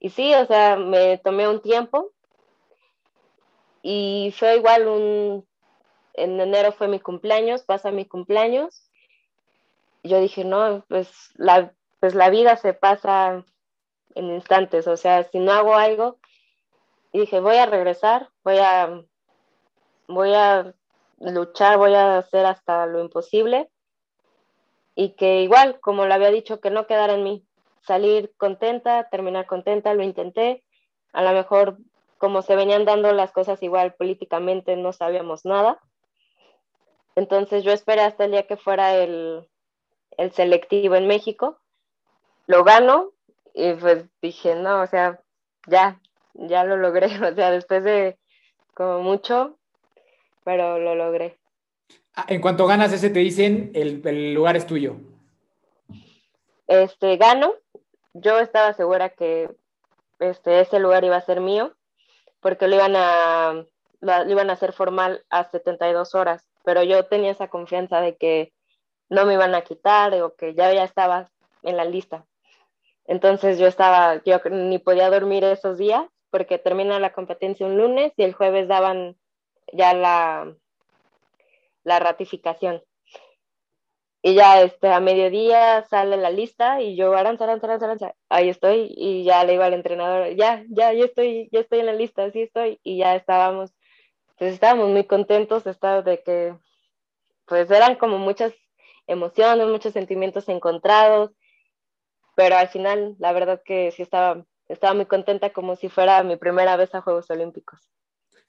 Y 0.00 0.10
sí, 0.10 0.34
o 0.34 0.46
sea, 0.46 0.74
me 0.74 1.18
tomé 1.18 1.46
un 1.46 1.62
tiempo 1.62 2.10
y 3.82 4.34
fue 4.36 4.56
igual 4.56 4.88
un, 4.88 5.46
en 6.14 6.40
enero 6.40 6.72
fue 6.72 6.88
mi 6.88 6.98
cumpleaños, 6.98 7.62
pasa 7.62 7.92
mi 7.92 8.04
cumpleaños. 8.04 8.90
Yo 10.02 10.20
dije, 10.20 10.44
no, 10.44 10.84
pues 10.88 11.30
la, 11.36 11.72
pues 12.00 12.14
la 12.14 12.30
vida 12.30 12.56
se 12.56 12.74
pasa 12.74 13.44
en 14.14 14.30
instantes, 14.30 14.86
o 14.86 14.96
sea, 14.96 15.24
si 15.24 15.38
no 15.38 15.52
hago 15.52 15.74
algo, 15.74 16.18
dije, 17.12 17.40
voy 17.40 17.56
a 17.56 17.66
regresar, 17.66 18.30
voy 18.44 18.58
a, 18.58 19.02
voy 20.08 20.32
a 20.34 20.74
luchar, 21.18 21.78
voy 21.78 21.94
a 21.94 22.18
hacer 22.18 22.46
hasta 22.46 22.86
lo 22.86 23.00
imposible 23.00 23.70
y 24.94 25.10
que 25.10 25.42
igual, 25.42 25.80
como 25.80 26.06
le 26.06 26.14
había 26.14 26.30
dicho, 26.30 26.60
que 26.60 26.70
no 26.70 26.86
quedara 26.86 27.14
en 27.14 27.24
mí, 27.24 27.46
salir 27.80 28.32
contenta, 28.36 29.08
terminar 29.10 29.46
contenta, 29.46 29.94
lo 29.94 30.02
intenté, 30.02 30.64
a 31.12 31.22
lo 31.22 31.32
mejor 31.32 31.78
como 32.18 32.42
se 32.42 32.56
venían 32.56 32.86
dando 32.86 33.12
las 33.12 33.32
cosas 33.32 33.62
igual 33.62 33.94
políticamente 33.94 34.74
no 34.76 34.92
sabíamos 34.92 35.44
nada, 35.44 35.78
entonces 37.14 37.64
yo 37.64 37.72
esperé 37.72 38.02
hasta 38.02 38.24
el 38.24 38.32
día 38.32 38.46
que 38.46 38.56
fuera 38.56 38.96
el, 38.96 39.46
el 40.16 40.32
selectivo 40.32 40.94
en 40.94 41.06
México, 41.06 41.58
lo 42.46 42.64
gano 42.64 43.12
y 43.54 43.72
pues 43.74 44.04
dije, 44.20 44.54
no, 44.54 44.82
o 44.82 44.86
sea, 44.86 45.20
ya, 45.66 46.00
ya 46.34 46.64
lo 46.64 46.76
logré, 46.76 47.06
o 47.24 47.34
sea, 47.34 47.50
después 47.50 47.84
de 47.84 48.18
como 48.74 49.00
mucho, 49.00 49.58
pero 50.44 50.78
lo 50.78 50.94
logré. 50.94 51.38
Ah, 52.14 52.26
en 52.28 52.40
cuanto 52.40 52.66
ganas 52.66 52.92
ese, 52.92 53.10
te 53.10 53.20
dicen 53.20 53.70
el, 53.74 54.34
lugar 54.34 54.56
es 54.56 54.66
tuyo. 54.66 54.96
Este, 56.66 57.16
gano. 57.16 57.54
Yo 58.14 58.38
estaba 58.38 58.72
segura 58.72 59.10
que 59.10 59.50
este, 60.18 60.60
ese 60.60 60.78
lugar 60.78 61.04
iba 61.04 61.16
a 61.16 61.20
ser 61.24 61.40
mío, 61.40 61.74
porque 62.40 62.68
lo 62.68 62.76
iban 62.76 62.94
a, 62.96 63.66
lo, 64.00 64.30
iban 64.30 64.50
a 64.50 64.54
hacer 64.54 64.72
formal 64.72 65.24
a 65.30 65.50
72 65.50 66.14
horas, 66.14 66.46
pero 66.64 66.82
yo 66.82 67.04
tenía 67.04 67.30
esa 67.30 67.48
confianza 67.48 68.00
de 68.00 68.16
que 68.16 68.52
no 69.08 69.26
me 69.26 69.34
iban 69.34 69.54
a 69.54 69.62
quitar 69.62 70.14
o 70.22 70.34
que 70.34 70.54
ya, 70.54 70.72
ya 70.72 70.84
estaba 70.84 71.30
en 71.62 71.76
la 71.76 71.84
lista. 71.84 72.24
Entonces 73.08 73.58
yo 73.58 73.66
estaba, 73.66 74.22
yo 74.24 74.40
ni 74.50 74.78
podía 74.78 75.10
dormir 75.10 75.44
esos 75.44 75.78
días 75.78 76.04
porque 76.30 76.58
termina 76.58 76.98
la 77.00 77.12
competencia 77.12 77.66
un 77.66 77.78
lunes 77.78 78.12
y 78.16 78.24
el 78.24 78.34
jueves 78.34 78.68
daban 78.68 79.16
ya 79.72 79.94
la, 79.94 80.54
la 81.84 81.98
ratificación. 81.98 82.82
Y 84.22 84.34
ya 84.34 84.60
este, 84.62 84.88
a 84.88 84.98
mediodía 84.98 85.84
sale 85.88 86.16
la 86.16 86.30
lista 86.30 86.80
y 86.80 86.96
yo, 86.96 87.14
aranza, 87.14 87.44
aranza, 87.44 87.66
aranza, 87.68 88.14
ahí 88.28 88.48
estoy. 88.48 88.92
Y 88.96 89.22
ya 89.22 89.44
le 89.44 89.54
iba 89.54 89.66
al 89.66 89.74
entrenador, 89.74 90.34
ya, 90.34 90.64
ya, 90.68 90.92
ya 90.92 91.04
estoy, 91.04 91.48
ya 91.52 91.60
estoy 91.60 91.78
en 91.78 91.86
la 91.86 91.92
lista, 91.92 92.24
así 92.24 92.42
estoy. 92.42 92.80
Y 92.82 92.98
ya 92.98 93.14
estábamos, 93.14 93.72
pues 94.36 94.52
estábamos 94.52 94.88
muy 94.88 95.04
contentos, 95.04 95.64
estaba 95.68 96.02
de 96.02 96.22
que, 96.24 96.56
pues 97.46 97.70
eran 97.70 97.94
como 97.94 98.18
muchas 98.18 98.52
emociones, 99.06 99.68
muchos 99.68 99.92
sentimientos 99.92 100.48
encontrados. 100.48 101.30
Pero 102.36 102.56
al 102.56 102.68
final, 102.68 103.16
la 103.18 103.32
verdad 103.32 103.60
que 103.64 103.90
sí 103.90 104.02
estaba, 104.02 104.44
estaba 104.68 104.94
muy 104.94 105.06
contenta 105.06 105.50
como 105.50 105.74
si 105.74 105.88
fuera 105.88 106.22
mi 106.22 106.36
primera 106.36 106.76
vez 106.76 106.94
a 106.94 107.00
Juegos 107.00 107.28
Olímpicos. 107.30 107.80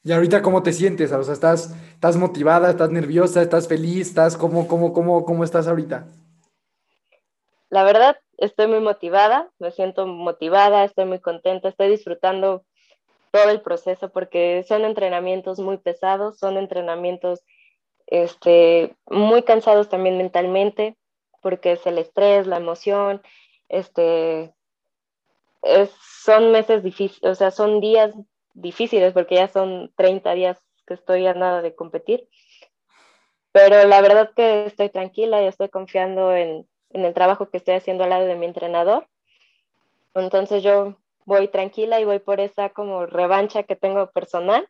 ¿Y 0.04 0.12
ahorita 0.12 0.42
cómo 0.42 0.62
te 0.62 0.74
sientes? 0.74 1.12
O 1.12 1.24
sea, 1.24 1.34
¿estás, 1.34 1.76
estás 1.94 2.18
motivada, 2.18 2.70
estás 2.70 2.92
nerviosa, 2.92 3.42
estás 3.42 3.68
feliz, 3.68 4.10
estás 4.10 4.38
cómo, 4.38 4.68
cómo, 4.68 4.94
cómo, 4.94 5.26
cómo 5.26 5.44
estás 5.44 5.68
ahorita? 5.68 6.06
La 7.70 7.84
verdad, 7.84 8.18
estoy 8.38 8.68
muy 8.68 8.80
motivada, 8.80 9.50
me 9.60 9.72
siento 9.72 10.06
motivada, 10.06 10.84
estoy 10.84 11.06
muy 11.06 11.20
contenta, 11.20 11.70
estoy 11.70 11.90
disfrutando 11.90 12.64
todo 13.32 13.50
el 13.50 13.62
proceso 13.62 14.10
porque 14.10 14.64
son 14.68 14.86
entrenamientos 14.86 15.60
muy 15.60 15.78
pesados, 15.78 16.38
son 16.38 16.58
entrenamientos 16.58 17.42
este, 18.06 18.96
muy 19.06 19.44
cansados 19.44 19.90
también 19.90 20.18
mentalmente, 20.18 20.96
porque 21.42 21.74
es 21.74 21.86
el 21.86 21.98
estrés, 21.98 22.48
la 22.48 22.58
emoción, 22.58 23.22
este, 23.70 24.54
es, 25.64 25.90
son 26.24 26.52
meses 26.52 26.84
difíciles, 26.84 27.24
o 27.24 27.36
sea, 27.36 27.52
son 27.52 27.80
días 27.80 28.14
difíciles 28.54 29.14
porque 29.14 29.36
ya 29.36 29.48
son 29.48 29.92
30 29.96 30.34
días 30.34 30.60
que 30.86 30.94
estoy 30.94 31.28
a 31.28 31.34
nada 31.34 31.62
de 31.62 31.76
competir. 31.76 32.28
Pero 33.52 33.88
la 33.88 34.02
verdad 34.02 34.32
que 34.36 34.66
estoy 34.66 34.90
tranquila 34.90 35.42
y 35.42 35.48
estoy 35.48 35.70
confiando 35.70 36.36
en, 36.36 36.68
en 36.92 37.06
el 37.06 37.14
trabajo 37.14 37.50
que 37.50 37.58
estoy 37.58 37.76
haciendo 37.76 38.04
al 38.04 38.12
lado 38.12 38.26
de 38.26 38.36
mi 38.36 38.46
entrenador. 38.46 39.08
Entonces 40.14 40.64
yo 40.64 40.96
voy 41.26 41.48
tranquila 41.48 42.00
y 42.00 42.06
voy 42.06 42.20
por 42.20 42.40
esa 42.40 42.70
como 42.70 43.06
revancha 43.06 43.64
que 43.64 43.76
tengo 43.76 44.10
personal 44.12 44.68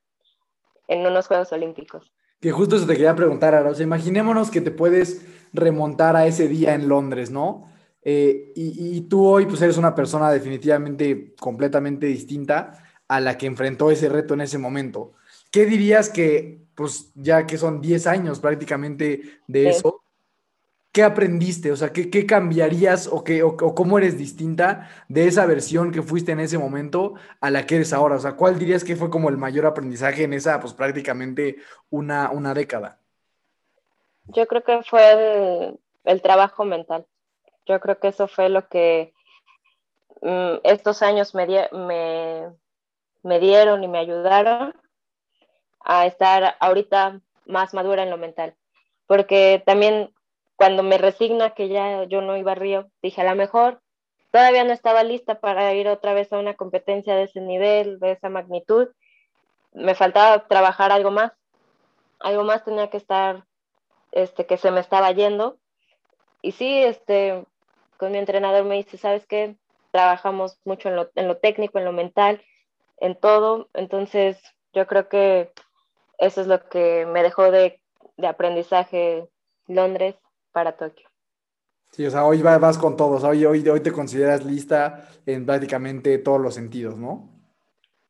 en 0.88 1.06
unos 1.06 1.28
Juegos 1.28 1.52
Olímpicos. 1.52 2.12
Que 2.40 2.52
justo 2.52 2.76
eso 2.76 2.86
te 2.86 2.94
quería 2.94 3.16
preguntar, 3.16 3.56
Ara. 3.56 3.72
O 3.72 3.82
imaginémonos 3.82 4.52
que 4.52 4.62
te 4.62 4.72
puedes 4.72 5.26
remontar 5.54 6.16
a 6.16 6.26
ese 6.26 6.48
día 6.48 6.74
en 6.74 6.88
Londres, 6.88 7.32
¿no? 7.32 7.70
Eh, 8.10 8.54
y, 8.56 9.02
tú 9.02 9.28
hoy 9.28 9.46
pues 9.48 9.62
eres 9.62 9.76
una 9.76 9.94
persona 9.94 10.32
definitivamente 10.32 11.36
completamente 11.38 12.06
distinta 12.06 12.82
a 13.06 13.20
la 13.20 13.38
que 13.38 13.48
enfrentó 13.48 13.92
ese 13.92 14.08
reto 14.08 14.34
en 14.34 14.40
ese 14.40 14.58
momento. 14.58 15.12
¿Qué 15.52 15.66
dirías 15.66 16.10
que, 16.10 16.62
pues 16.74 17.12
ya 17.16 17.46
que 17.46 17.58
son 17.58 17.82
10 17.82 18.08
años 18.08 18.40
prácticamente 18.40 19.42
de 19.48 19.68
eso, 19.68 20.06
¿qué 20.94 21.04
aprendiste? 21.04 21.70
O 21.70 21.76
sea, 21.76 21.92
¿qué, 21.92 22.10
qué 22.10 22.26
cambiarías 22.26 23.08
o, 23.08 23.26
qué, 23.26 23.44
o, 23.44 23.58
cómo 23.58 23.98
eres 23.98 24.18
distinta 24.18 24.90
de 25.10 25.28
esa 25.28 25.46
versión 25.46 25.92
que 25.92 26.02
fuiste 26.02 26.32
en 26.32 26.40
ese 26.40 26.58
momento 26.58 27.16
a 27.42 27.52
la 27.52 27.66
que 27.66 27.76
eres 27.76 27.92
ahora? 27.92 28.16
O 28.16 28.20
sea, 28.20 28.38
¿cuál 28.38 28.58
dirías 28.58 28.86
que 28.86 28.96
fue 28.96 29.10
como 29.10 29.28
el 29.28 29.36
mayor 29.36 29.66
aprendizaje 29.66 30.24
en 30.24 30.32
esa, 30.32 30.62
pues 30.62 30.72
prácticamente 30.74 31.58
una, 31.90 32.32
una 32.32 32.54
década? 32.54 33.02
Yo 34.28 34.48
creo 34.48 34.64
que 34.64 34.82
fue 34.90 35.78
el 36.06 36.22
trabajo 36.22 36.64
mental. 36.64 37.06
Yo 37.68 37.80
creo 37.80 38.00
que 38.00 38.10
eso 38.10 38.28
fue 38.28 38.50
lo 38.50 38.68
que 38.68 39.14
mm, 40.22 40.60
estos 40.64 41.02
años 41.02 41.36
me, 41.36 41.50
dieron 43.40 43.84
y 43.84 43.88
me 43.88 44.00
ayudaron 44.00 44.74
a 45.82 46.06
estar 46.06 46.56
ahorita 46.60 47.22
más 47.46 47.74
madura 47.74 48.04
en 48.04 48.10
lo 48.10 48.18
mental. 48.18 48.56
Porque 49.06 49.62
también 49.66 50.14
cuando 50.56 50.84
me 50.84 50.98
resigna 50.98 51.52
que 51.52 51.70
ya 51.70 52.04
yo 52.06 52.22
no 52.22 52.38
iba 52.38 52.54
a 52.54 52.56
Río, 52.56 52.90
dije 53.02 53.22
a 53.22 53.30
lo 53.30 53.36
mejor 53.36 53.82
todavía 54.32 54.64
no 54.64 54.74
estaba 54.74 55.04
lista 55.04 55.40
para 55.40 55.74
ir 55.74 55.88
otra 55.88 56.14
vez 56.14 56.32
a 56.32 56.38
una 56.38 56.56
competencia 56.56 57.16
de 57.16 57.24
ese 57.24 57.42
nivel, 57.42 58.00
de 58.00 58.12
esa 58.12 58.30
magnitud. 58.30 58.90
Me 59.74 59.96
faltaba 59.96 60.48
trabajar 60.48 60.92
algo 60.92 61.12
más. 61.12 61.32
Algo 62.20 62.44
más 62.44 62.64
tenía 62.64 62.90
que 62.90 62.98
estar, 62.98 63.46
este, 64.12 64.46
que 64.46 64.58
se 64.58 64.72
me 64.72 64.80
estaba 64.80 65.12
yendo. 65.12 65.58
Y 66.42 66.52
sí, 66.52 66.84
este, 66.84 67.46
con 67.98 68.12
mi 68.12 68.18
entrenador 68.18 68.66
me 68.66 68.76
dice, 68.76 68.98
¿sabes 68.98 69.26
qué? 69.26 69.56
Trabajamos 69.92 70.60
mucho 70.66 70.90
en 70.90 70.96
lo, 70.96 71.10
en 71.16 71.28
lo 71.28 71.38
técnico, 71.38 71.80
en 71.80 71.86
lo 71.86 71.92
mental, 71.92 72.42
en 72.98 73.16
todo. 73.16 73.70
Entonces, 73.74 74.42
yo 74.74 74.88
creo 74.88 75.10
que 75.10 75.52
eso 76.18 76.42
es 76.42 76.48
lo 76.48 76.68
que 76.70 77.06
me 77.06 77.24
dejó 77.24 77.52
de, 77.52 77.82
de 78.18 78.28
aprendizaje 78.28 79.28
Londres 79.68 80.16
para 80.52 80.78
Tokio. 80.78 81.08
Sí, 81.92 82.06
o 82.06 82.12
sea, 82.12 82.26
hoy 82.26 82.42
vas 82.42 82.78
con 82.78 82.98
todos, 82.98 83.24
hoy, 83.24 83.46
hoy, 83.46 83.68
hoy 83.68 83.80
te 83.80 83.92
consideras 83.92 84.46
lista 84.46 85.08
en 85.26 85.46
prácticamente 85.46 86.18
todos 86.18 86.40
los 86.40 86.54
sentidos, 86.54 86.98
¿no? 86.98 87.30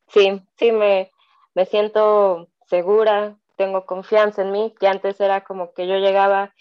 Sí, 0.07 0.41
sí, 0.57 0.71
me, 0.71 1.11
me 1.53 1.65
siento 1.65 2.49
segura, 2.65 3.37
tengo 3.55 3.85
confianza 3.85 4.41
en 4.41 4.51
mí, 4.51 4.73
que 4.79 4.87
antes 4.87 5.19
era 5.21 5.43
como 5.43 5.73
que 5.73 5.87
yo 5.87 5.95
llegaba 5.97 6.53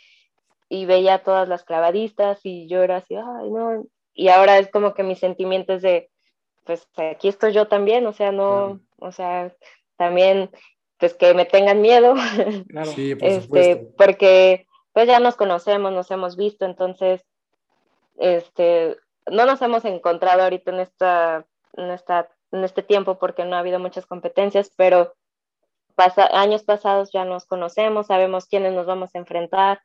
y 0.68 0.86
veía 0.86 1.22
todas 1.22 1.48
las 1.48 1.64
clavadistas 1.64 2.40
y 2.44 2.68
yo 2.68 2.82
era 2.82 2.98
así, 2.98 3.14
ay, 3.14 3.50
no, 3.50 3.84
y 4.14 4.28
ahora 4.28 4.58
es 4.58 4.70
como 4.70 4.94
que 4.94 5.02
mi 5.02 5.14
sentimiento 5.14 5.74
es 5.74 5.82
de, 5.82 6.10
pues 6.64 6.88
aquí 6.96 7.28
estoy 7.28 7.52
yo 7.52 7.68
también, 7.68 8.06
o 8.06 8.12
sea, 8.12 8.32
no, 8.32 8.80
o 8.98 9.12
sea, 9.12 9.54
también, 9.96 10.50
pues 10.98 11.14
que 11.14 11.34
me 11.34 11.44
tengan 11.44 11.80
miedo, 11.80 12.14
claro. 12.68 12.90
sí, 12.90 13.14
por 13.14 13.28
este, 13.28 13.76
porque 13.96 14.66
pues 14.92 15.06
ya 15.06 15.20
nos 15.20 15.36
conocemos, 15.36 15.92
nos 15.92 16.10
hemos 16.10 16.36
visto, 16.36 16.64
entonces, 16.64 17.22
este, 18.16 18.96
no 19.30 19.44
nos 19.44 19.60
hemos 19.60 19.84
encontrado 19.84 20.42
ahorita 20.42 20.70
en 20.70 20.80
esta, 20.80 21.46
en 21.74 21.90
esta, 21.90 22.30
en 22.52 22.64
este 22.64 22.82
tiempo 22.82 23.18
porque 23.18 23.44
no 23.44 23.56
ha 23.56 23.58
habido 23.58 23.78
muchas 23.78 24.06
competencias, 24.06 24.72
pero 24.76 25.14
pasa, 25.94 26.28
años 26.32 26.62
pasados 26.62 27.10
ya 27.12 27.24
nos 27.24 27.44
conocemos, 27.46 28.06
sabemos 28.06 28.46
quiénes 28.46 28.72
nos 28.72 28.86
vamos 28.86 29.14
a 29.14 29.18
enfrentar, 29.18 29.82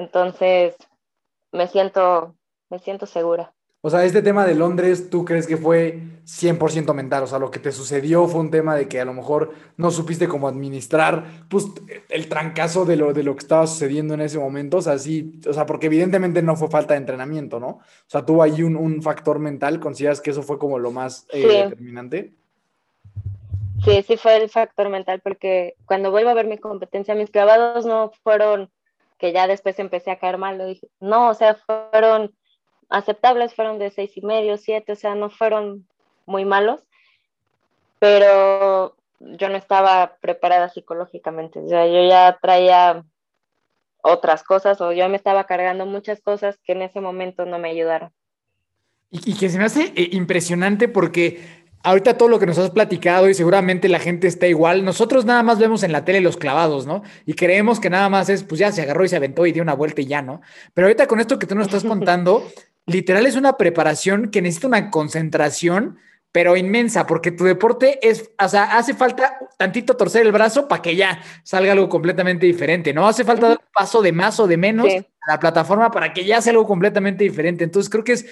entonces, 0.00 0.74
me 1.52 1.68
siento, 1.68 2.34
me 2.68 2.78
siento 2.78 3.06
segura. 3.06 3.52
O 3.82 3.88
sea, 3.88 4.04
este 4.04 4.20
tema 4.20 4.44
de 4.44 4.54
Londres, 4.54 5.08
¿tú 5.08 5.24
crees 5.24 5.46
que 5.46 5.56
fue 5.56 6.00
100% 6.26 6.92
mental? 6.92 7.22
O 7.22 7.26
sea, 7.26 7.38
lo 7.38 7.50
que 7.50 7.58
te 7.58 7.72
sucedió 7.72 8.28
fue 8.28 8.42
un 8.42 8.50
tema 8.50 8.74
de 8.74 8.88
que 8.88 9.00
a 9.00 9.06
lo 9.06 9.14
mejor 9.14 9.52
no 9.78 9.90
supiste 9.90 10.28
cómo 10.28 10.48
administrar 10.48 11.46
pues, 11.48 11.66
el 12.10 12.28
trancazo 12.28 12.84
de 12.84 12.96
lo, 12.96 13.14
de 13.14 13.22
lo 13.22 13.34
que 13.34 13.40
estaba 13.40 13.66
sucediendo 13.66 14.12
en 14.12 14.20
ese 14.20 14.38
momento. 14.38 14.78
O 14.78 14.82
sea, 14.82 14.98
sí, 14.98 15.40
o 15.48 15.54
sea, 15.54 15.64
porque 15.64 15.86
evidentemente 15.86 16.42
no 16.42 16.56
fue 16.56 16.68
falta 16.68 16.92
de 16.92 16.98
entrenamiento, 16.98 17.58
¿no? 17.58 17.68
O 17.68 17.82
sea, 18.06 18.26
tuvo 18.26 18.42
ahí 18.42 18.62
un, 18.62 18.76
un 18.76 19.02
factor 19.02 19.38
mental. 19.38 19.80
¿Consideras 19.80 20.20
que 20.20 20.30
eso 20.30 20.42
fue 20.42 20.58
como 20.58 20.78
lo 20.78 20.90
más 20.90 21.26
eh, 21.32 21.46
determinante? 21.46 22.34
Sí, 23.82 24.02
sí 24.02 24.18
fue 24.18 24.36
el 24.36 24.50
factor 24.50 24.90
mental, 24.90 25.20
porque 25.20 25.74
cuando 25.86 26.10
vuelvo 26.10 26.28
a 26.28 26.34
ver 26.34 26.46
mi 26.46 26.58
competencia, 26.58 27.14
mis 27.14 27.30
clavados 27.30 27.86
no 27.86 28.12
fueron 28.22 28.70
que 29.20 29.32
ya 29.32 29.46
después 29.46 29.78
empecé 29.78 30.10
a 30.10 30.18
caer 30.18 30.38
mal, 30.38 30.58
lo 30.58 30.66
dije, 30.66 30.88
no, 30.98 31.28
o 31.28 31.34
sea, 31.34 31.54
fueron 31.54 32.34
aceptables, 32.88 33.54
fueron 33.54 33.78
de 33.78 33.90
seis 33.90 34.16
y 34.16 34.22
medio, 34.22 34.56
siete, 34.56 34.92
o 34.92 34.96
sea, 34.96 35.14
no 35.14 35.28
fueron 35.30 35.86
muy 36.26 36.44
malos, 36.44 36.82
pero 37.98 38.96
yo 39.20 39.48
no 39.50 39.56
estaba 39.56 40.16
preparada 40.20 40.70
psicológicamente, 40.70 41.60
o 41.60 41.68
sea, 41.68 41.86
yo 41.86 42.02
ya 42.08 42.38
traía 42.40 43.04
otras 44.02 44.42
cosas 44.42 44.80
o 44.80 44.92
yo 44.92 45.06
me 45.10 45.16
estaba 45.16 45.44
cargando 45.44 45.84
muchas 45.84 46.22
cosas 46.22 46.58
que 46.64 46.72
en 46.72 46.82
ese 46.82 47.02
momento 47.02 47.44
no 47.44 47.58
me 47.58 47.70
ayudaron. 47.70 48.10
Y, 49.12 49.36
que 49.36 49.48
se 49.48 49.58
me 49.58 49.64
hace 49.64 49.92
eh, 49.96 50.10
impresionante 50.12 50.86
porque 50.86 51.59
ahorita 51.82 52.18
todo 52.18 52.28
lo 52.28 52.38
que 52.38 52.46
nos 52.46 52.58
has 52.58 52.70
platicado 52.70 53.28
y 53.28 53.34
seguramente 53.34 53.88
la 53.88 53.98
gente 53.98 54.26
está 54.28 54.46
igual, 54.46 54.84
nosotros 54.84 55.24
nada 55.24 55.42
más 55.42 55.58
vemos 55.58 55.82
en 55.82 55.92
la 55.92 56.04
tele 56.04 56.20
los 56.20 56.36
clavados, 56.36 56.86
¿no? 56.86 57.02
Y 57.26 57.34
creemos 57.34 57.80
que 57.80 57.90
nada 57.90 58.08
más 58.08 58.28
es, 58.28 58.44
pues 58.44 58.58
ya 58.58 58.72
se 58.72 58.82
agarró 58.82 59.04
y 59.04 59.08
se 59.08 59.16
aventó 59.16 59.46
y 59.46 59.52
dio 59.52 59.62
una 59.62 59.74
vuelta 59.74 60.00
y 60.00 60.06
ya, 60.06 60.22
¿no? 60.22 60.42
Pero 60.74 60.86
ahorita 60.86 61.06
con 61.06 61.20
esto 61.20 61.38
que 61.38 61.46
tú 61.46 61.54
nos 61.54 61.66
estás 61.66 61.84
contando, 61.88 62.46
literal 62.86 63.26
es 63.26 63.36
una 63.36 63.56
preparación 63.56 64.30
que 64.30 64.42
necesita 64.42 64.68
una 64.68 64.90
concentración, 64.90 65.98
pero 66.32 66.56
inmensa, 66.56 67.06
porque 67.06 67.32
tu 67.32 67.44
deporte 67.44 67.98
es, 68.08 68.30
o 68.40 68.48
sea, 68.48 68.76
hace 68.76 68.94
falta 68.94 69.36
tantito 69.58 69.96
torcer 69.96 70.24
el 70.24 70.32
brazo 70.32 70.68
para 70.68 70.80
que 70.80 70.94
ya 70.94 71.20
salga 71.42 71.72
algo 71.72 71.88
completamente 71.88 72.46
diferente, 72.46 72.92
¿no? 72.94 73.08
Hace 73.08 73.24
falta 73.24 73.48
dar 73.48 73.58
un 73.58 73.72
paso 73.74 74.00
de 74.00 74.12
más 74.12 74.38
o 74.38 74.46
de 74.46 74.56
menos 74.56 74.86
a 74.86 75.32
la 75.32 75.40
plataforma 75.40 75.90
para 75.90 76.12
que 76.12 76.24
ya 76.24 76.40
sea 76.40 76.52
algo 76.52 76.66
completamente 76.66 77.24
diferente. 77.24 77.64
Entonces 77.64 77.90
creo 77.90 78.04
que 78.04 78.12
es 78.12 78.26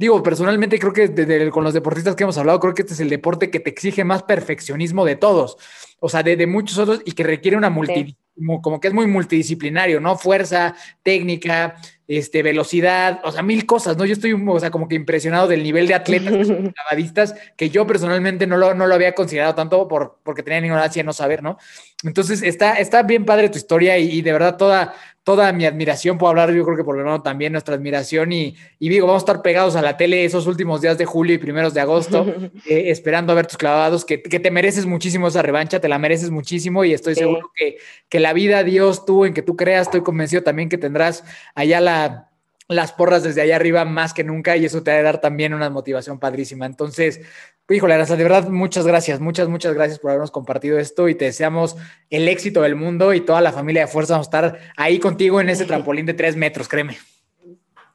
Digo, 0.00 0.22
personalmente 0.22 0.78
creo 0.78 0.94
que 0.94 1.50
con 1.50 1.62
los 1.62 1.74
deportistas 1.74 2.16
que 2.16 2.22
hemos 2.22 2.38
hablado, 2.38 2.58
creo 2.58 2.72
que 2.72 2.80
este 2.80 2.94
es 2.94 3.00
el 3.00 3.10
deporte 3.10 3.50
que 3.50 3.60
te 3.60 3.68
exige 3.68 4.02
más 4.02 4.22
perfeccionismo 4.22 5.04
de 5.04 5.14
todos, 5.14 5.58
o 5.98 6.08
sea, 6.08 6.22
de, 6.22 6.46
muchos 6.46 6.78
otros 6.78 7.02
y 7.04 7.12
que 7.12 7.22
requiere 7.22 7.58
una 7.58 7.68
multi, 7.68 8.16
como 8.62 8.80
que 8.80 8.88
es 8.88 8.94
muy 8.94 9.06
multidisciplinario, 9.06 10.00
¿no? 10.00 10.16
Fuerza, 10.16 10.74
técnica, 11.02 11.76
este, 12.08 12.42
velocidad, 12.42 13.20
o 13.24 13.30
sea, 13.30 13.42
mil 13.42 13.66
cosas, 13.66 13.98
¿no? 13.98 14.06
Yo 14.06 14.14
estoy, 14.14 14.32
o 14.32 14.58
sea, 14.58 14.70
como 14.70 14.88
que 14.88 14.94
impresionado 14.94 15.46
del 15.46 15.62
nivel 15.62 15.86
de 15.86 15.94
atletas 15.94 16.48
clavadistas 16.48 17.34
que 17.58 17.68
yo 17.68 17.86
personalmente 17.86 18.46
no 18.46 18.56
lo, 18.56 18.72
no 18.72 18.86
lo 18.86 18.94
había 18.94 19.14
considerado 19.14 19.54
tanto 19.54 19.86
por, 19.86 20.18
porque 20.22 20.42
tenía 20.42 20.60
ignorancia 20.60 21.02
de 21.02 21.06
no 21.06 21.12
saber, 21.12 21.42
¿no? 21.42 21.58
Entonces, 22.02 22.42
está, 22.42 22.74
está 22.74 23.02
bien 23.02 23.26
padre 23.26 23.50
tu 23.50 23.58
historia 23.58 23.98
y, 23.98 24.22
de 24.22 24.32
verdad 24.32 24.56
toda, 24.56 24.94
toda 25.22 25.52
mi 25.52 25.66
admiración, 25.66 26.16
puedo 26.16 26.30
hablar 26.30 26.52
yo 26.52 26.64
creo 26.64 26.76
que 26.76 26.84
por 26.84 26.96
lo 26.96 27.04
menos 27.04 27.22
también 27.22 27.52
nuestra 27.52 27.74
admiración 27.74 28.32
y, 28.32 28.56
y 28.78 28.88
digo, 28.88 29.06
vamos 29.06 29.22
a 29.22 29.26
estar 29.26 29.42
pegados 29.42 29.76
a 29.76 29.82
la 29.82 29.96
tele 29.96 30.24
esos 30.24 30.46
últimos 30.46 30.80
días 30.80 30.96
de 30.96 31.04
julio 31.04 31.34
y 31.34 31.38
primeros 31.38 31.74
de 31.74 31.80
agosto, 31.80 32.26
eh, 32.66 32.90
esperando 32.90 33.32
a 33.32 33.36
ver 33.36 33.46
tus 33.46 33.58
clavados, 33.58 34.04
que, 34.04 34.22
que, 34.22 34.40
te 34.40 34.50
mereces 34.50 34.86
muchísimo 34.86 35.28
esa 35.28 35.42
revancha, 35.42 35.80
te 35.80 35.88
la 35.88 35.98
mereces 35.98 36.30
muchísimo 36.30 36.84
y 36.84 36.94
estoy 36.94 37.14
seguro 37.14 37.50
que, 37.54 37.76
que 38.08 38.20
la 38.20 38.32
vida, 38.32 38.64
Dios, 38.64 39.04
tú, 39.04 39.24
en 39.24 39.34
que 39.34 39.42
tú 39.42 39.56
creas, 39.56 39.88
estoy 39.88 40.02
convencido 40.02 40.42
también 40.42 40.68
que 40.68 40.78
tendrás 40.78 41.22
allá 41.54 41.80
la 41.80 42.29
las 42.70 42.92
porras 42.92 43.22
desde 43.22 43.40
allá 43.42 43.56
arriba 43.56 43.84
más 43.84 44.14
que 44.14 44.24
nunca 44.24 44.56
y 44.56 44.64
eso 44.64 44.82
te 44.82 44.92
va 44.92 44.98
a 44.98 45.02
dar 45.02 45.20
también 45.20 45.54
una 45.54 45.70
motivación 45.70 46.18
padrísima. 46.20 46.66
Entonces, 46.66 47.20
híjole, 47.68 47.94
Arasa, 47.94 48.16
de 48.16 48.22
verdad, 48.22 48.48
muchas 48.48 48.86
gracias, 48.86 49.20
muchas, 49.20 49.48
muchas 49.48 49.74
gracias 49.74 49.98
por 49.98 50.10
habernos 50.10 50.30
compartido 50.30 50.78
esto 50.78 51.08
y 51.08 51.16
te 51.16 51.24
deseamos 51.26 51.76
el 52.10 52.28
éxito 52.28 52.62
del 52.62 52.76
mundo 52.76 53.12
y 53.12 53.20
toda 53.20 53.40
la 53.40 53.52
familia 53.52 53.82
de 53.82 53.88
Fuerza 53.88 54.14
vamos 54.14 54.28
a 54.28 54.30
estar 54.30 54.58
ahí 54.76 54.98
contigo 55.00 55.40
en 55.40 55.48
ese 55.48 55.64
trampolín 55.64 56.06
de 56.06 56.14
tres 56.14 56.36
metros, 56.36 56.68
créeme. 56.68 56.96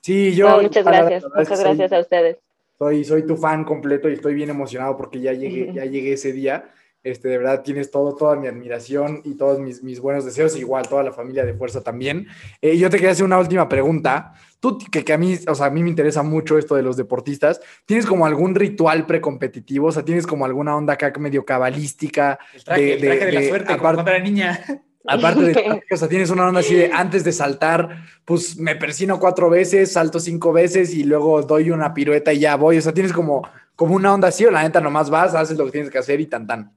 Sí, 0.01 0.35
yo. 0.35 0.61
muchas 0.61 0.85
gracias, 0.85 1.23
muchas 1.33 1.59
gracias 1.59 1.91
a 1.93 1.99
ustedes. 1.99 2.37
Soy, 2.77 3.05
soy 3.05 3.25
tu 3.25 3.37
fan 3.37 3.63
completo 3.63 4.09
y 4.09 4.13
estoy 4.13 4.33
bien 4.33 4.49
emocionado 4.49 4.97
porque 4.97 5.21
ya 5.21 5.31
llegué, 5.31 5.71
ya 5.73 5.85
llegué 5.85 6.13
ese 6.13 6.33
día. 6.33 6.69
Este, 7.05 7.27
de 7.27 7.37
verdad 7.37 7.61
tienes 7.61 7.91
todo, 7.91 8.15
toda 8.15 8.35
mi 8.35 8.47
admiración 8.47 9.21
y 9.23 9.35
todos 9.35 9.59
mis, 9.59 9.83
mis 9.83 9.99
buenos 9.99 10.25
deseos, 10.25 10.57
igual 10.57 10.87
toda 10.87 11.03
la 11.03 11.11
familia 11.11 11.45
de 11.45 11.53
Fuerza 11.53 11.83
también. 11.83 12.25
Eh, 12.63 12.79
yo 12.79 12.89
te 12.89 12.97
quería 12.97 13.11
hacer 13.11 13.25
una 13.25 13.37
última 13.37 13.69
pregunta. 13.69 14.33
Tú, 14.59 14.79
que, 14.91 15.05
que, 15.05 15.13
a 15.13 15.17
mí, 15.19 15.37
o 15.47 15.53
sea, 15.53 15.67
a 15.67 15.69
mí 15.69 15.83
me 15.83 15.89
interesa 15.91 16.23
mucho 16.23 16.57
esto 16.57 16.73
de 16.73 16.81
los 16.81 16.97
deportistas, 16.97 17.61
¿tienes 17.85 18.07
como 18.07 18.25
algún 18.25 18.55
ritual 18.55 19.05
precompetitivo? 19.05 19.89
O 19.89 19.91
sea, 19.91 20.03
¿tienes 20.03 20.25
como 20.25 20.45
alguna 20.45 20.75
onda 20.75 20.93
acá 20.93 21.13
medio 21.19 21.45
cabalística? 21.45 22.39
El 22.55 22.63
traje, 22.63 22.81
de, 22.81 22.97
de, 22.97 23.31
la 23.31 23.47
suerte, 23.49 23.73
aparte, 23.73 24.03
como 24.03 24.09
la 24.09 24.19
niña. 24.19 24.59
Aparte 25.07 25.41
de, 25.41 25.83
o 25.91 25.97
sea, 25.97 26.07
tienes 26.07 26.31
una 26.31 26.47
onda 26.47 26.61
así 26.61 26.73
de 26.73 26.91
antes 26.91 27.23
de 27.23 27.31
saltar, 27.31 28.03
pues 28.25 28.57
me 28.57 28.75
persino 28.75 29.19
cuatro 29.19 29.51
veces, 29.51 29.91
salto 29.91 30.19
cinco 30.19 30.51
veces 30.51 30.91
y 30.95 31.03
luego 31.03 31.43
doy 31.43 31.69
una 31.69 31.93
pirueta 31.93 32.33
y 32.33 32.39
ya 32.39 32.55
voy. 32.55 32.79
O 32.79 32.81
sea, 32.81 32.95
tienes 32.95 33.13
como, 33.13 33.47
como 33.75 33.93
una 33.93 34.11
onda 34.11 34.29
así 34.29 34.43
o 34.43 34.49
la 34.49 34.63
neta 34.63 34.81
nomás 34.81 35.11
vas, 35.11 35.35
haces 35.35 35.55
lo 35.55 35.65
que 35.65 35.71
tienes 35.73 35.91
que 35.91 35.99
hacer 35.99 36.19
y 36.19 36.25
tan 36.25 36.47
tan. 36.47 36.73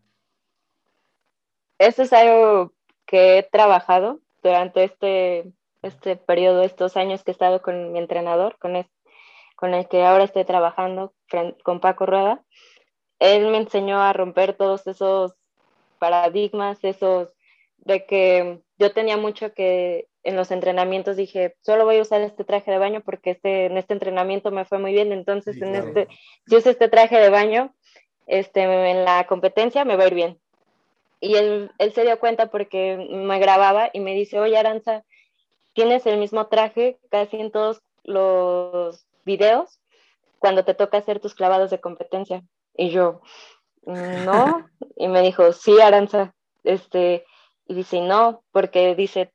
Eso 1.79 2.03
es 2.03 2.13
algo 2.13 2.73
que 3.07 3.39
he 3.39 3.43
trabajado 3.43 4.21
durante 4.43 4.85
este, 4.85 5.53
este 5.83 6.17
periodo, 6.17 6.63
estos 6.63 6.97
años 6.97 7.25
que 7.25 7.31
he 7.31 7.33
estado 7.33 7.63
con 7.63 7.93
mi 7.93 7.99
entrenador, 7.99 8.57
con 8.59 8.87
con 9.57 9.75
el 9.75 9.89
que 9.89 10.05
ahora 10.05 10.23
estoy 10.23 10.45
trabajando, 10.45 11.13
con 11.65 11.81
Paco 11.81 12.07
Rueda, 12.07 12.45
él 13.19 13.49
me 13.49 13.59
enseñó 13.59 14.01
a 14.01 14.13
romper 14.13 14.55
todos 14.55 14.87
esos 14.87 15.35
paradigmas, 15.99 16.79
esos 16.85 17.29
de 17.79 18.07
que 18.07 18.61
yo 18.79 18.93
tenía 18.93 19.17
mucho 19.17 19.53
que 19.55 20.07
en 20.23 20.37
los 20.37 20.51
entrenamientos 20.51 21.17
dije, 21.17 21.57
solo 21.63 21.85
voy 21.85 21.99
a 21.99 22.03
usar 22.03 22.21
este 22.21 22.45
traje 22.45 22.71
de 22.71 22.79
baño 22.79 23.01
porque 23.05 23.31
este, 23.31 23.67
en 23.67 23.79
este 23.79 23.95
entrenamiento 23.95 24.51
me 24.51 24.65
fue 24.65 24.79
muy 24.79 24.93
bien, 24.93 25.13
entonces 25.13 25.61
en 25.63 25.75
este, 25.75 26.09
si 26.47 26.57
uso 26.57 26.71
este 26.71 26.89
traje 26.89 27.19
de 27.19 27.31
baño, 27.31 27.75
este, 28.27 28.63
en 28.63 29.05
la 29.05 29.27
competencia 29.27 29.85
me 29.85 29.97
va 29.97 30.05
a 30.05 30.09
ir 30.09 30.15
bien. 30.15 30.41
Y 31.21 31.35
él, 31.35 31.71
él 31.79 31.93
se 31.93 32.03
dio 32.03 32.19
cuenta 32.19 32.47
porque 32.47 32.97
me 33.11 33.39
grababa 33.39 33.91
y 33.93 34.01
me 34.01 34.15
dice, 34.15 34.39
oye 34.39 34.57
Aranza, 34.57 35.05
tienes 35.75 36.07
el 36.07 36.19
mismo 36.19 36.47
traje 36.47 36.99
casi 37.11 37.39
en 37.39 37.51
todos 37.51 37.83
los 38.05 39.07
videos 39.25 39.81
cuando 40.39 40.65
te 40.65 40.75
toca 40.75 40.99
hacer 40.99 41.21
tus 41.21 41.35
clavados 41.35 41.71
de 41.71 41.81
competencia. 41.81 42.43
Y 42.77 42.91
yo, 42.91 43.21
no, 43.85 44.69
y 44.97 45.09
me 45.09 45.23
dijo, 45.23 45.53
sí, 45.53 45.81
Aranza, 45.81 46.35
este, 46.65 47.25
y 47.67 47.75
dice, 47.75 48.01
no, 48.01 48.43
porque 48.53 48.95
dice, 48.95 49.33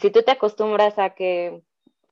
si 0.00 0.10
tú 0.10 0.22
te 0.22 0.32
acostumbras 0.32 0.98
a 0.98 1.10
que 1.10 1.62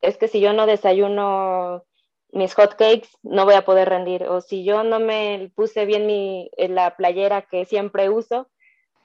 es 0.00 0.16
que 0.16 0.28
si 0.28 0.40
yo 0.40 0.52
no 0.52 0.66
desayuno 0.66 1.84
mis 2.32 2.54
hot 2.54 2.76
cakes, 2.76 3.08
no 3.22 3.44
voy 3.44 3.54
a 3.54 3.64
poder 3.64 3.88
rendir, 3.88 4.24
o 4.24 4.40
si 4.40 4.64
yo 4.64 4.84
no 4.84 5.00
me 5.00 5.50
puse 5.54 5.84
bien 5.84 6.06
mi, 6.06 6.50
la 6.56 6.96
playera 6.96 7.42
que 7.42 7.64
siempre 7.64 8.08
uso, 8.08 8.48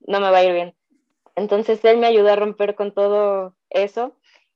no 0.07 0.19
me 0.19 0.31
va 0.31 0.39
a 0.39 0.43
ir 0.43 0.53
bien. 0.53 0.75
Entonces 1.35 1.83
él 1.83 1.97
me 1.97 2.07
ayudó 2.07 2.31
a 2.31 2.35
romper 2.35 2.75
con 2.75 2.93
todo 2.93 3.55
eso. 3.69 4.15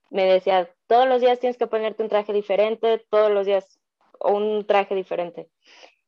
Me 0.10 0.26
decía, 0.26 0.70
todos 0.88 1.08
los 1.08 1.22
días 1.22 1.40
tienes 1.40 1.58
que 1.58 1.68
ponerte 1.68 2.04
un 2.04 2.10
traje 2.10 2.34
diferente, 2.34 3.06
todos 3.10 3.32
los 3.32 3.46
días 3.46 3.80
un 4.20 4.66
traje 4.66 4.96
diferente. 4.96 5.50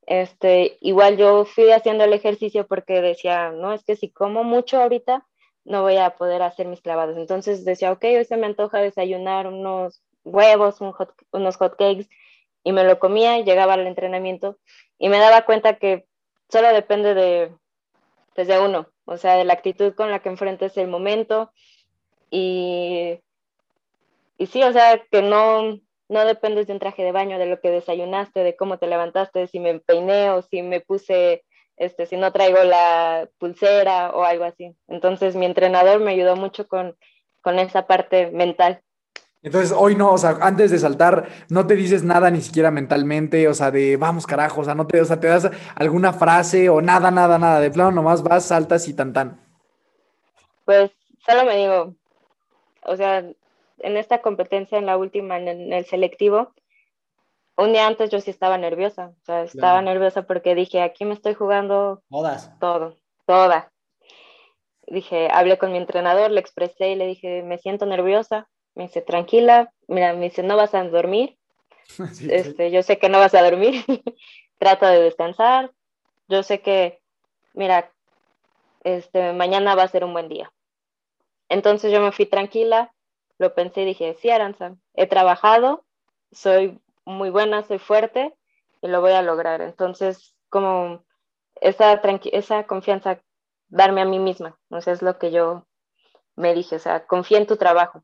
Este, 0.06 0.78
igual 0.82 1.18
yo 1.18 1.46
fui 1.46 1.72
haciendo 1.72 2.04
el 2.04 2.14
ejercicio 2.14 2.68
porque 2.68 3.02
decía, 3.02 3.52
no, 3.52 3.74
es 3.74 3.84
que 3.84 3.96
si 3.96 4.10
como 4.12 4.44
mucho 4.44 4.82
ahorita, 4.82 5.28
no 5.64 5.84
voy 5.84 5.98
a 5.98 6.16
poder 6.16 6.42
hacer 6.42 6.68
mis 6.68 6.82
clavados. 6.82 7.18
Entonces 7.18 7.64
decía, 7.66 7.92
ok, 7.92 8.04
hoy 8.04 8.26
se 8.26 8.38
me 8.38 8.48
antoja 8.48 8.80
desayunar 8.80 9.48
unos 9.48 10.02
huevos, 10.24 10.82
unos 10.82 11.58
hot 11.58 11.76
cakes, 11.78 12.10
y 12.64 12.72
me 12.72 12.84
lo 12.84 13.00
comía 13.00 13.40
y 13.40 13.44
llegaba 13.44 13.74
al 13.74 13.88
entrenamiento 13.88 14.58
y 14.98 15.10
me 15.10 15.18
daba 15.18 15.46
cuenta 15.46 15.78
que 15.78 16.06
solo 16.50 16.72
depende 16.74 17.14
de, 17.14 17.52
desde 18.36 18.58
pues, 18.58 18.70
uno, 18.70 18.88
o 19.06 19.18
sea, 19.18 19.36
de 19.36 19.46
la 19.46 19.54
actitud 19.54 19.94
con 19.94 20.12
la 20.12 20.20
que 20.20 20.30
enfrentes 20.30 20.78
el 20.78 20.88
momento 20.88 21.52
y, 22.30 23.20
y 24.38 24.46
sí, 24.48 24.64
o 24.64 24.72
sea, 24.72 25.02
que 25.12 25.22
no, 25.22 25.80
no 26.08 26.26
dependes 26.26 26.68
de 26.68 26.74
un 26.74 26.80
traje 26.80 27.04
de 27.04 27.12
baño, 27.12 27.38
de 27.38 27.46
lo 27.46 27.60
que 27.60 27.72
desayunaste, 27.72 28.44
de 28.44 28.56
cómo 28.56 28.78
te 28.78 28.88
levantaste, 28.88 29.40
de 29.40 29.48
si 29.48 29.60
me 29.60 29.80
peiné 29.80 30.32
o 30.32 30.42
si 30.42 30.62
me 30.62 30.80
puse, 30.80 31.44
este, 31.78 32.06
si 32.06 32.18
no 32.18 32.32
traigo 32.32 32.64
la 32.64 33.30
pulsera 33.38 34.12
o 34.12 34.24
algo 34.24 34.46
así. 34.46 34.76
Entonces 34.88 35.36
mi 35.36 35.46
entrenador 35.46 36.00
me 36.00 36.12
ayudó 36.12 36.36
mucho 36.36 36.68
con, 36.68 36.98
con 37.42 37.60
esa 37.60 37.88
parte 37.88 38.32
mental. 38.32 38.82
Entonces, 39.44 39.74
hoy 39.76 39.96
no, 39.96 40.12
o 40.12 40.18
sea, 40.20 40.38
antes 40.42 40.70
de 40.70 40.78
saltar, 40.78 41.28
no 41.50 41.66
te 41.66 41.76
dices 41.76 42.04
nada 42.04 42.30
ni 42.30 42.42
siquiera 42.42 42.70
mentalmente, 42.70 43.48
o 43.48 43.54
sea, 43.56 43.72
de 43.72 43.98
vamos 43.98 44.28
carajo, 44.28 44.62
o 44.62 44.64
sea, 44.64 44.76
no 44.76 44.86
te, 44.86 45.02
o 45.02 45.06
sea, 45.06 45.20
te 45.20 45.28
das 45.28 45.50
alguna 45.76 46.14
frase 46.14 46.70
o 46.70 46.80
nada, 46.82 47.10
nada, 47.10 47.40
nada, 47.40 47.60
de 47.60 47.72
plano 47.72 47.92
nomás 47.92 48.22
vas, 48.22 48.46
saltas 48.46 48.88
y 48.88 48.94
tan 48.94 49.14
tan. 49.14 49.40
Pues 50.66 50.92
solo 51.26 51.44
me 51.46 51.58
digo, 51.58 51.96
o 52.86 52.96
sea, 52.96 53.26
en 53.80 53.98
esta 53.98 54.22
competencia, 54.22 54.78
en 54.78 54.86
la 54.86 54.98
última, 54.98 55.38
en 55.40 55.74
el, 55.74 55.86
selectivo, 55.86 56.54
un 57.58 57.74
día 57.74 57.88
antes 57.88 58.12
yo 58.12 58.20
sí 58.20 58.30
estaba 58.30 58.60
nerviosa, 58.60 59.14
o 59.22 59.26
sea, 59.26 59.42
estaba 59.42 59.82
nerviosa 59.82 60.22
porque 60.24 60.54
dije, 60.54 60.84
aquí 60.84 61.04
me 61.04 61.16
estoy 61.16 61.34
jugando 61.34 62.04
Todas. 62.12 62.58
todo, 62.60 62.96
toda. 63.26 63.72
Dije, 64.86 65.30
hablé 65.32 65.58
con 65.58 65.72
mi 65.72 65.80
entrenador, 65.80 66.30
le 66.30 66.40
expresé 66.40 66.90
y 66.90 66.96
le 66.96 67.08
dije, 67.08 67.42
me 67.44 67.58
siento 67.58 67.88
nerviosa, 67.88 68.48
me 68.76 68.84
dice, 68.84 69.02
tranquila, 69.02 69.74
mira, 69.88 70.14
me 70.14 70.26
dice, 70.26 70.44
no 70.44 70.58
vas 70.58 70.74
a 70.74 70.84
dormir. 70.84 71.38
este, 72.30 72.72
Yo 72.72 72.84
sé 72.84 72.98
que 72.98 73.10
no 73.10 73.20
vas 73.20 73.34
a 73.34 73.44
dormir. 73.44 73.84
Trata 74.58 74.90
de 74.92 75.02
descansar. 75.02 75.72
Yo 76.28 76.44
sé 76.44 76.62
que, 76.62 77.02
mira, 77.54 77.92
este, 78.84 79.34
mañana 79.34 79.76
va 79.76 79.84
a 79.84 79.88
ser 79.88 80.04
un 80.04 80.14
buen 80.14 80.30
día. 80.30 80.52
Entonces 81.50 81.92
yo 81.92 82.00
me 82.00 82.14
fui 82.14 82.26
tranquila, 82.26 82.94
lo 83.38 83.54
pensé 83.54 83.82
y 83.82 83.86
dije, 83.86 84.16
sí, 84.22 84.30
Aranza, 84.30 84.76
he 84.94 85.08
trabajado, 85.08 85.84
soy 86.32 86.80
muy 87.04 87.30
buena, 87.30 87.64
soy 87.64 87.80
fuerte 87.80 88.34
y 88.82 88.88
lo 88.88 89.02
voy 89.02 89.12
a 89.12 89.22
lograr. 89.22 89.62
Entonces, 89.62 90.36
como 90.50 91.04
esa, 91.60 92.02
esa 92.32 92.64
confianza, 92.68 93.22
darme 93.68 94.02
a 94.02 94.06
mí 94.06 94.20
misma, 94.20 94.58
no 94.70 94.82
sé, 94.82 94.92
es 94.92 95.02
lo 95.02 95.18
que 95.18 95.32
yo 95.32 95.68
me 96.36 96.54
dije, 96.54 96.78
o 96.78 96.80
sea, 96.80 97.06
confía 97.06 97.38
en 97.38 97.48
tu 97.48 97.58
trabajo. 97.58 98.04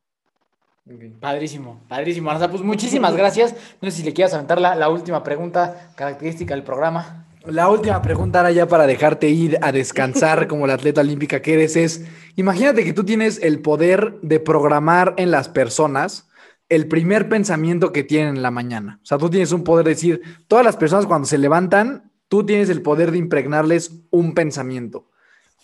Padrísimo, 1.19 1.81
padrísimo. 1.87 2.31
pues 2.49 2.61
muchísimas 2.61 3.15
gracias. 3.15 3.55
No 3.81 3.91
sé 3.91 3.97
si 3.97 4.03
le 4.03 4.13
quieras 4.13 4.33
aventar 4.33 4.61
la, 4.61 4.89
última 4.89 5.23
pregunta 5.23 5.91
característica 5.95 6.53
del 6.53 6.63
programa. 6.63 7.25
La 7.45 7.69
última 7.69 8.01
pregunta 8.01 8.39
ahora 8.39 8.51
ya 8.51 8.67
para 8.67 8.87
dejarte 8.87 9.29
ir 9.29 9.57
a 9.61 9.71
descansar 9.71 10.47
como 10.47 10.67
la 10.67 10.73
atleta 10.73 11.01
olímpica 11.01 11.41
que 11.41 11.53
eres 11.53 11.75
es, 11.75 12.05
imagínate 12.35 12.83
que 12.83 12.93
tú 12.93 13.03
tienes 13.03 13.41
el 13.41 13.61
poder 13.61 14.19
de 14.21 14.39
programar 14.39 15.13
en 15.17 15.31
las 15.31 15.49
personas 15.49 16.27
el 16.69 16.87
primer 16.87 17.29
pensamiento 17.29 17.93
que 17.93 18.03
tienen 18.03 18.37
en 18.37 18.41
la 18.41 18.51
mañana. 18.51 18.99
O 19.01 19.05
sea, 19.05 19.17
tú 19.17 19.29
tienes 19.29 19.51
un 19.51 19.63
poder 19.63 19.85
de 19.85 19.91
decir, 19.91 20.21
todas 20.47 20.65
las 20.65 20.75
personas 20.75 21.05
cuando 21.05 21.25
se 21.25 21.37
levantan, 21.37 22.11
tú 22.27 22.45
tienes 22.45 22.69
el 22.69 22.81
poder 22.81 23.11
de 23.11 23.17
impregnarles 23.17 24.03
un 24.09 24.33
pensamiento. 24.33 25.09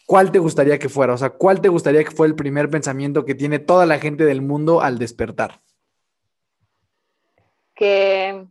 ¿Cuál 0.05 0.31
te 0.31 0.39
gustaría 0.39 0.79
que 0.79 0.89
fuera? 0.89 1.13
O 1.13 1.17
sea, 1.17 1.29
¿cuál 1.31 1.61
te 1.61 1.69
gustaría 1.69 2.03
que 2.03 2.11
fue 2.11 2.27
el 2.27 2.35
primer 2.35 2.69
pensamiento 2.69 3.25
que 3.25 3.35
tiene 3.35 3.59
toda 3.59 3.85
la 3.85 3.99
gente 3.99 4.25
del 4.25 4.41
mundo 4.41 4.81
al 4.81 4.99
despertar? 4.99 5.61
Que 7.75 8.45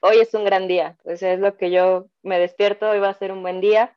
hoy 0.00 0.18
es 0.18 0.32
un 0.34 0.44
gran 0.44 0.68
día. 0.68 0.96
O 1.04 1.16
sea, 1.16 1.32
es 1.32 1.40
lo 1.40 1.56
que 1.56 1.70
yo 1.70 2.06
me 2.22 2.38
despierto, 2.38 2.88
hoy 2.88 2.98
va 2.98 3.08
a 3.08 3.14
ser 3.18 3.32
un 3.32 3.42
buen 3.42 3.60
día. 3.60 3.96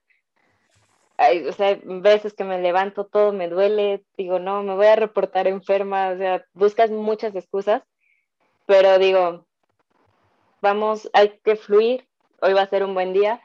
o 1.47 1.51
sea, 1.53 1.79
veces 1.83 2.33
que 2.33 2.43
me 2.43 2.61
levanto, 2.61 3.05
todo 3.05 3.33
me 3.33 3.49
duele, 3.49 4.03
digo, 4.17 4.39
no, 4.39 4.63
me 4.63 4.75
voy 4.75 4.87
a 4.87 4.95
reportar 4.95 5.47
enferma, 5.47 6.09
o 6.09 6.17
sea, 6.17 6.45
buscas 6.53 6.89
muchas 6.91 7.35
excusas, 7.35 7.83
pero 8.65 8.97
digo, 8.99 9.45
vamos, 10.61 11.09
hay 11.13 11.39
que 11.43 11.55
fluir, 11.55 12.07
hoy 12.41 12.53
va 12.53 12.61
a 12.61 12.69
ser 12.69 12.83
un 12.83 12.93
buen 12.93 13.11
día 13.13 13.41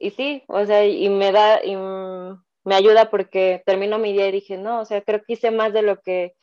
y 0.00 0.10
sí, 0.12 0.42
o 0.48 0.64
sea, 0.64 0.86
y 0.86 1.08
me 1.10 1.30
da, 1.30 1.62
y 1.62 1.76
me 1.76 2.74
ayuda 2.74 3.10
porque 3.10 3.62
termino 3.66 3.98
mi 3.98 4.14
día 4.14 4.28
y 4.28 4.32
dije, 4.32 4.56
no, 4.56 4.80
o 4.80 4.84
sea, 4.86 5.02
creo 5.02 5.22
que 5.22 5.34
hice 5.34 5.50
más 5.50 5.74
de 5.74 5.82
lo 5.82 6.00
que 6.00 6.34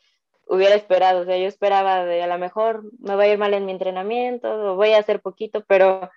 hubiera 0.46 0.76
esperado, 0.76 1.22
o 1.22 1.26
sea, 1.26 1.38
yo 1.38 1.48
esperaba 1.48 2.06
de 2.06 2.22
a 2.22 2.28
lo 2.28 2.38
mejor 2.38 2.84
me 3.00 3.16
va 3.16 3.24
a 3.24 3.28
ir 3.28 3.40
mal 3.40 3.56
en 3.56 3.66
mi 3.66 3.72
entrenamiento, 3.72 4.48
o 4.48 4.76
voy 4.76 4.94
a 4.94 5.00
hacer 5.00 5.22
poquito, 5.22 5.66
pero 5.68 6.10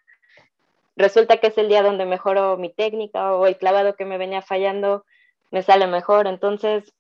resulta 0.97 1.39
que 1.39 1.47
es 1.47 1.57
el 1.57 1.69
día 1.69 1.83
donde 1.83 2.05
mejoro 2.05 2.59
mi 2.59 2.69
técnica 2.69 3.35
o 3.35 3.47
el 3.47 3.57
clavado 3.57 3.97
que 3.97 4.05
me 4.05 4.19
venía 4.19 4.43
fallando 4.43 5.07
me 5.51 5.63
sale 5.63 5.87
mejor, 5.87 6.27
entonces 6.27 6.93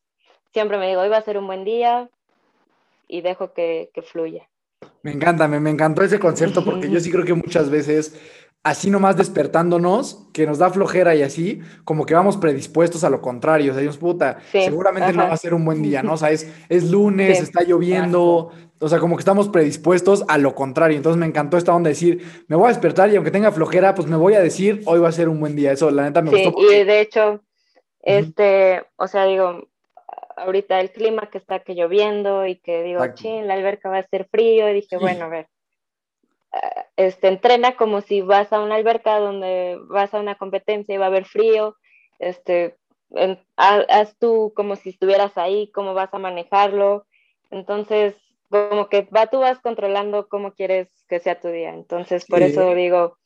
siempre 0.55 0.79
me 0.79 0.89
digo, 0.89 1.03
hoy 1.03 1.13
a 1.13 1.21
ser 1.21 1.37
un 1.37 1.47
buen 1.47 1.65
día 1.65 2.09
y 3.07 3.21
dejo 3.21 3.53
que, 3.53 3.91
que 3.93 4.01
fluya. 4.01 4.49
Me 5.03 5.13
encanta, 5.13 5.47
me, 5.49 5.61
me 5.61 5.71
encantó 5.71 6.03
ese 6.03 6.19
concepto 6.19 6.65
porque 6.65 6.91
yo 6.91 6.99
sí 6.99 7.11
creo 7.11 7.25
que 7.25 7.35
muchas 7.35 7.71
veces 7.71 8.19
así 8.63 8.91
nomás 8.91 9.17
despertándonos, 9.17 10.27
que 10.35 10.47
nos 10.47 10.59
da 10.59 10.71
flojera 10.71 11.15
y 11.15 11.23
así, 11.23 11.61
como 11.85 12.05
que 12.05 12.15
vamos 12.15 12.37
predispuestos 12.37 13.05
a 13.05 13.11
lo 13.11 13.21
contrario. 13.21 13.73
O 13.73 13.75
sea, 13.75 13.83
Dios 13.83 13.97
puta, 13.97 14.39
seguramente 14.53 15.13
no 15.13 15.25
va 15.25 15.33
a 15.33 15.37
ser 15.37 15.55
un 15.55 15.65
buen 15.65 15.83
día, 15.83 16.03
¿no? 16.03 16.15
O 16.15 16.17
sea, 16.17 16.31
es, 16.31 16.91
lunes, 16.91 17.41
está 17.41 17.65
lloviendo, 17.65 18.51
o 18.79 18.89
sea, 18.89 18.99
como 18.99 19.17
que 19.17 19.23
estamos 19.23 19.49
predispuestos 19.49 20.25
a 20.29 20.37
lo 20.37 20.55
contrario. 20.55 20.97
Entonces 20.97 21.19
me 21.19 21.27
encantó 21.27 21.57
esta 21.57 21.75
onda 21.75 21.89
de 21.89 21.95
decir, 21.95 22.45
me 22.49 22.57
voy 22.57 22.67
a 22.67 22.69
despertar 22.69 23.11
y 23.11 23.17
aunque 23.17 23.31
tenga 23.31 23.51
flojera, 23.51 23.95
pues 23.95 24.07
me 24.09 24.17
voy 24.17 24.35
a 24.35 24.41
decir, 24.41 24.83
hoy 24.85 25.01
va 25.01 25.09
a 25.09 25.13
ser 25.13 25.29
un 25.29 25.41
buen 25.41 25.57
día. 25.57 25.73
Eso, 25.73 25.91
la 25.91 26.05
neta, 26.05 26.21
me 26.21 26.31
gustó. 26.31 26.55
Y 26.61 26.85
de 26.85 27.01
hecho, 27.01 27.41
este, 28.03 28.83
o 28.97 29.07
sea, 29.07 29.25
digo, 29.25 29.69
ahorita 30.37 30.81
el 30.81 30.91
clima 30.91 31.31
que 31.31 31.39
está 31.39 31.61
que 31.61 31.75
lloviendo 31.75 32.47
y 32.47 32.57
que 32.57 32.83
digo, 32.83 33.07
ching, 33.15 33.47
la 33.47 33.55
alberca 33.55 33.89
va 33.89 33.99
a 33.99 34.07
ser 34.07 34.29
frío, 34.31 34.69
y 34.69 34.75
dije, 34.75 34.99
bueno, 34.99 35.25
a 35.25 35.29
ver 35.29 35.47
este, 36.97 37.29
entrena 37.29 37.77
como 37.77 38.01
si 38.01 38.21
vas 38.21 38.53
a 38.53 38.61
una 38.61 38.77
alberca 38.77 39.19
donde 39.19 39.79
vas 39.89 40.13
a 40.15 40.21
una 40.21 40.35
competencia 40.37 40.95
y 40.95 40.99
va 40.99 41.07
a 41.07 41.09
haber 41.09 41.25
frío, 41.25 41.77
este, 42.19 42.77
haz 43.57 44.17
tú 44.19 44.53
como 44.55 44.77
si 44.77 44.91
estuvieras 44.91 45.37
ahí, 45.37 45.71
cómo 45.73 45.95
vas 45.95 46.13
a 46.13 46.19
manejarlo, 46.19 47.07
entonces 47.51 48.15
como 48.49 48.89
que 48.89 49.03
va, 49.03 49.29
tú 49.29 49.39
vas 49.39 49.61
controlando 49.61 50.29
cómo 50.29 50.53
quieres 50.53 50.89
que 51.09 51.21
sea 51.21 51.41
tu 51.41 51.49
día, 51.49 51.71
entonces 51.71 52.25
por 52.27 52.43
eso 52.43 52.75
digo, 52.75 53.17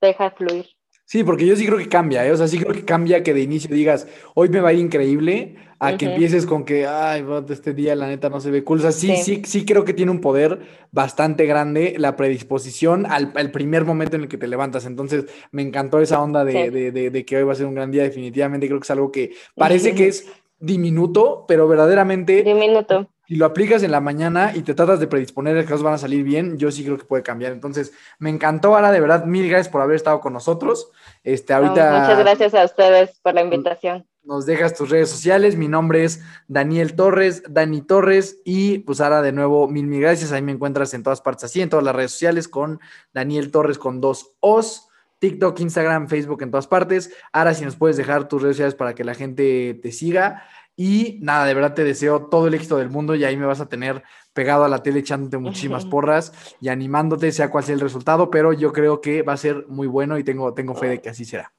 deja 0.00 0.30
fluir. 0.30 0.66
Sí, 1.10 1.24
porque 1.24 1.44
yo 1.44 1.56
sí 1.56 1.66
creo 1.66 1.76
que 1.76 1.88
cambia, 1.88 2.24
¿eh? 2.24 2.30
o 2.30 2.36
sea, 2.36 2.46
sí 2.46 2.56
creo 2.56 2.72
que 2.72 2.84
cambia 2.84 3.24
que 3.24 3.34
de 3.34 3.40
inicio 3.40 3.74
digas, 3.74 4.06
hoy 4.36 4.48
me 4.48 4.60
va 4.60 4.68
a 4.68 4.72
ir 4.72 4.78
increíble, 4.78 5.56
a 5.80 5.96
que 5.96 6.04
empieces 6.04 6.46
con 6.46 6.64
que, 6.64 6.86
ay, 6.86 7.26
este 7.48 7.74
día 7.74 7.96
la 7.96 8.06
neta 8.06 8.28
no 8.28 8.40
se 8.40 8.52
ve 8.52 8.62
cool. 8.62 8.78
O 8.78 8.82
sea, 8.82 8.92
sí, 8.92 9.16
sí, 9.16 9.42
sí, 9.44 9.64
creo 9.64 9.84
que 9.84 9.92
tiene 9.92 10.12
un 10.12 10.20
poder 10.20 10.60
bastante 10.92 11.46
grande 11.46 11.96
la 11.98 12.14
predisposición 12.14 13.06
al, 13.06 13.32
primer 13.50 13.84
momento 13.84 14.14
en 14.14 14.22
el 14.22 14.28
que 14.28 14.38
te 14.38 14.46
levantas. 14.46 14.86
Entonces, 14.86 15.24
me 15.50 15.62
encantó 15.62 15.98
esa 15.98 16.22
onda 16.22 16.44
de, 16.44 16.70
de, 16.70 17.10
de, 17.10 17.24
que 17.24 17.38
hoy 17.38 17.42
va 17.42 17.54
a 17.54 17.56
ser 17.56 17.66
un 17.66 17.74
gran 17.74 17.90
día, 17.90 18.04
definitivamente. 18.04 18.68
Creo 18.68 18.78
que 18.78 18.84
es 18.84 18.90
algo 18.92 19.10
que 19.10 19.32
parece 19.56 19.96
que 19.96 20.06
es 20.06 20.30
diminuto, 20.60 21.44
pero 21.48 21.66
verdaderamente... 21.66 22.44
Diminuto 22.44 23.10
si 23.30 23.36
lo 23.36 23.46
aplicas 23.46 23.84
en 23.84 23.92
la 23.92 24.00
mañana 24.00 24.50
y 24.56 24.62
te 24.62 24.74
tratas 24.74 24.98
de 24.98 25.06
predisponer 25.06 25.64
que 25.64 25.70
las 25.70 25.84
van 25.84 25.94
a 25.94 25.98
salir 25.98 26.24
bien, 26.24 26.58
yo 26.58 26.72
sí 26.72 26.82
creo 26.82 26.98
que 26.98 27.04
puede 27.04 27.22
cambiar. 27.22 27.52
Entonces, 27.52 27.92
me 28.18 28.28
encantó, 28.28 28.74
Ara, 28.74 28.90
de 28.90 28.98
verdad, 28.98 29.24
mil 29.24 29.48
gracias 29.48 29.68
por 29.68 29.82
haber 29.82 29.94
estado 29.94 30.18
con 30.18 30.32
nosotros. 30.32 30.90
Este, 31.22 31.52
ahorita, 31.52 32.00
muchas 32.00 32.18
gracias 32.18 32.54
a 32.54 32.64
ustedes 32.64 33.20
por 33.22 33.34
la 33.34 33.42
invitación. 33.42 34.04
Nos 34.24 34.46
dejas 34.46 34.74
tus 34.74 34.90
redes 34.90 35.10
sociales. 35.10 35.54
Mi 35.54 35.68
nombre 35.68 36.02
es 36.02 36.24
Daniel 36.48 36.96
Torres, 36.96 37.44
Dani 37.48 37.82
Torres. 37.82 38.40
Y 38.44 38.80
pues 38.80 39.00
Ara, 39.00 39.22
de 39.22 39.30
nuevo, 39.30 39.68
mil, 39.68 39.86
mil 39.86 40.00
gracias. 40.00 40.32
Ahí 40.32 40.42
me 40.42 40.50
encuentras 40.50 40.92
en 40.94 41.04
todas 41.04 41.20
partes 41.20 41.44
así, 41.44 41.60
en 41.60 41.68
todas 41.68 41.84
las 41.84 41.94
redes 41.94 42.10
sociales, 42.10 42.48
con 42.48 42.80
Daniel 43.14 43.52
Torres 43.52 43.78
con 43.78 44.00
dos 44.00 44.32
O's. 44.40 44.88
TikTok, 45.20 45.60
Instagram, 45.60 46.08
Facebook, 46.08 46.42
en 46.42 46.50
todas 46.50 46.66
partes. 46.66 47.12
Ahora, 47.30 47.52
si 47.52 47.64
nos 47.64 47.76
puedes 47.76 47.98
dejar 47.98 48.26
tus 48.26 48.42
redes 48.42 48.56
sociales 48.56 48.74
para 48.74 48.94
que 48.94 49.04
la 49.04 49.14
gente 49.14 49.78
te 49.82 49.92
siga. 49.92 50.42
Y 50.76 51.18
nada, 51.20 51.44
de 51.44 51.54
verdad 51.54 51.74
te 51.74 51.84
deseo 51.84 52.26
todo 52.28 52.46
el 52.46 52.54
éxito 52.54 52.78
del 52.78 52.88
mundo 52.88 53.14
y 53.14 53.24
ahí 53.24 53.36
me 53.36 53.46
vas 53.46 53.60
a 53.60 53.68
tener 53.68 54.02
pegado 54.32 54.64
a 54.64 54.68
la 54.68 54.82
tele 54.82 55.00
echándote 55.00 55.36
muchísimas 55.36 55.84
porras 55.84 56.56
y 56.60 56.68
animándote, 56.68 57.32
sea 57.32 57.50
cual 57.50 57.64
sea 57.64 57.74
el 57.74 57.80
resultado, 57.80 58.30
pero 58.30 58.52
yo 58.52 58.72
creo 58.72 59.00
que 59.00 59.22
va 59.22 59.34
a 59.34 59.36
ser 59.36 59.66
muy 59.68 59.86
bueno 59.86 60.18
y 60.18 60.24
tengo, 60.24 60.54
tengo 60.54 60.74
fe 60.74 60.88
de 60.88 61.00
que 61.00 61.10
así 61.10 61.24
será. 61.24 61.52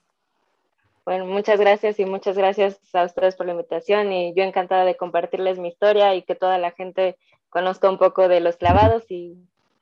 Bueno, 1.05 1.25
muchas 1.25 1.59
gracias 1.59 1.99
y 1.99 2.05
muchas 2.05 2.37
gracias 2.37 2.79
a 2.93 3.03
ustedes 3.03 3.35
por 3.35 3.45
la 3.45 3.53
invitación 3.53 4.11
y 4.11 4.33
yo 4.35 4.43
encantada 4.43 4.85
de 4.85 4.95
compartirles 4.95 5.59
mi 5.59 5.67
historia 5.67 6.15
y 6.15 6.21
que 6.21 6.35
toda 6.35 6.57
la 6.57 6.71
gente 6.71 7.17
conozca 7.49 7.89
un 7.89 7.97
poco 7.97 8.27
de 8.27 8.39
los 8.39 8.55
clavados 8.57 9.09
y, 9.09 9.35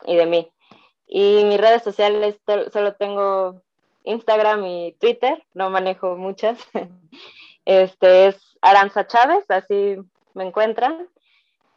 y 0.06 0.16
de 0.16 0.26
mí. 0.26 0.50
Y 1.06 1.44
mis 1.44 1.60
redes 1.60 1.82
sociales 1.82 2.36
solo 2.72 2.94
tengo 2.94 3.62
Instagram 4.04 4.64
y 4.64 4.92
Twitter, 5.00 5.42
no 5.54 5.70
manejo 5.70 6.16
muchas. 6.16 6.58
Este 7.64 8.28
es 8.28 8.36
Aranza 8.62 9.06
Chávez, 9.06 9.44
así 9.48 9.96
me 10.34 10.44
encuentran, 10.44 11.08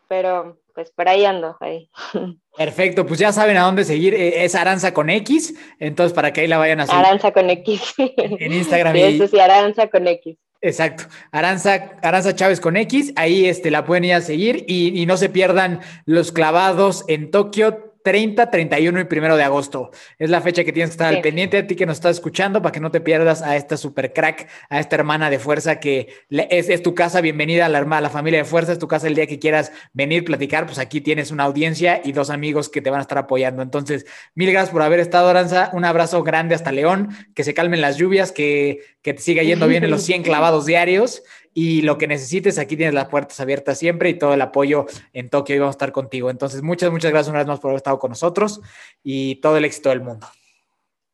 pero 0.07 0.57
pues 0.73 0.91
por 0.91 1.07
ahí 1.07 1.25
ando. 1.25 1.57
Ahí. 1.59 1.89
Perfecto, 2.57 3.05
pues 3.05 3.19
ya 3.19 3.31
saben 3.31 3.57
a 3.57 3.63
dónde 3.63 3.83
seguir. 3.83 4.13
Eh, 4.13 4.43
es 4.43 4.55
Aranza 4.55 4.93
con 4.93 5.09
X, 5.09 5.55
entonces 5.79 6.13
para 6.13 6.33
que 6.33 6.41
ahí 6.41 6.47
la 6.47 6.57
vayan 6.57 6.79
a 6.79 6.87
seguir. 6.87 7.05
Aranza 7.05 7.31
con 7.31 7.49
X. 7.49 7.93
En 7.97 8.53
Instagram. 8.53 8.95
Sí, 8.95 9.01
eso 9.01 9.27
sí, 9.27 9.39
Aranza 9.39 9.87
con 9.87 10.07
X. 10.07 10.37
Exacto, 10.61 11.03
Aranza, 11.31 11.97
Aranza 12.01 12.35
Chávez 12.35 12.61
con 12.61 12.77
X, 12.77 13.11
ahí 13.17 13.47
este, 13.47 13.69
la 13.69 13.83
pueden 13.83 14.05
ir 14.05 14.13
a 14.13 14.21
seguir 14.21 14.63
y, 14.65 14.97
y 14.97 15.05
no 15.05 15.17
se 15.17 15.27
pierdan 15.27 15.81
los 16.05 16.31
clavados 16.31 17.03
en 17.09 17.31
Tokio 17.31 17.92
30, 18.03 18.51
31 18.51 18.99
y 18.99 19.17
1 19.17 19.37
de 19.37 19.43
agosto. 19.43 19.91
Es 20.19 20.29
la 20.29 20.41
fecha 20.41 20.63
que 20.63 20.73
tienes 20.73 20.89
que 20.89 20.93
estar 20.93 21.13
al 21.13 21.21
pendiente 21.21 21.57
a 21.57 21.67
ti 21.67 21.75
que 21.75 21.85
nos 21.85 21.97
estás 21.97 22.17
escuchando 22.17 22.61
para 22.61 22.73
que 22.73 22.79
no 22.79 22.91
te 22.91 23.01
pierdas 23.01 23.41
a 23.41 23.55
esta 23.55 23.77
super 23.77 24.13
crack, 24.13 24.47
a 24.69 24.79
esta 24.79 24.95
hermana 24.95 25.29
de 25.29 25.39
fuerza 25.39 25.79
que 25.79 26.09
es, 26.29 26.83
tu 26.83 26.93
casa. 26.93 27.21
Bienvenida 27.21 27.65
a 27.65 27.69
la, 27.69 27.77
hermana, 27.77 27.99
a 27.99 28.01
la 28.01 28.09
familia 28.09 28.39
de 28.39 28.45
fuerza, 28.45 28.73
es 28.73 28.79
tu 28.79 28.87
casa 28.87 29.07
el 29.07 29.15
día 29.15 29.25
que 29.25 29.39
quieras 29.39 29.71
venir, 29.93 30.25
platicar. 30.25 30.65
Pues 30.65 30.79
aquí 30.79 30.99
tienes 30.99 31.31
una 31.31 31.43
audiencia 31.43 32.01
y 32.03 32.11
dos 32.11 32.29
amigos 32.29 32.69
que 32.69 32.81
te 32.81 32.89
van 32.89 32.99
a 32.99 33.03
estar 33.03 33.17
apoyando. 33.17 33.61
Entonces, 33.61 34.05
mil 34.35 34.51
gracias 34.51 34.71
por 34.71 34.81
haber 34.81 34.99
estado, 34.99 35.29
Aranza. 35.29 35.69
Un 35.73 35.85
abrazo 35.85 36.23
grande 36.23 36.55
hasta 36.55 36.71
León, 36.71 37.09
que 37.33 37.45
se 37.45 37.53
calmen 37.53 37.79
las 37.79 37.97
lluvias, 37.97 38.33
que, 38.33 38.81
que 39.01 39.13
te 39.13 39.21
siga 39.21 39.43
yendo 39.43 39.67
bien 39.67 39.83
en 39.85 39.91
los 39.91 40.03
100 40.03 40.23
clavados 40.23 40.65
diarios 40.65 41.23
y 41.53 41.81
lo 41.81 41.97
que 41.97 42.07
necesites, 42.07 42.57
aquí 42.57 42.75
tienes 42.75 42.93
las 42.93 43.07
puertas 43.07 43.39
abiertas 43.39 43.77
siempre 43.77 44.09
y 44.09 44.17
todo 44.17 44.33
el 44.33 44.41
apoyo 44.41 44.85
en 45.13 45.29
Tokio 45.29 45.55
y 45.55 45.59
vamos 45.59 45.73
a 45.73 45.77
estar 45.77 45.91
contigo. 45.91 46.29
Entonces, 46.29 46.61
muchas, 46.61 46.91
muchas 46.91 47.11
gracias 47.11 47.29
una 47.29 47.39
vez 47.39 47.47
más 47.47 47.59
por 47.59 47.69
haber 47.69 47.77
estado 47.77 47.99
con 47.99 48.09
nosotros 48.09 48.61
y 49.03 49.35
todo 49.35 49.57
el 49.57 49.65
éxito 49.65 49.89
del 49.89 50.01
mundo. 50.01 50.27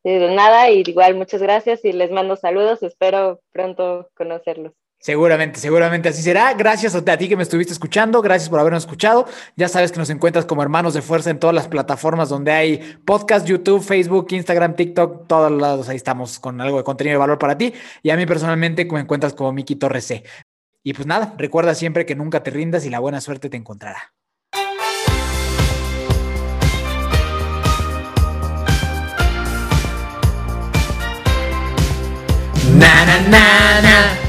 De 0.03 0.33
nada, 0.33 0.69
igual 0.69 1.15
muchas 1.15 1.41
gracias 1.41 1.83
y 1.83 1.91
les 1.91 2.09
mando 2.09 2.37
saludos, 2.37 2.81
espero 2.83 3.41
pronto 3.51 4.09
conocerlos. 4.15 4.73
Seguramente, 5.01 5.61
seguramente 5.61 6.09
así 6.09 6.21
será. 6.21 6.53
Gracias 6.53 6.93
a 6.93 7.17
ti 7.17 7.29
que 7.29 7.37
me 7.37 7.43
estuviste 7.43 7.71
escuchando, 7.71 8.21
gracias 8.21 8.49
por 8.49 8.59
habernos 8.59 8.83
escuchado. 8.83 9.25
Ya 9.55 9.69
sabes 9.69 9.93
que 9.93 9.99
nos 9.99 10.09
encuentras 10.09 10.45
como 10.45 10.61
hermanos 10.61 10.93
de 10.93 11.01
fuerza 11.01 11.29
en 11.29 11.39
todas 11.39 11.55
las 11.55 11.69
plataformas 11.69 12.27
donde 12.27 12.51
hay 12.51 12.97
podcast, 13.05 13.47
YouTube, 13.47 13.81
Facebook, 13.81 14.27
Instagram, 14.31 14.75
TikTok, 14.75 15.25
todos 15.27 15.51
lados 15.51 15.87
ahí 15.87 15.95
estamos 15.95 16.39
con 16.39 16.59
algo 16.59 16.77
de 16.77 16.83
contenido 16.83 17.13
de 17.13 17.19
valor 17.19 17.39
para 17.39 17.57
ti. 17.57 17.73
Y 18.03 18.09
a 18.09 18.17
mí 18.17 18.25
personalmente 18.25 18.85
me 18.91 18.99
encuentras 18.99 19.33
como 19.33 19.53
Miki 19.53 19.77
Torres 19.77 20.05
C. 20.05 20.23
Y 20.83 20.93
pues 20.93 21.07
nada, 21.07 21.33
recuerda 21.37 21.75
siempre 21.75 22.05
que 22.05 22.15
nunca 22.15 22.43
te 22.43 22.51
rindas 22.51 22.85
y 22.85 22.89
la 22.89 22.99
buena 22.99 23.21
suerte 23.21 23.49
te 23.49 23.55
encontrará. 23.55 24.13
Na 32.77 33.05
na 33.05 33.17
na 33.29 33.81
na 33.81 34.28